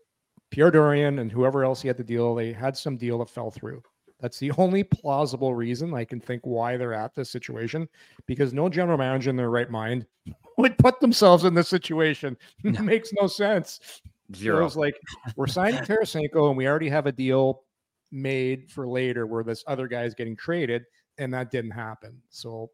Pierre 0.50 0.72
Dorion 0.72 1.20
and 1.20 1.32
whoever 1.32 1.64
else 1.64 1.82
he 1.84 1.88
had 1.88 1.98
the 1.98 2.04
deal, 2.04 2.34
they 2.34 2.52
had 2.52 2.76
some 2.76 2.98
deal 2.98 3.20
that 3.20 3.30
fell 3.30 3.52
through. 3.52 3.84
That's 4.20 4.40
the 4.40 4.52
only 4.58 4.84
plausible 4.84 5.54
reason 5.54 5.94
I 5.94 6.06
can 6.06 6.20
think 6.20 6.42
why 6.44 6.76
they're 6.76 6.94
at 6.94 7.14
this 7.14 7.30
situation 7.30 7.88
because 8.26 8.52
no 8.52 8.68
general 8.68 8.98
manager 8.98 9.30
in 9.30 9.36
their 9.36 9.52
right 9.52 9.70
mind 9.70 10.08
would 10.58 10.76
put 10.80 11.00
themselves 11.00 11.44
in 11.44 11.54
this 11.54 11.70
situation. 11.70 12.36
No. 12.64 12.82
Makes 12.82 13.12
no 13.14 13.28
sense. 13.28 14.02
So 14.34 14.58
it 14.58 14.64
was 14.64 14.76
like 14.76 14.96
we're 15.36 15.46
signing 15.46 15.82
Tarasenko 15.82 16.48
and 16.48 16.58
we 16.58 16.68
already 16.68 16.90
have 16.90 17.06
a 17.06 17.12
deal 17.12 17.62
made 18.12 18.72
for 18.72 18.88
later 18.88 19.28
where 19.28 19.44
this 19.44 19.64
other 19.68 19.88
guy 19.88 20.04
is 20.04 20.16
getting 20.16 20.36
traded, 20.36 20.84
and 21.18 21.34
that 21.34 21.52
didn't 21.52 21.72
happen. 21.72 22.22
So 22.30 22.70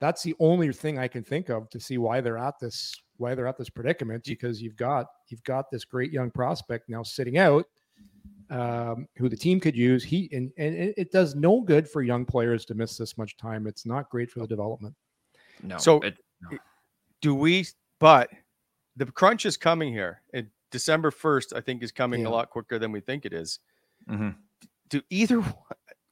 that's 0.00 0.22
the 0.22 0.34
only 0.40 0.72
thing 0.72 0.98
I 0.98 1.08
can 1.08 1.22
think 1.24 1.48
of 1.48 1.70
to 1.70 1.80
see 1.80 1.98
why 1.98 2.20
they're 2.20 2.38
at 2.38 2.58
this 2.60 2.94
why 3.18 3.34
they're 3.34 3.46
at 3.46 3.56
this 3.56 3.70
predicament 3.70 4.24
because 4.24 4.60
you've 4.60 4.76
got 4.76 5.06
you've 5.28 5.42
got 5.44 5.70
this 5.70 5.84
great 5.84 6.12
young 6.12 6.30
prospect 6.30 6.88
now 6.88 7.02
sitting 7.02 7.38
out 7.38 7.64
um, 8.50 9.08
who 9.16 9.28
the 9.28 9.36
team 9.36 9.58
could 9.58 9.74
use. 9.76 10.04
He 10.04 10.28
and, 10.32 10.52
and 10.58 10.74
it, 10.74 10.94
it 10.98 11.12
does 11.12 11.34
no 11.34 11.60
good 11.62 11.88
for 11.88 12.02
young 12.02 12.24
players 12.26 12.64
to 12.66 12.74
miss 12.74 12.96
this 12.96 13.16
much 13.18 13.36
time. 13.36 13.66
It's 13.66 13.86
not 13.86 14.10
great 14.10 14.30
for 14.30 14.40
the 14.40 14.46
development. 14.46 14.94
no. 15.62 15.78
So- 15.78 16.00
it, 16.00 16.18
no. 16.42 16.58
Do 17.22 17.34
we? 17.34 17.66
But 17.98 18.28
the 18.96 19.06
crunch 19.06 19.46
is 19.46 19.56
coming 19.56 19.90
here. 19.92 20.20
It, 20.34 20.46
December 20.70 21.10
1st, 21.10 21.56
I 21.56 21.60
think, 21.62 21.82
is 21.82 21.90
coming 21.90 22.20
Yeah. 22.22 22.28
a 22.28 22.30
lot 22.30 22.50
quicker 22.50 22.78
than 22.78 22.92
we 22.92 23.00
think 23.00 23.24
it 23.24 23.32
is. 23.32 23.58
Mhm. 24.08 24.36
Do 24.90 25.00
either 25.08 25.42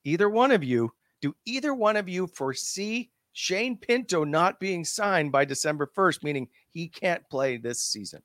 either 0.04 0.28
one 0.30 0.50
of 0.50 0.64
you 0.64 0.90
do 1.24 1.34
either 1.46 1.72
one 1.72 1.96
of 1.96 2.06
you 2.06 2.26
foresee 2.26 3.10
Shane 3.32 3.78
Pinto 3.78 4.24
not 4.24 4.60
being 4.60 4.84
signed 4.84 5.32
by 5.32 5.46
December 5.46 5.90
1st, 5.96 6.22
meaning 6.22 6.48
he 6.68 6.86
can't 6.86 7.26
play 7.30 7.56
this 7.56 7.80
season? 7.80 8.20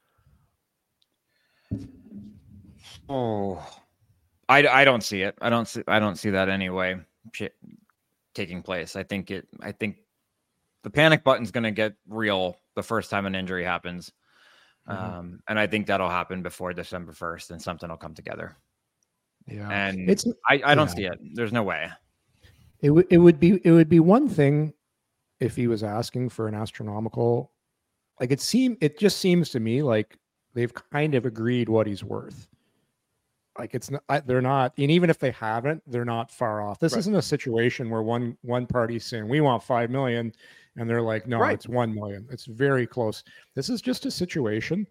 Oh, 3.08 3.66
I, 4.50 4.68
I 4.68 4.84
don't 4.84 5.02
see 5.02 5.22
it. 5.22 5.38
I 5.42 5.50
don't 5.50 5.66
see 5.68 5.82
I 5.88 6.00
don't 6.00 6.18
see 6.18 6.32
that 6.32 6.50
anyway 6.50 6.98
taking 8.34 8.62
place. 8.62 8.98
I 8.98 9.04
think 9.04 9.32
it. 9.32 9.48
I 9.62 9.72
think 9.72 9.98
the 10.84 10.90
panic 10.90 11.24
button's 11.24 11.52
going 11.52 11.64
to 11.64 11.72
get 11.72 11.94
real 12.08 12.58
the 12.76 12.84
first 12.84 13.10
time 13.10 13.26
an 13.26 13.34
injury 13.36 13.64
happens, 13.64 14.12
Mhm. 14.90 14.94
um, 14.94 15.40
and 15.48 15.58
I 15.58 15.68
think 15.68 15.88
that'll 15.88 16.10
happen 16.10 16.42
before 16.44 16.74
December 16.74 17.14
first, 17.14 17.52
and 17.52 17.62
something 17.62 17.90
will 17.90 17.98
come 17.98 18.14
together. 18.14 18.58
Yeah, 19.48 19.70
And 19.70 20.10
it's 20.10 20.26
I, 20.50 20.62
I 20.66 20.76
don't 20.76 20.90
yeah. 20.90 20.96
see 20.96 21.06
it. 21.06 21.20
There's 21.34 21.54
no 21.54 21.64
way. 21.64 21.90
It 22.82 22.92
would 22.92 23.08
it 23.10 23.18
would 23.18 23.40
be 23.40 23.60
it 23.64 23.72
would 23.72 23.90
be 23.90 24.00
one 24.00 24.30
thing 24.30 24.74
if 25.40 25.56
he 25.56 25.68
was 25.68 25.84
asking 25.84 26.30
for 26.30 26.48
an 26.48 26.56
astronomical 26.56 27.52
like 28.20 28.32
it 28.32 28.42
seem 28.42 28.78
it 28.82 28.98
just 29.00 29.18
seems 29.18 29.50
to 29.50 29.60
me 29.60 29.82
like 29.82 30.18
they've 30.54 30.74
kind 30.74 31.16
of 31.16 31.26
agreed 31.26 31.70
what 31.70 31.88
he's 31.88 32.04
worth. 32.04 32.48
Like 33.58 33.74
it's 33.76 33.92
not 33.92 34.26
they're 34.28 34.42
not 34.42 34.74
and 34.78 34.90
even 34.92 35.10
if 35.10 35.20
they 35.20 35.32
haven't, 35.32 35.84
they're 35.88 36.06
not 36.06 36.32
far 36.32 36.62
off. 36.62 36.80
This 36.80 36.94
Right. 36.94 37.00
isn't 37.00 37.16
a 37.16 37.22
situation 37.22 37.90
where 37.90 38.02
one 38.04 38.38
one 38.42 38.66
party's 38.66 39.06
saying 39.06 39.28
we 39.28 39.42
want 39.42 39.64
5 39.64 39.90
million 39.90 40.32
and 40.78 40.90
they're 40.90 41.02
like 41.02 41.28
no, 41.28 41.40
Right. 41.40 41.54
it's 41.56 41.68
1 41.68 41.94
million. 41.94 42.26
It's 42.32 42.46
very 42.46 42.88
close. 42.88 43.24
This 43.56 43.70
is 43.70 43.82
just 43.82 44.06
a 44.06 44.12
situation 44.12 44.88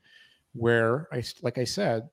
where 0.53 1.09
i 1.13 1.23
like 1.43 1.59
I 1.59 1.65
said 1.65 2.09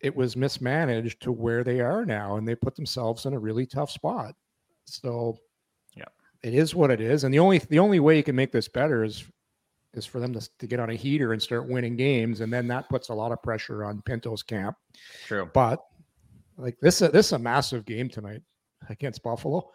it 0.00 0.14
was 0.14 0.36
mismanaged 0.36 1.22
to 1.22 1.32
where 1.32 1.64
they 1.64 1.80
are 1.80 2.04
now 2.04 2.36
and 2.36 2.46
they 2.46 2.54
put 2.54 2.76
themselves 2.76 3.26
in 3.26 3.32
a 3.34 3.38
really 3.38 3.66
tough 3.66 3.90
spot. 3.90 4.34
So 4.86 5.38
Yeah. 5.96 6.04
it 6.42 6.54
is 6.54 6.74
what 6.74 6.90
it 6.90 7.00
is. 7.00 7.24
And 7.24 7.32
the 7.32 7.38
only 7.38 7.58
the 7.58 7.78
only 7.78 8.00
way 8.00 8.16
you 8.16 8.22
can 8.22 8.36
make 8.36 8.52
this 8.52 8.68
better 8.68 9.04
is 9.04 9.24
is 9.94 10.04
for 10.06 10.18
them 10.18 10.32
to, 10.32 10.48
to 10.58 10.66
get 10.66 10.80
on 10.80 10.90
a 10.90 10.94
heater 10.94 11.32
and 11.32 11.40
start 11.40 11.68
winning 11.68 11.96
games. 11.96 12.40
And 12.40 12.52
then 12.52 12.66
that 12.68 12.88
puts 12.88 13.10
a 13.10 13.14
lot 13.14 13.30
of 13.30 13.40
pressure 13.42 13.84
on 13.84 14.02
Pinto's 14.02 14.42
camp. 14.42 14.76
True. 15.26 15.48
But 15.54 15.84
like 16.56 16.78
this, 16.80 17.00
uh, 17.00 17.08
this 17.08 17.26
is 17.26 17.32
a 17.32 17.38
massive 17.38 17.84
game 17.84 18.08
tonight 18.08 18.42
against 18.88 19.22
Buffalo. 19.22 19.70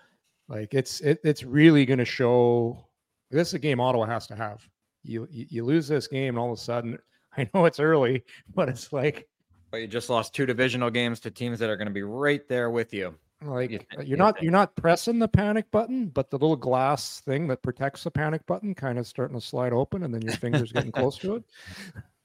Like 0.50 0.74
it's 0.74 1.00
it, 1.02 1.20
it's 1.24 1.44
really 1.44 1.86
going 1.86 2.00
to 2.00 2.06
show. 2.06 2.86
This 3.32 3.50
is 3.50 3.54
a 3.54 3.60
game 3.60 3.80
Ottawa 3.80 4.06
has 4.08 4.28
to 4.28 4.36
have. 4.36 4.62
You, 5.04 5.28
you 5.32 5.46
you 5.50 5.64
lose 5.66 5.88
this 5.88 6.08
game, 6.08 6.30
and 6.30 6.38
all 6.38 6.52
of 6.52 6.58
a 6.58 6.62
sudden, 6.62 6.98
I 7.38 7.48
know 7.54 7.66
it's 7.66 7.80
early, 7.80 8.24
but 8.54 8.68
it's 8.68 8.92
like 8.92 9.28
But 9.72 9.78
you 9.82 9.88
just 9.88 10.10
lost 10.10 10.34
two 10.34 10.46
divisional 10.46 10.90
games 10.90 11.20
to 11.22 11.32
teams 11.32 11.60
that 11.60 11.70
are 11.70 11.78
going 11.78 11.88
to 11.88 11.94
be 11.94 12.04
right 12.04 12.46
there 12.50 12.70
with 12.72 12.94
you. 12.94 13.16
Like 13.42 13.72
You 13.72 13.80
uh, 13.98 14.02
you 14.02 14.16
not 14.18 14.36
think. 14.36 14.44
you're 14.44 14.52
not 14.52 14.76
pressing 14.76 15.20
the 15.20 15.28
panic 15.28 15.70
button, 15.72 16.08
but 16.08 16.30
the 16.30 16.38
little 16.38 16.56
glass 16.56 17.22
thing 17.22 17.48
that 17.48 17.62
protects 17.62 18.04
the 18.04 18.12
panic 18.12 18.46
button 18.46 18.76
kind 18.76 19.00
of 19.00 19.08
starting 19.08 19.40
to 19.40 19.46
slide 19.46 19.74
open, 19.74 20.04
and 20.04 20.14
then 20.14 20.22
your 20.22 20.34
fingers 20.36 20.72
getting 20.72 20.92
close 20.92 21.18
to 21.20 21.36
it. 21.36 21.44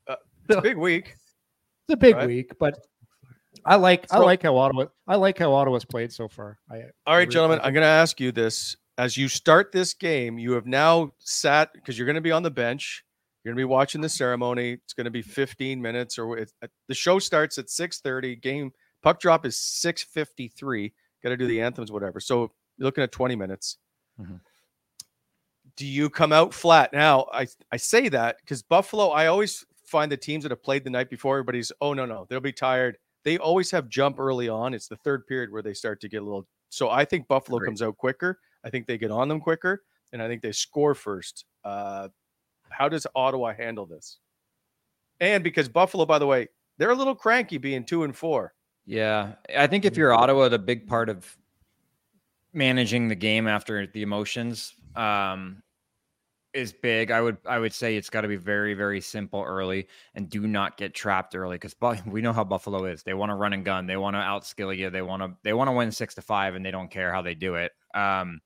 It's 0.49 0.59
a 0.59 0.61
big 0.61 0.77
week. 0.77 1.15
It's 1.89 1.95
a 1.95 1.97
big 1.97 2.17
Right. 2.17 2.27
week, 2.27 2.53
but 2.59 2.79
I 3.65 3.77
like 3.77 4.07
I 4.13 4.19
like 4.19 4.43
how 4.43 4.57
Ottawa 4.59 4.87
I 5.07 5.17
like 5.17 5.39
how 5.39 5.55
Ottawa's 5.55 5.85
played 5.87 6.13
so 6.13 6.29
far. 6.29 6.59
I, 6.71 6.75
All 6.75 6.81
right, 6.81 6.91
I 7.07 7.17
re- 7.21 7.27
gentlemen, 7.27 7.61
I'm 7.63 7.73
going 7.73 7.83
to 7.85 7.89
ask 7.89 8.21
you 8.21 8.31
this. 8.33 8.77
As 8.99 9.17
you 9.17 9.27
start 9.29 9.73
this 9.73 9.95
game, 9.95 10.39
you 10.39 10.53
have 10.53 10.67
now 10.67 11.13
sat 11.19 11.73
because 11.73 11.99
you're 11.99 12.05
going 12.07 12.15
to 12.17 12.21
be 12.21 12.31
on 12.31 12.43
the 12.43 12.51
bench. 12.51 13.05
You're 13.43 13.53
going 13.55 13.59
to 13.59 13.67
be 13.67 13.71
watching 13.73 14.01
the 14.03 14.09
ceremony. 14.09 14.73
It's 14.73 14.93
going 14.93 15.07
to 15.07 15.11
be 15.11 15.23
15 15.23 15.81
minutes, 15.83 16.19
or 16.19 16.37
it's, 16.39 16.53
uh, 16.63 16.67
the 16.89 16.95
show 16.95 17.19
starts 17.19 17.57
at 17.59 17.67
6:30. 17.69 18.41
Game 18.43 18.71
puck 19.03 19.19
drop 19.19 19.47
is 19.47 19.57
6:53. 19.57 20.93
Got 21.25 21.31
to 21.31 21.37
do 21.37 21.47
the 21.49 21.61
anthems, 21.61 21.91
whatever. 21.91 22.21
So 22.21 22.53
you're 22.77 22.85
looking 22.85 23.03
at 23.03 23.11
20 23.11 23.35
minutes. 23.35 23.79
Mhm. 24.21 24.41
Do 25.77 25.87
you 25.87 26.09
come 26.09 26.33
out 26.33 26.55
flat? 26.55 26.93
Now, 26.93 27.27
I 27.33 27.49
I 27.73 27.79
say 27.79 28.09
that 28.11 28.37
because 28.41 28.63
Buffalo. 28.63 29.09
I 29.09 29.27
always 29.27 29.65
find 29.87 30.13
the 30.13 30.17
teams 30.17 30.45
that 30.45 30.51
have 30.51 30.63
played 30.63 30.85
the 30.85 30.91
night 30.91 31.11
before. 31.11 31.37
Everybody's 31.37 31.73
oh 31.81 31.95
no 31.95 32.05
no 32.07 32.27
they'll 32.29 32.39
be 32.41 32.53
tired. 32.53 32.99
They 33.25 33.39
always 33.39 33.71
have 33.73 33.89
jump 33.89 34.21
early 34.21 34.49
on. 34.49 34.75
It's 34.75 34.87
the 34.87 34.97
third 34.99 35.27
period 35.27 35.51
where 35.51 35.63
they 35.63 35.75
start 35.75 36.01
to 36.03 36.09
get 36.09 36.21
a 36.23 36.25
little. 36.25 36.47
So 36.69 36.91
I 36.91 37.05
think 37.05 37.27
Buffalo 37.27 37.57
Agree. 37.57 37.69
comes 37.69 37.83
out 37.83 37.97
quicker. 37.97 38.39
I 38.63 38.71
think 38.71 38.87
they 38.87 38.99
get 38.99 39.11
on 39.11 39.29
them 39.29 39.41
quicker, 39.41 39.83
and 40.13 40.23
I 40.23 40.29
think 40.29 40.43
they 40.43 40.53
score 40.53 40.95
first. 40.95 41.45
Uh, 41.65 42.09
how 42.69 42.89
does 42.89 43.07
Ottawa 43.15 43.53
handle 43.55 43.87
this? 43.87 44.19
And 45.21 45.43
because 45.43 45.69
Buffalo, 45.69 46.05
by 46.05 46.19
the 46.19 46.27
way, 46.27 46.49
they're 46.77 46.91
a 46.91 46.95
little 46.95 47.15
cranky 47.15 47.57
being 47.59 47.85
two 47.85 48.05
and 48.05 48.15
four. 48.17 48.53
Yeah, 48.87 49.35
I 49.57 49.67
think 49.67 49.85
if 49.85 49.97
you're 49.97 50.13
Ottawa, 50.13 50.49
the 50.49 50.59
big 50.59 50.87
part 50.87 51.09
of 51.09 51.37
managing 52.53 53.09
the 53.09 53.15
game 53.15 53.49
after 53.49 53.87
the 53.87 54.03
emotions 54.03 54.75
um, 54.95 55.63
is 56.53 56.73
big. 56.73 57.11
I 57.11 57.21
would 57.21 57.39
I 57.47 57.59
would 57.59 57.73
say 57.73 57.97
it's 57.97 58.11
got 58.11 58.23
to 58.23 58.29
be 58.29 58.37
very 58.37 58.75
very 58.75 59.01
simple 59.01 59.43
early 59.43 59.89
and 60.15 60.31
do 60.31 60.47
not 60.47 60.77
get 60.77 60.95
trapped 60.95 61.35
early 61.35 61.57
because 61.57 61.75
we 62.07 62.23
know 62.23 62.33
how 62.33 62.45
Buffalo 62.45 62.85
is. 62.85 63.03
They 63.03 63.15
want 63.15 63.31
to 63.31 63.35
run 63.35 63.53
and 63.53 63.65
gun. 63.65 63.87
They 63.87 63.97
want 63.97 64.15
to 64.15 64.21
outskill 64.21 64.77
you. 64.77 64.91
They 64.91 65.03
want 65.03 65.23
to 65.23 65.33
they 65.43 65.53
want 65.53 65.69
to 65.69 65.73
win 65.73 65.91
six 65.91 66.15
to 66.15 66.23
five 66.23 66.55
and 66.55 66.65
they 66.65 66.71
don't 66.71 66.91
care 66.91 67.13
how 67.13 67.23
they 67.23 67.35
do 67.35 67.57
it. 67.57 67.73
Um, 67.95 68.41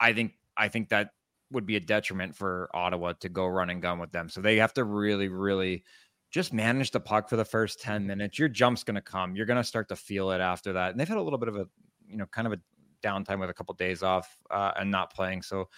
I 0.00 0.12
think 0.12 0.32
I 0.56 0.68
think 0.68 0.88
that 0.88 1.10
would 1.52 1.66
be 1.66 1.76
a 1.76 1.80
detriment 1.80 2.34
for 2.34 2.70
Ottawa 2.74 3.12
to 3.20 3.28
go 3.28 3.46
run 3.46 3.70
and 3.70 3.82
gun 3.82 3.98
with 3.98 4.12
them. 4.12 4.28
So 4.28 4.40
they 4.40 4.56
have 4.56 4.74
to 4.74 4.84
really 4.84 5.28
really 5.28 5.84
just 6.32 6.52
manage 6.52 6.90
the 6.90 6.98
puck 6.98 7.28
for 7.28 7.36
the 7.36 7.44
first 7.44 7.80
10 7.80 8.06
minutes. 8.06 8.38
Your 8.38 8.48
jump's 8.48 8.82
going 8.82 8.94
to 8.94 9.02
come. 9.02 9.36
You're 9.36 9.46
going 9.46 9.58
to 9.58 9.64
start 9.64 9.88
to 9.90 9.96
feel 9.96 10.30
it 10.30 10.40
after 10.40 10.72
that. 10.72 10.90
And 10.90 10.98
they've 10.98 11.06
had 11.06 11.18
a 11.18 11.22
little 11.22 11.38
bit 11.38 11.48
of 11.48 11.56
a, 11.56 11.66
you 12.08 12.16
know, 12.16 12.26
kind 12.26 12.46
of 12.46 12.54
a 12.54 12.60
downtime 13.06 13.38
with 13.38 13.50
a 13.50 13.54
couple 13.54 13.74
days 13.74 14.02
off 14.02 14.34
uh, 14.50 14.72
and 14.76 14.90
not 14.90 15.12
playing. 15.12 15.42
So 15.42 15.68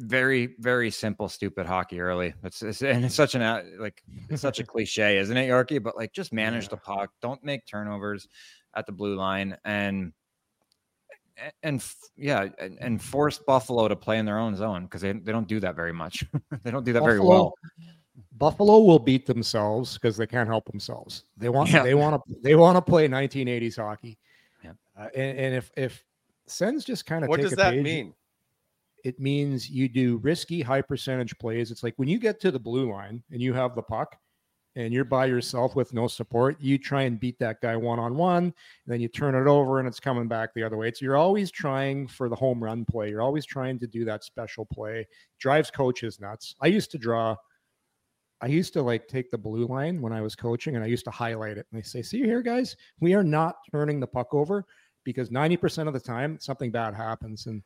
very, 0.00 0.56
very 0.58 0.90
simple, 0.90 1.28
stupid 1.28 1.66
hockey 1.66 2.00
early. 2.00 2.34
It's, 2.42 2.62
it's 2.62 2.82
and 2.82 3.04
it's 3.04 3.14
such 3.14 3.36
an 3.36 3.42
uh, 3.42 3.62
like 3.78 4.02
it's 4.28 4.42
such 4.42 4.58
a 4.58 4.64
cliche, 4.66 5.18
isn't 5.18 5.36
it, 5.36 5.48
Yorkie? 5.48 5.82
But 5.82 5.96
like, 5.96 6.12
just 6.12 6.32
manage 6.32 6.68
the 6.68 6.76
puck. 6.76 7.10
Don't 7.22 7.42
make 7.44 7.64
turnovers 7.66 8.26
at 8.74 8.86
the 8.86 8.92
blue 8.92 9.14
line, 9.14 9.56
and 9.64 10.12
and 11.62 11.84
yeah, 12.16 12.48
and, 12.58 12.78
and 12.80 13.02
force 13.02 13.38
Buffalo 13.38 13.88
to 13.88 13.96
play 13.96 14.18
in 14.18 14.24
their 14.24 14.38
own 14.38 14.56
zone 14.56 14.84
because 14.84 15.02
they 15.02 15.12
they 15.12 15.32
don't 15.32 15.48
do 15.48 15.60
that 15.60 15.76
very 15.76 15.92
much. 15.92 16.24
they 16.62 16.70
don't 16.70 16.84
do 16.84 16.94
that 16.94 17.04
very 17.04 17.20
well. 17.20 17.52
Buffalo 18.38 18.80
will 18.80 18.98
beat 18.98 19.26
themselves 19.26 19.94
because 19.94 20.16
they 20.16 20.26
can't 20.26 20.48
help 20.48 20.64
themselves. 20.70 21.24
They 21.36 21.48
want 21.48 21.70
Yeah. 21.70 21.82
they 21.82 21.94
want 21.94 22.22
to 22.26 22.36
they 22.42 22.54
want 22.54 22.76
to 22.76 22.82
play 22.82 23.08
1980s 23.08 23.76
hockey. 23.76 24.18
Yep. 24.64 24.76
Uh, 24.98 25.08
and, 25.14 25.38
and 25.38 25.54
if 25.54 25.70
if 25.76 26.04
Sens 26.46 26.84
just 26.84 27.06
kind 27.06 27.24
of 27.24 27.28
What 27.28 27.36
take 27.36 27.44
does 27.44 27.52
a 27.54 27.56
that 27.56 27.72
page- 27.72 27.84
mean? 27.84 28.14
It 29.02 29.18
means 29.18 29.70
you 29.70 29.88
do 29.88 30.18
risky 30.18 30.60
high 30.60 30.82
percentage 30.82 31.38
plays. 31.38 31.70
It's 31.70 31.82
like 31.82 31.94
when 31.96 32.08
you 32.08 32.18
get 32.18 32.38
to 32.40 32.50
the 32.50 32.58
blue 32.58 32.90
line 32.92 33.22
and 33.30 33.40
you 33.40 33.54
have 33.54 33.74
the 33.74 33.80
puck 33.82 34.14
and 34.76 34.92
you're 34.92 35.06
by 35.06 35.24
yourself 35.24 35.74
with 35.74 35.94
no 35.94 36.06
support, 36.06 36.60
you 36.60 36.76
try 36.76 37.02
and 37.02 37.18
beat 37.18 37.38
that 37.38 37.62
guy 37.62 37.76
one 37.76 37.98
on 37.98 38.14
one, 38.14 38.52
then 38.86 39.00
you 39.00 39.08
turn 39.08 39.34
it 39.34 39.48
over 39.48 39.78
and 39.78 39.88
it's 39.88 39.98
coming 40.00 40.28
back 40.28 40.52
the 40.52 40.62
other 40.62 40.76
way. 40.76 40.92
So 40.92 41.06
you're 41.06 41.16
always 41.16 41.50
trying 41.50 42.08
for 42.08 42.28
the 42.28 42.36
home 42.36 42.62
run 42.62 42.84
play. 42.84 43.08
You're 43.08 43.22
always 43.22 43.46
trying 43.46 43.78
to 43.78 43.86
do 43.86 44.04
that 44.04 44.22
special 44.22 44.66
play. 44.66 45.08
Drives 45.38 45.70
coaches 45.70 46.20
nuts. 46.20 46.54
I 46.60 46.66
used 46.66 46.90
to 46.90 46.98
draw 46.98 47.36
I 48.42 48.46
used 48.46 48.72
to 48.74 48.82
like 48.82 49.06
take 49.08 49.30
the 49.30 49.38
blue 49.38 49.66
line 49.66 50.00
when 50.00 50.12
I 50.12 50.20
was 50.20 50.34
coaching 50.34 50.74
and 50.74 50.84
I 50.84 50.88
used 50.88 51.04
to 51.04 51.10
highlight 51.10 51.58
it. 51.58 51.66
And 51.70 51.80
they 51.80 51.84
say, 51.84 52.02
see 52.02 52.22
here, 52.22 52.42
guys, 52.42 52.76
we 53.00 53.14
are 53.14 53.24
not 53.24 53.56
turning 53.70 54.00
the 54.00 54.06
puck 54.06 54.32
over 54.32 54.64
because 55.04 55.30
90% 55.30 55.86
of 55.86 55.92
the 55.92 56.00
time 56.00 56.38
something 56.40 56.70
bad 56.70 56.94
happens. 56.94 57.46
And 57.46 57.62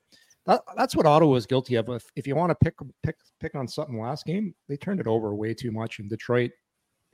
that, 0.47 0.63
that's 0.77 0.97
what 0.97 1.07
Ottawa 1.07 1.35
is 1.37 1.47
guilty 1.47 1.77
of. 1.77 1.89
If, 1.89 2.05
if 2.17 2.27
you 2.27 2.35
want 2.35 2.51
to 2.51 2.57
pick 2.57 2.75
pick 3.03 3.17
pick 3.41 3.55
on 3.55 3.67
something 3.69 3.99
last 4.01 4.27
game, 4.27 4.55
they 4.69 4.77
turned 4.77 5.01
it 5.01 5.07
over 5.07 5.35
way 5.35 5.55
too 5.55 5.73
much. 5.73 5.99
And 5.99 6.09
Detroit 6.11 6.51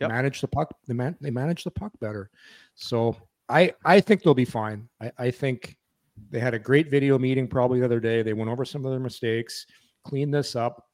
Yep. 0.01 0.09
managed 0.09 0.43
the 0.43 0.49
puck. 0.49 0.75
They 0.89 0.95
man, 0.95 1.17
they 1.21 1.31
managed 1.31 1.67
the 1.67 1.71
puck 1.71 1.93
better. 2.01 2.31
So 2.75 3.17
I 3.49 3.75
I 3.85 4.01
think 4.01 4.23
they'll 4.23 4.35
be 4.35 4.47
fine. 4.47 4.89
I, 5.01 5.13
I 5.19 5.31
think 5.31 5.77
they 6.31 6.41
had 6.41 6.55
a 6.55 6.59
great 6.59 6.91
video 6.91 7.19
meeting 7.19 7.47
probably 7.47 7.81
the 7.81 7.85
other 7.85 8.01
day. 8.01 8.23
They 8.23 8.33
went 8.33 8.51
over 8.51 8.65
some 8.65 8.85
of 8.85 8.91
their 8.91 9.01
mistakes, 9.01 9.67
cleaned 10.05 10.33
this 10.35 10.57
up. 10.57 10.87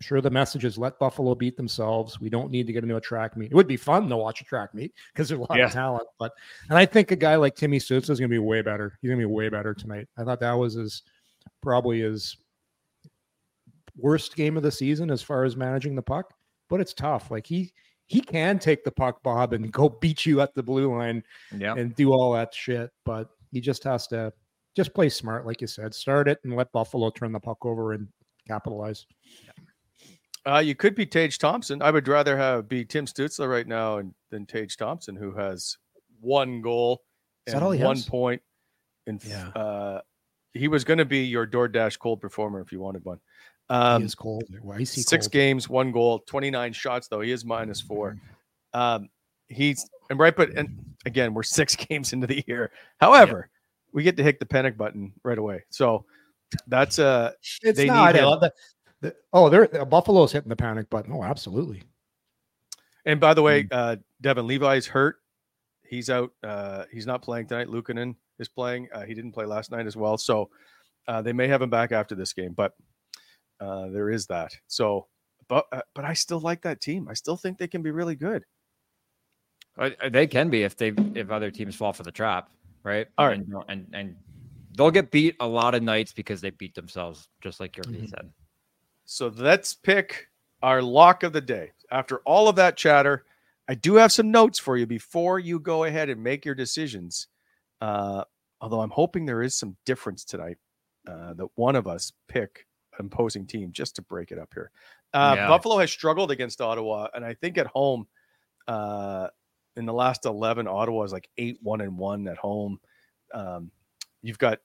Sure 0.00 0.20
the 0.20 0.30
message 0.30 0.64
is 0.64 0.78
let 0.78 0.98
Buffalo 0.98 1.34
beat 1.34 1.56
themselves. 1.56 2.20
We 2.20 2.28
don't 2.30 2.50
need 2.52 2.66
to 2.68 2.72
get 2.72 2.84
into 2.84 2.96
a 2.96 3.00
track 3.00 3.36
meet. 3.36 3.50
It 3.50 3.54
would 3.54 3.66
be 3.66 3.76
fun 3.76 4.08
to 4.08 4.16
watch 4.16 4.40
a 4.40 4.44
track 4.44 4.72
meet 4.74 4.94
because 5.12 5.28
there's 5.28 5.40
a 5.40 5.42
lot 5.42 5.58
Yeah. 5.58 5.66
of 5.66 5.72
talent. 5.72 6.06
But 6.18 6.32
and 6.68 6.78
I 6.78 6.86
think 6.86 7.10
a 7.10 7.16
guy 7.16 7.34
like 7.36 7.56
Timmy 7.56 7.78
Sousa 7.80 8.12
is 8.12 8.20
going 8.20 8.30
to 8.30 8.34
be 8.34 8.38
way 8.38 8.62
better. 8.62 8.96
He's 9.02 9.08
going 9.08 9.20
to 9.20 9.26
be 9.26 9.32
way 9.34 9.48
better 9.48 9.74
tonight. 9.74 10.06
I 10.16 10.22
thought 10.24 10.38
that 10.40 10.52
was 10.52 10.74
his 10.74 11.02
probably 11.62 12.00
his 12.00 12.36
worst 13.96 14.36
game 14.36 14.56
of 14.56 14.62
the 14.62 14.70
season 14.70 15.10
as 15.10 15.22
far 15.22 15.44
as 15.44 15.56
managing 15.56 15.94
the 15.96 16.02
puck. 16.02 16.32
But 16.68 16.80
it's 16.80 16.94
tough. 16.94 17.30
Like 17.30 17.46
he 17.46 17.72
he 18.06 18.20
can 18.20 18.58
take 18.58 18.84
the 18.84 18.90
puck, 18.92 19.22
Bob, 19.22 19.52
and 19.52 19.72
go 19.72 19.88
beat 20.00 20.24
you 20.24 20.40
at 20.40 20.54
the 20.54 20.62
blue 20.62 20.96
line 20.96 21.22
Yeah. 21.56 21.74
and 21.74 21.94
do 21.94 22.12
all 22.12 22.32
that 22.34 22.54
shit. 22.54 22.90
But 23.04 23.28
he 23.50 23.60
just 23.60 23.82
has 23.84 24.06
to 24.08 24.32
just 24.76 24.94
play 24.94 25.08
smart, 25.08 25.44
like 25.44 25.60
you 25.60 25.66
said. 25.66 25.92
Start 25.94 26.28
it 26.28 26.38
and 26.44 26.54
let 26.54 26.70
Buffalo 26.72 27.10
turn 27.10 27.32
the 27.32 27.40
puck 27.40 27.66
over 27.66 27.92
and 27.94 28.06
capitalize. 28.46 29.04
Uh, 30.50 30.60
you 30.60 30.74
could 30.74 30.94
be 30.94 31.04
Tage 31.04 31.38
Thompson. 31.38 31.82
I 31.82 31.90
would 31.90 32.08
rather 32.08 32.36
have 32.36 32.68
be 32.68 32.84
Tim 32.84 33.04
Stützle 33.06 33.48
right 33.50 33.66
now 33.66 33.98
and, 33.98 34.14
than 34.30 34.46
Tage 34.46 34.76
Thompson, 34.76 35.14
who 35.14 35.34
has 35.34 35.76
one 36.20 36.62
goal 36.62 37.02
Is 37.46 37.54
and 37.54 37.62
he 37.74 37.82
one 37.82 37.96
has? 37.96 38.06
point. 38.06 38.40
And 39.06 39.22
Yeah. 39.24 39.48
uh, 39.48 40.00
he 40.54 40.68
was 40.68 40.84
going 40.84 40.98
to 40.98 41.04
be 41.04 41.24
your 41.24 41.46
DoorDash 41.46 41.98
cold 41.98 42.20
performer 42.20 42.60
if 42.60 42.72
you 42.72 42.80
wanted 42.80 43.04
one. 43.04 43.18
he 43.68 43.74
Um, 43.74 44.02
is 44.02 44.14
cold. 44.14 44.44
Icy 44.72 45.02
six 45.02 45.26
cold. 45.26 45.32
games, 45.32 45.68
one 45.68 45.92
goal, 45.92 46.20
29 46.20 46.72
shots, 46.72 47.08
though. 47.08 47.20
He 47.20 47.30
is 47.32 47.44
minus 47.44 47.80
four. 47.80 48.16
Um, 48.72 49.10
he's 49.48 49.88
and 50.08 50.18
right, 50.18 50.34
but 50.34 50.50
and 50.56 50.68
again, 51.04 51.34
we're 51.34 51.42
six 51.58 51.76
games 51.76 52.12
into 52.14 52.26
the 52.26 52.42
year. 52.46 52.70
However, 53.00 53.50
we 53.92 54.02
get 54.02 54.16
to 54.16 54.22
hit 54.22 54.40
the 54.40 54.46
panic 54.46 54.78
button 54.78 55.12
right 55.22 55.38
away. 55.38 55.64
So 55.70 56.06
that's 56.66 56.98
uh 56.98 57.32
It's 57.62 57.76
they 57.76 57.86
not. 57.86 58.14
need 58.14 58.20
I 58.22 58.24
love 58.24 58.40
that. 58.40 58.54
The- 59.00 59.14
oh, 59.32 59.48
they're 59.48 59.80
uh, 59.80 59.84
Buffalo's 59.84 60.32
hitting 60.32 60.48
the 60.48 60.56
panic 60.56 60.90
button. 60.90 61.12
Oh, 61.12 61.22
absolutely. 61.22 61.82
And 63.04 63.20
by 63.20 63.32
the 63.34 63.42
way, 63.42 63.64
Mm. 63.64 63.68
uh, 63.72 63.96
Devon 64.20 64.46
Levi's 64.46 64.86
hurt. 64.86 65.16
He's 65.88 66.10
out. 66.10 66.32
Uh, 66.42 66.84
he's 66.92 67.06
not 67.06 67.22
playing 67.22 67.46
tonight. 67.46 67.68
Luukkonen 67.68 68.14
is 68.38 68.48
playing. 68.48 68.88
Uh, 68.92 69.04
he 69.04 69.14
didn't 69.14 69.32
play 69.32 69.46
last 69.46 69.70
night 69.70 69.86
as 69.86 69.96
well. 69.96 70.18
So 70.18 70.50
uh, 71.06 71.22
they 71.22 71.32
may 71.32 71.48
have 71.48 71.62
him 71.62 71.70
back 71.70 71.92
after 71.92 72.14
this 72.14 72.32
game, 72.34 72.52
but 72.52 72.74
uh, 73.60 73.88
there 73.88 74.10
is 74.10 74.26
that. 74.26 74.52
So, 74.66 75.06
but 75.48 75.64
uh, 75.72 75.80
but 75.94 76.04
I 76.04 76.12
still 76.12 76.40
like 76.40 76.60
that 76.62 76.80
team. 76.82 77.08
I 77.08 77.14
still 77.14 77.36
think 77.38 77.56
they 77.56 77.68
can 77.68 77.82
be 77.82 77.90
really 77.90 78.16
good. 78.16 78.44
They 80.10 80.26
can 80.26 80.50
be 80.50 80.64
if 80.64 80.76
they 80.76 80.92
if 81.14 81.30
other 81.30 81.50
teams 81.52 81.76
fall 81.76 81.92
for 81.92 82.02
the 82.02 82.10
trap, 82.12 82.50
right? 82.82 83.06
All 83.16 83.28
right. 83.28 83.38
and 83.38 83.54
and, 83.68 83.86
and 83.94 84.16
they'll 84.76 84.90
get 84.90 85.10
beat 85.12 85.36
a 85.40 85.46
lot 85.46 85.74
of 85.74 85.82
nights 85.82 86.12
because 86.12 86.40
they 86.40 86.50
beat 86.50 86.74
themselves, 86.74 87.28
just 87.40 87.60
like 87.60 87.76
your 87.76 87.84
Mm-hmm. 87.84 88.06
said. 88.06 88.30
So 89.10 89.32
let's 89.34 89.72
pick 89.74 90.28
our 90.62 90.82
lock 90.82 91.22
of 91.22 91.32
the 91.32 91.40
day. 91.40 91.72
After 91.90 92.18
all 92.26 92.46
of 92.46 92.56
that 92.56 92.76
chatter, 92.76 93.24
I 93.66 93.74
do 93.74 93.94
have 93.94 94.12
some 94.12 94.30
notes 94.30 94.58
for 94.58 94.76
you 94.76 94.84
before 94.84 95.38
you 95.38 95.58
go 95.60 95.84
ahead 95.84 96.10
and 96.10 96.22
make 96.22 96.44
your 96.44 96.54
decisions. 96.54 97.28
Uh, 97.80 98.24
although 98.60 98.82
I'm 98.82 98.90
hoping 98.90 99.24
there 99.24 99.40
is 99.42 99.56
some 99.56 99.76
difference 99.86 100.24
tonight 100.26 100.58
uh, 101.08 101.32
that 101.32 101.48
one 101.54 101.74
of 101.74 101.86
us 101.86 102.12
pick 102.28 102.66
an 102.98 103.06
opposing 103.06 103.46
team 103.46 103.72
just 103.72 103.96
to 103.96 104.02
break 104.02 104.30
it 104.30 104.38
up 104.38 104.50
here. 104.52 104.70
Uh, 105.14 105.32
Yeah. 105.36 105.48
Buffalo 105.48 105.78
has 105.78 105.90
struggled 105.90 106.30
against 106.30 106.60
Ottawa, 106.60 107.08
and 107.14 107.24
I 107.24 107.32
think 107.32 107.56
at 107.56 107.66
home, 107.68 108.06
uh, 108.66 109.28
in 109.76 109.86
the 109.86 109.94
last 109.94 110.26
11, 110.26 110.68
Ottawa 110.68 111.04
is 111.04 111.12
like 111.14 111.30
8 111.38 111.56
1 111.62 111.80
and 111.80 111.96
1 111.96 112.28
at 112.28 112.36
home. 112.36 112.78
Um, 113.32 113.70
you've 114.20 114.36
got 114.38 114.58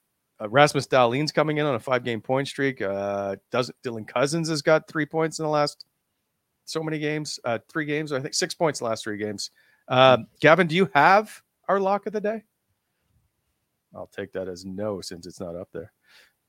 uh, 0.43 0.49
Rasmus 0.49 0.87
Dahlin's 0.87 1.31
coming 1.31 1.57
in 1.57 1.65
on 1.65 1.75
a 1.75 1.79
five 1.79 2.03
game 2.03 2.21
point 2.21 2.47
streak. 2.47 2.81
Uh, 2.81 3.35
doesn't 3.51 3.75
Dylan 3.83 4.07
Cozens 4.07 4.49
has 4.49 4.61
got 4.61 4.87
three 4.87 5.05
points 5.05 5.39
in 5.39 5.43
the 5.43 5.49
last 5.49 5.85
so 6.65 6.81
many 6.81 6.99
games, 6.99 7.39
uh, 7.43 7.59
three 7.69 7.85
games, 7.85 8.11
I 8.11 8.19
think 8.19 8.33
six 8.33 8.53
points 8.53 8.81
last 8.81 9.03
three 9.03 9.17
games. 9.17 9.51
Um, 9.89 10.27
Gavin, 10.39 10.67
do 10.67 10.75
you 10.75 10.89
have 10.93 11.41
our 11.67 11.79
lock 11.79 12.05
of 12.07 12.13
the 12.13 12.21
day? 12.21 12.43
I'll 13.93 14.07
take 14.07 14.31
that 14.33 14.47
as 14.47 14.65
no 14.65 15.01
since 15.01 15.27
it's 15.27 15.39
not 15.39 15.55
up 15.55 15.69
there. 15.73 15.91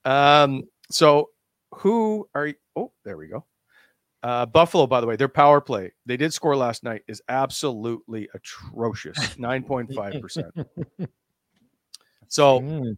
Um, 0.05 0.64
so 0.90 1.30
who 1.74 2.28
are 2.34 2.49
you? 2.49 2.55
Oh, 2.76 2.92
there 3.05 3.16
we 3.16 3.26
go. 3.26 3.45
Uh, 4.22 4.47
Buffalo, 4.47 4.86
by 4.86 5.01
the 5.01 5.07
way, 5.07 5.16
their 5.16 5.28
power 5.28 5.61
play 5.61 5.92
they 6.07 6.16
did 6.16 6.32
score 6.32 6.57
last 6.57 6.82
night 6.82 7.03
is 7.09 7.20
absolutely 7.28 8.28
atrocious, 8.34 9.38
nine 9.38 9.62
point 9.62 9.92
five 9.95 10.20
percent. 10.20 10.55
So. 12.28 12.97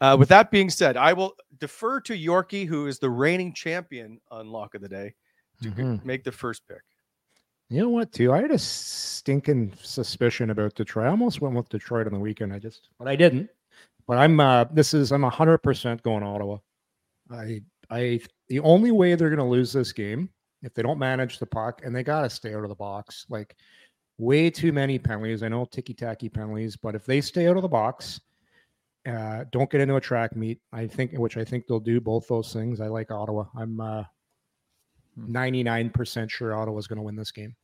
Uh, 0.00 0.16
with 0.18 0.28
that 0.28 0.50
being 0.50 0.70
said, 0.70 0.96
I 0.96 1.12
will 1.12 1.34
defer 1.58 2.00
to 2.02 2.12
Yorkie, 2.14 2.66
who 2.66 2.86
is 2.86 2.98
the 2.98 3.10
reigning 3.10 3.52
champion 3.52 4.20
on 4.30 4.48
Lock 4.48 4.74
of 4.74 4.82
the 4.82 4.88
Day, 4.88 5.14
to 5.62 5.70
Mhm. 5.70 6.04
make 6.04 6.24
the 6.24 6.32
first 6.32 6.66
pick. 6.68 6.82
You 7.70 7.80
know 7.82 7.88
what, 7.90 8.12
too? 8.12 8.32
I 8.32 8.40
had 8.40 8.50
a 8.50 8.58
stinking 8.58 9.74
suspicion 9.82 10.50
about 10.50 10.74
Detroit. 10.74 11.06
I 11.06 11.10
almost 11.10 11.40
went 11.40 11.54
with 11.54 11.68
Detroit 11.68 12.06
on 12.06 12.14
the 12.14 12.18
weekend. 12.18 12.52
I 12.52 12.58
just, 12.58 12.88
but 12.98 13.08
I 13.08 13.16
didn't. 13.16 13.50
But 14.06 14.16
I'm, 14.16 14.40
uh, 14.40 14.64
this 14.72 14.94
is, 14.94 15.12
I'm 15.12 15.24
100% 15.24 16.02
going 16.02 16.22
Ottawa. 16.22 16.58
I, 17.30 17.60
I, 17.90 18.20
the 18.48 18.60
only 18.60 18.90
way 18.90 19.14
they're 19.14 19.28
going 19.28 19.36
to 19.38 19.44
lose 19.44 19.70
this 19.72 19.92
game 19.92 20.30
if 20.62 20.72
they 20.72 20.80
don't 20.82 20.98
manage 20.98 21.38
the 21.38 21.46
puck 21.46 21.82
and 21.84 21.94
they 21.94 22.02
got 22.02 22.22
to 22.22 22.30
stay 22.30 22.54
out 22.54 22.62
of 22.62 22.70
the 22.70 22.74
box. 22.74 23.26
Like, 23.28 23.54
way 24.16 24.48
too 24.48 24.72
many 24.72 24.98
penalties. 24.98 25.42
I 25.42 25.48
know 25.48 25.66
ticky 25.66 25.92
tacky 25.92 26.30
penalties, 26.30 26.74
but 26.74 26.94
if 26.94 27.04
they 27.04 27.20
stay 27.20 27.48
out 27.48 27.56
of 27.56 27.62
the 27.62 27.68
box, 27.68 28.18
uh, 29.08 29.44
don't 29.50 29.70
get 29.70 29.80
into 29.80 29.96
a 29.96 30.00
track 30.00 30.36
meet, 30.36 30.60
I 30.72 30.86
think, 30.86 31.12
which 31.12 31.36
I 31.36 31.44
think 31.44 31.66
they'll 31.66 31.80
do 31.80 32.00
both 32.00 32.28
those 32.28 32.52
things. 32.52 32.80
I 32.80 32.88
like 32.88 33.10
Ottawa. 33.10 33.46
I'm, 33.56 33.80
uh, 33.80 34.04
99% 35.18 36.30
sure 36.30 36.54
Ottawa's 36.54 36.86
going 36.86 36.98
to 36.98 37.02
win 37.02 37.16
this 37.16 37.32
game. 37.32 37.56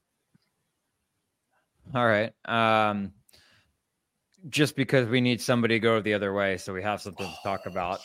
All 1.94 2.06
right. 2.06 2.32
Um, 2.46 3.12
just 4.48 4.76
because 4.76 5.08
we 5.08 5.20
need 5.20 5.40
somebody 5.40 5.76
to 5.76 5.80
go 5.80 6.00
the 6.00 6.14
other 6.14 6.32
way, 6.34 6.56
so 6.56 6.72
we 6.72 6.82
have 6.82 7.00
something 7.00 7.26
to 7.26 7.36
talk 7.42 7.66
about. 7.66 8.00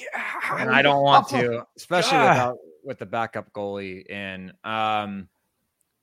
and 0.52 0.70
I 0.70 0.82
don't 0.82 1.04
want 1.04 1.28
to, 1.30 1.66
especially 1.78 2.12
God. 2.12 2.30
without 2.30 2.58
with 2.84 3.00
the 3.00 3.06
backup 3.06 3.52
goalie 3.54 4.06
in. 4.10 4.52
Um, 4.64 5.28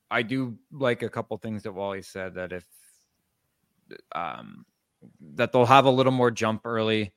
I 0.09 0.21
do 0.21 0.57
like 0.71 1.03
a 1.03 1.09
couple 1.09 1.37
things 1.37 1.63
that 1.63 1.73
Wally 1.73 2.01
said 2.01 2.35
that 2.35 2.53
if 2.53 2.65
um, 4.13 4.65
that 5.35 5.51
they'll 5.51 5.65
have 5.65 5.85
a 5.85 5.89
little 5.89 6.11
more 6.11 6.31
jump 6.31 6.61
early, 6.65 7.13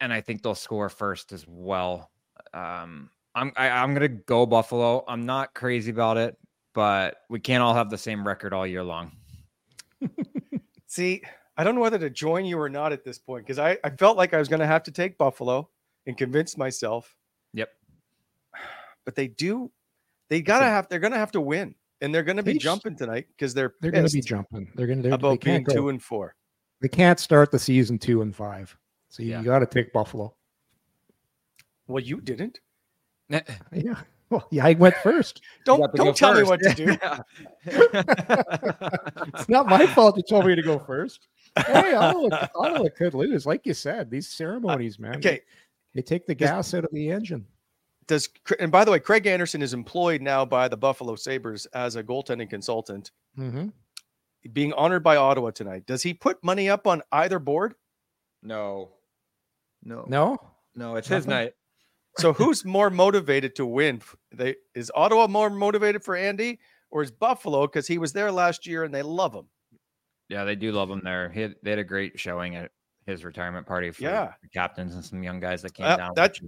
and 0.00 0.12
I 0.12 0.20
think 0.20 0.42
they'll 0.42 0.54
score 0.54 0.88
first 0.88 1.32
as 1.32 1.46
well. 1.48 2.10
Um, 2.52 3.10
I'm 3.34 3.52
I, 3.56 3.68
I'm 3.68 3.94
gonna 3.94 4.08
go 4.08 4.46
Buffalo. 4.46 5.04
I'm 5.06 5.26
not 5.26 5.54
crazy 5.54 5.90
about 5.90 6.16
it, 6.16 6.36
but 6.74 7.18
we 7.28 7.40
can't 7.40 7.62
all 7.62 7.74
have 7.74 7.90
the 7.90 7.98
same 7.98 8.26
record 8.26 8.52
all 8.52 8.66
year 8.66 8.82
long. 8.82 9.12
See, 10.86 11.22
I 11.56 11.64
don't 11.64 11.74
know 11.74 11.80
whether 11.80 11.98
to 11.98 12.10
join 12.10 12.44
you 12.44 12.58
or 12.58 12.68
not 12.68 12.92
at 12.92 13.04
this 13.04 13.18
point 13.18 13.44
because 13.44 13.58
I, 13.58 13.78
I 13.82 13.90
felt 13.90 14.16
like 14.16 14.34
I 14.34 14.38
was 14.38 14.48
going 14.48 14.60
to 14.60 14.66
have 14.66 14.82
to 14.84 14.90
take 14.90 15.18
Buffalo 15.18 15.68
and 16.06 16.16
convince 16.16 16.56
myself. 16.56 17.14
Yep. 17.54 17.70
But 19.04 19.14
they 19.14 19.28
do, 19.28 19.70
they 20.28 20.42
gotta 20.42 20.64
have, 20.64 20.88
they're 20.88 20.98
going 20.98 21.12
to 21.12 21.18
have 21.18 21.30
to 21.30 21.40
win, 21.40 21.76
and 22.00 22.12
they're 22.12 22.24
going 22.24 22.38
to 22.38 22.42
be 22.42 22.54
They 22.54 22.58
sh- 22.58 22.62
jumping 22.62 22.96
tonight 22.96 23.28
because 23.28 23.54
they're 23.54 23.74
They're 23.80 23.92
going 23.92 24.04
to 24.04 24.12
be 24.12 24.20
jumping. 24.20 24.68
They're 24.74 24.88
going 24.88 25.00
to 25.00 25.08
they 25.10 25.14
about 25.14 25.40
being 25.42 25.62
go- 25.62 25.72
two 25.72 25.88
and 25.90 26.02
four. 26.02 26.34
They 26.82 26.88
can't 26.88 27.20
start 27.20 27.52
the 27.52 27.58
season 27.60 28.00
two 28.00 28.22
and 28.22 28.34
five. 28.34 28.76
So 29.08 29.22
you, 29.22 29.30
Yeah. 29.32 29.42
got 29.42 29.60
to 29.60 29.66
take 29.66 29.92
Buffalo. 29.92 30.34
Well, 31.86 32.02
you 32.02 32.20
didn't. 32.20 32.60
Yeah. 33.72 34.00
Well, 34.28 34.46
yeah, 34.50 34.66
I 34.66 34.72
went 34.74 34.96
first. 35.04 35.40
Don't 35.64 35.78
got 35.80 35.92
to 35.92 35.98
go 35.98 36.04
don't 36.06 36.16
tell 36.16 36.34
me 36.34 36.42
what 36.42 36.60
to 36.60 36.74
do. 36.74 36.96
It's 39.34 39.48
not 39.48 39.66
my 39.66 39.86
fault 39.86 40.16
you 40.16 40.22
told 40.22 40.46
me 40.46 40.54
to 40.56 40.62
go 40.62 40.78
first. 40.78 41.28
Hey, 41.66 41.94
Ottawa, 41.94 42.46
Ottawa 42.54 42.88
could 42.96 43.14
lose, 43.14 43.46
like 43.46 43.64
you 43.66 43.74
said. 43.74 44.10
These 44.10 44.28
ceremonies, 44.28 44.98
man. 44.98 45.16
Okay. 45.16 45.40
they 45.94 46.02
take 46.02 46.26
the 46.26 46.34
gas 46.34 46.74
out 46.74 46.84
of 46.84 46.90
the 46.92 47.10
engine. 47.10 47.46
Does 48.06 48.28
and 48.60 48.70
by 48.70 48.84
the 48.84 48.90
way, 48.90 49.00
Craig 49.00 49.26
Anderson 49.26 49.62
is 49.62 49.74
employed 49.74 50.22
now 50.22 50.44
by 50.44 50.68
the 50.68 50.76
Buffalo 50.76 51.16
Sabres 51.16 51.66
as 51.66 51.96
a 51.96 52.02
goaltending 52.04 52.48
consultant, 52.50 53.10
Mm-hmm. 53.38 53.68
being 54.52 54.72
honored 54.74 55.02
by 55.02 55.16
Ottawa 55.16 55.50
tonight. 55.50 55.86
Does 55.86 56.02
he 56.02 56.14
put 56.14 56.42
money 56.44 56.68
up 56.68 56.86
on 56.86 57.02
either 57.12 57.38
board? 57.38 57.74
no, 58.42 58.90
no, 59.86 60.04
No, 60.08 60.36
no. 60.74 60.96
It's 60.96 61.08
his 61.08 61.26
night. 61.26 61.52
So 62.18 62.32
who's 62.32 62.64
more 62.64 62.88
motivated 62.88 63.54
to 63.56 63.66
win? 63.66 64.00
They 64.32 64.56
is 64.74 64.90
Ottawa 64.94 65.26
more 65.26 65.50
motivated 65.50 66.02
for 66.02 66.16
Andy 66.16 66.58
or 66.90 67.02
is 67.02 67.10
Buffalo 67.10 67.66
because 67.66 67.86
he 67.86 67.98
was 67.98 68.14
there 68.14 68.32
last 68.32 68.66
year 68.66 68.84
and 68.84 68.94
they 68.94 69.02
love 69.02 69.34
him? 69.34 69.48
Yeah, 70.30 70.44
they 70.44 70.56
do 70.56 70.72
love 70.72 70.88
him 70.90 71.02
there. 71.04 71.28
He 71.28 71.42
had, 71.42 71.56
they 71.62 71.68
had 71.70 71.78
a 71.78 71.84
great 71.84 72.18
showing 72.18 72.56
at 72.56 72.70
his 73.04 73.22
retirement 73.22 73.66
party 73.66 73.90
for 73.90 74.02
Yeah. 74.04 74.32
the 74.42 74.48
captains 74.48 74.94
and 74.94 75.04
some 75.04 75.22
young 75.22 75.40
guys 75.40 75.60
that 75.60 75.74
came 75.74 75.84
Uh, 75.84 75.96
down. 75.98 76.12
that- 76.16 76.38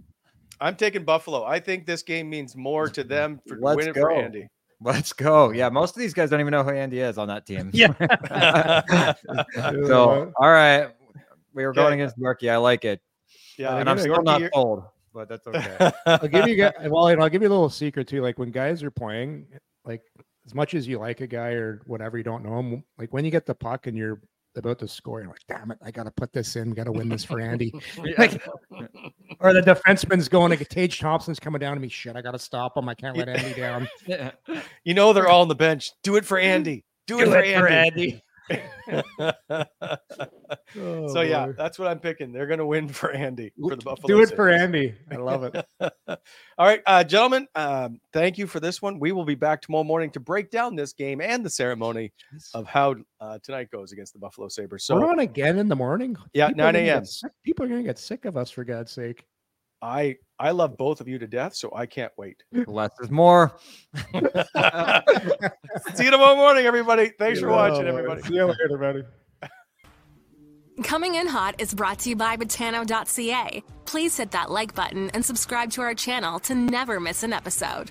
I'm 0.59 0.75
taking 0.75 1.05
Buffalo. 1.05 1.45
I 1.45 1.61
think 1.61 1.85
this 1.85 2.03
game 2.03 2.31
means 2.31 2.57
more 2.57 2.89
to 2.89 3.05
them 3.15 3.39
for 3.47 3.59
Let's 3.61 3.77
winning 3.77 3.93
for 3.93 4.09
go. 4.09 4.17
Andy. 4.21 4.49
Let's 4.81 5.13
go. 5.13 5.51
Yeah, 5.51 5.69
most 5.69 5.95
of 5.97 6.01
these 6.01 6.15
guys 6.15 6.31
don't 6.31 6.41
even 6.41 6.53
know 6.53 6.63
who 6.65 6.71
Andy 6.71 7.01
is 7.01 7.19
on 7.19 7.29
that 7.29 7.45
team. 7.45 7.71
Yeah. 7.75 7.93
so, 9.55 10.33
all 10.41 10.51
right. 10.51 10.89
We 11.53 11.65
were 11.65 11.71
Okay. 11.71 11.81
going 11.83 12.01
against 12.01 12.19
Yorkie. 12.19 12.51
I 12.51 12.57
like 12.57 12.85
it. 12.87 13.03
Yeah, 13.59 13.77
and 13.77 13.91
I'm 13.91 13.99
still 13.99 14.23
not 14.23 14.41
you're- 14.41 14.51
sold, 14.55 14.85
but 15.13 15.29
that's 15.29 15.47
okay. 15.47 15.91
I'll 16.07 16.29
give 16.29 16.49
you 16.49 16.57
guys. 16.57 16.75
Well, 16.87 17.09
and 17.09 17.21
I'll 17.21 17.29
give 17.29 17.43
you 17.43 17.49
a 17.49 17.51
little 17.51 17.69
secret 17.69 18.09
too. 18.09 18.23
Like 18.23 18.39
when 18.39 18.51
guys 18.51 18.83
are 18.83 18.91
playing, 18.91 19.47
like 19.85 20.03
as 20.47 20.55
much 20.55 20.75
as 20.75 20.87
you 20.87 20.99
like 20.99 21.21
a 21.21 21.27
guy 21.27 21.51
or 21.51 21.83
whatever, 21.87 22.17
you 22.17 22.25
don't 22.25 22.45
know 22.45 22.61
him. 22.61 22.85
Like 22.99 23.13
when 23.13 23.25
you 23.25 23.31
get 23.31 23.45
the 23.45 23.55
puck 23.55 23.87
and 23.87 23.97
you're 23.97 24.21
about 24.57 24.79
to 24.79 24.89
score, 24.89 25.21
you're 25.21 25.29
like, 25.29 25.47
"Damn 25.49 25.71
it, 25.71 25.79
I 25.83 25.91
got 25.91 26.05
to 26.05 26.11
put 26.11 26.33
this 26.33 26.57
in. 26.57 26.73
Got 26.73 26.85
to 26.85 26.93
win 26.93 27.09
this 27.09 27.25
for 27.25 27.41
Andy." 27.41 27.73
Like, 28.17 28.43
or 29.41 29.53
the 29.53 29.61
defenseman's 29.61 30.29
going 30.29 30.51
like 30.51 30.67
Tage 30.69 30.99
Thompson's 30.99 31.39
coming 31.39 31.59
down 31.59 31.75
to 31.75 31.81
me. 31.81 31.89
Shit, 31.89 32.17
I 32.17 32.23
got 32.23 32.33
to 32.33 32.39
stop 32.39 32.77
him. 32.77 32.89
I 32.89 32.95
can't 32.95 33.17
let 33.17 33.29
Andy 33.29 33.55
down. 33.55 33.89
you 34.85 34.95
know 34.95 35.13
they're 35.13 35.29
all 35.29 35.43
on 35.43 35.49
the 35.49 35.55
bench. 35.55 35.91
Do 36.03 36.17
it 36.17 36.25
for 36.25 36.39
Andy. 36.39 36.85
Do, 37.07 37.21
it, 37.21 37.27
for 37.27 37.67
Andy. 37.69 38.23
Oh, 40.77 41.09
so 41.09 41.21
yeah, 41.23 41.53
that's 41.57 41.79
what 41.79 41.89
I'm 41.89 41.99
picking. 41.99 42.33
They're 42.33 42.47
going 42.47 42.59
to 42.59 42.67
win 42.67 42.89
for 42.89 43.11
Andy 43.11 43.53
for 43.61 43.77
the 43.77 43.83
Buffalo. 43.83 44.07
do 44.07 44.23
it 44.23 44.35
for 44.35 44.49
Andy. 44.49 44.95
I 45.11 45.17
love 45.17 45.45
it. 45.45 45.67
All 46.09 46.67
right, 46.67 46.83
uh, 46.87 47.05
gentlemen, 47.05 47.47
um, 47.55 48.01
thank 48.13 48.39
you 48.39 48.47
for 48.47 48.61
this 48.61 48.81
one. 48.81 48.99
We 48.99 49.13
will 49.13 49.25
be 49.25 49.35
back 49.35 49.63
tomorrow 49.63 49.85
morning 49.85 50.11
to 50.13 50.21
break 50.21 50.51
down 50.51 50.75
this 50.75 50.93
game 50.93 51.21
and 51.21 51.45
the 51.45 51.51
ceremony 51.51 52.13
of 52.55 52.67
how 52.67 52.97
uh, 53.21 53.39
tonight 53.43 53.71
goes 53.71 53.93
against 53.93 54.13
the 54.13 54.19
Buffalo 54.19 54.49
Sabres. 54.49 54.85
So 54.85 54.97
We're 54.97 55.11
on 55.11 55.21
again 55.21 55.59
in 55.59 55.69
the 55.69 55.77
morning. 55.77 56.17
Yeah, 56.33 56.49
People 56.49 56.65
9 56.65 56.77
a.m.. 56.77 57.05
People 57.43 57.67
are 57.67 57.69
going 57.69 57.83
to 57.83 57.87
get 57.87 57.99
sick 57.99 58.25
of 58.25 58.37
us 58.37 58.51
for 58.51 58.65
God's 58.65 58.93
sake. 58.93 59.25
I 59.83 60.17
I 60.39 60.53
love 60.53 60.77
both 60.77 61.01
of 61.01 61.09
you 61.09 61.19
to 61.19 61.27
death, 61.27 61.55
so 61.55 61.73
I 61.75 61.87
can't 61.87 62.13
wait. 62.17 62.43
Less 62.67 62.91
is 63.01 63.11
more. 63.11 63.59
See 65.95 66.05
you 66.05 66.11
tomorrow 66.11 66.37
morning, 66.37 66.67
everybody. 66.67 67.13
Thanks 67.19 67.41
for 67.41 67.49
watching, 67.49 67.83
boy. 67.83 67.89
everybody. 67.89 68.23
See 68.23 68.35
you 68.35 68.47
later, 68.47 68.79
buddy. 68.79 69.03
Coming 70.85 71.17
in 71.17 71.27
hot 71.27 71.57
is 71.59 71.75
brought 71.75 71.99
to 72.01 72.11
you 72.11 72.15
by 72.17 72.37
Betano.ca. 72.37 73.65
Please 73.85 74.17
hit 74.17 74.31
that 74.31 74.49
like 74.51 74.77
button 74.77 75.11
and 75.11 75.25
subscribe 75.25 75.73
to 75.73 75.83
our 75.83 75.95
channel 75.95 76.39
to 76.41 76.55
never 76.55 77.01
miss 77.01 77.25
an 77.25 77.33
episode. 77.33 77.91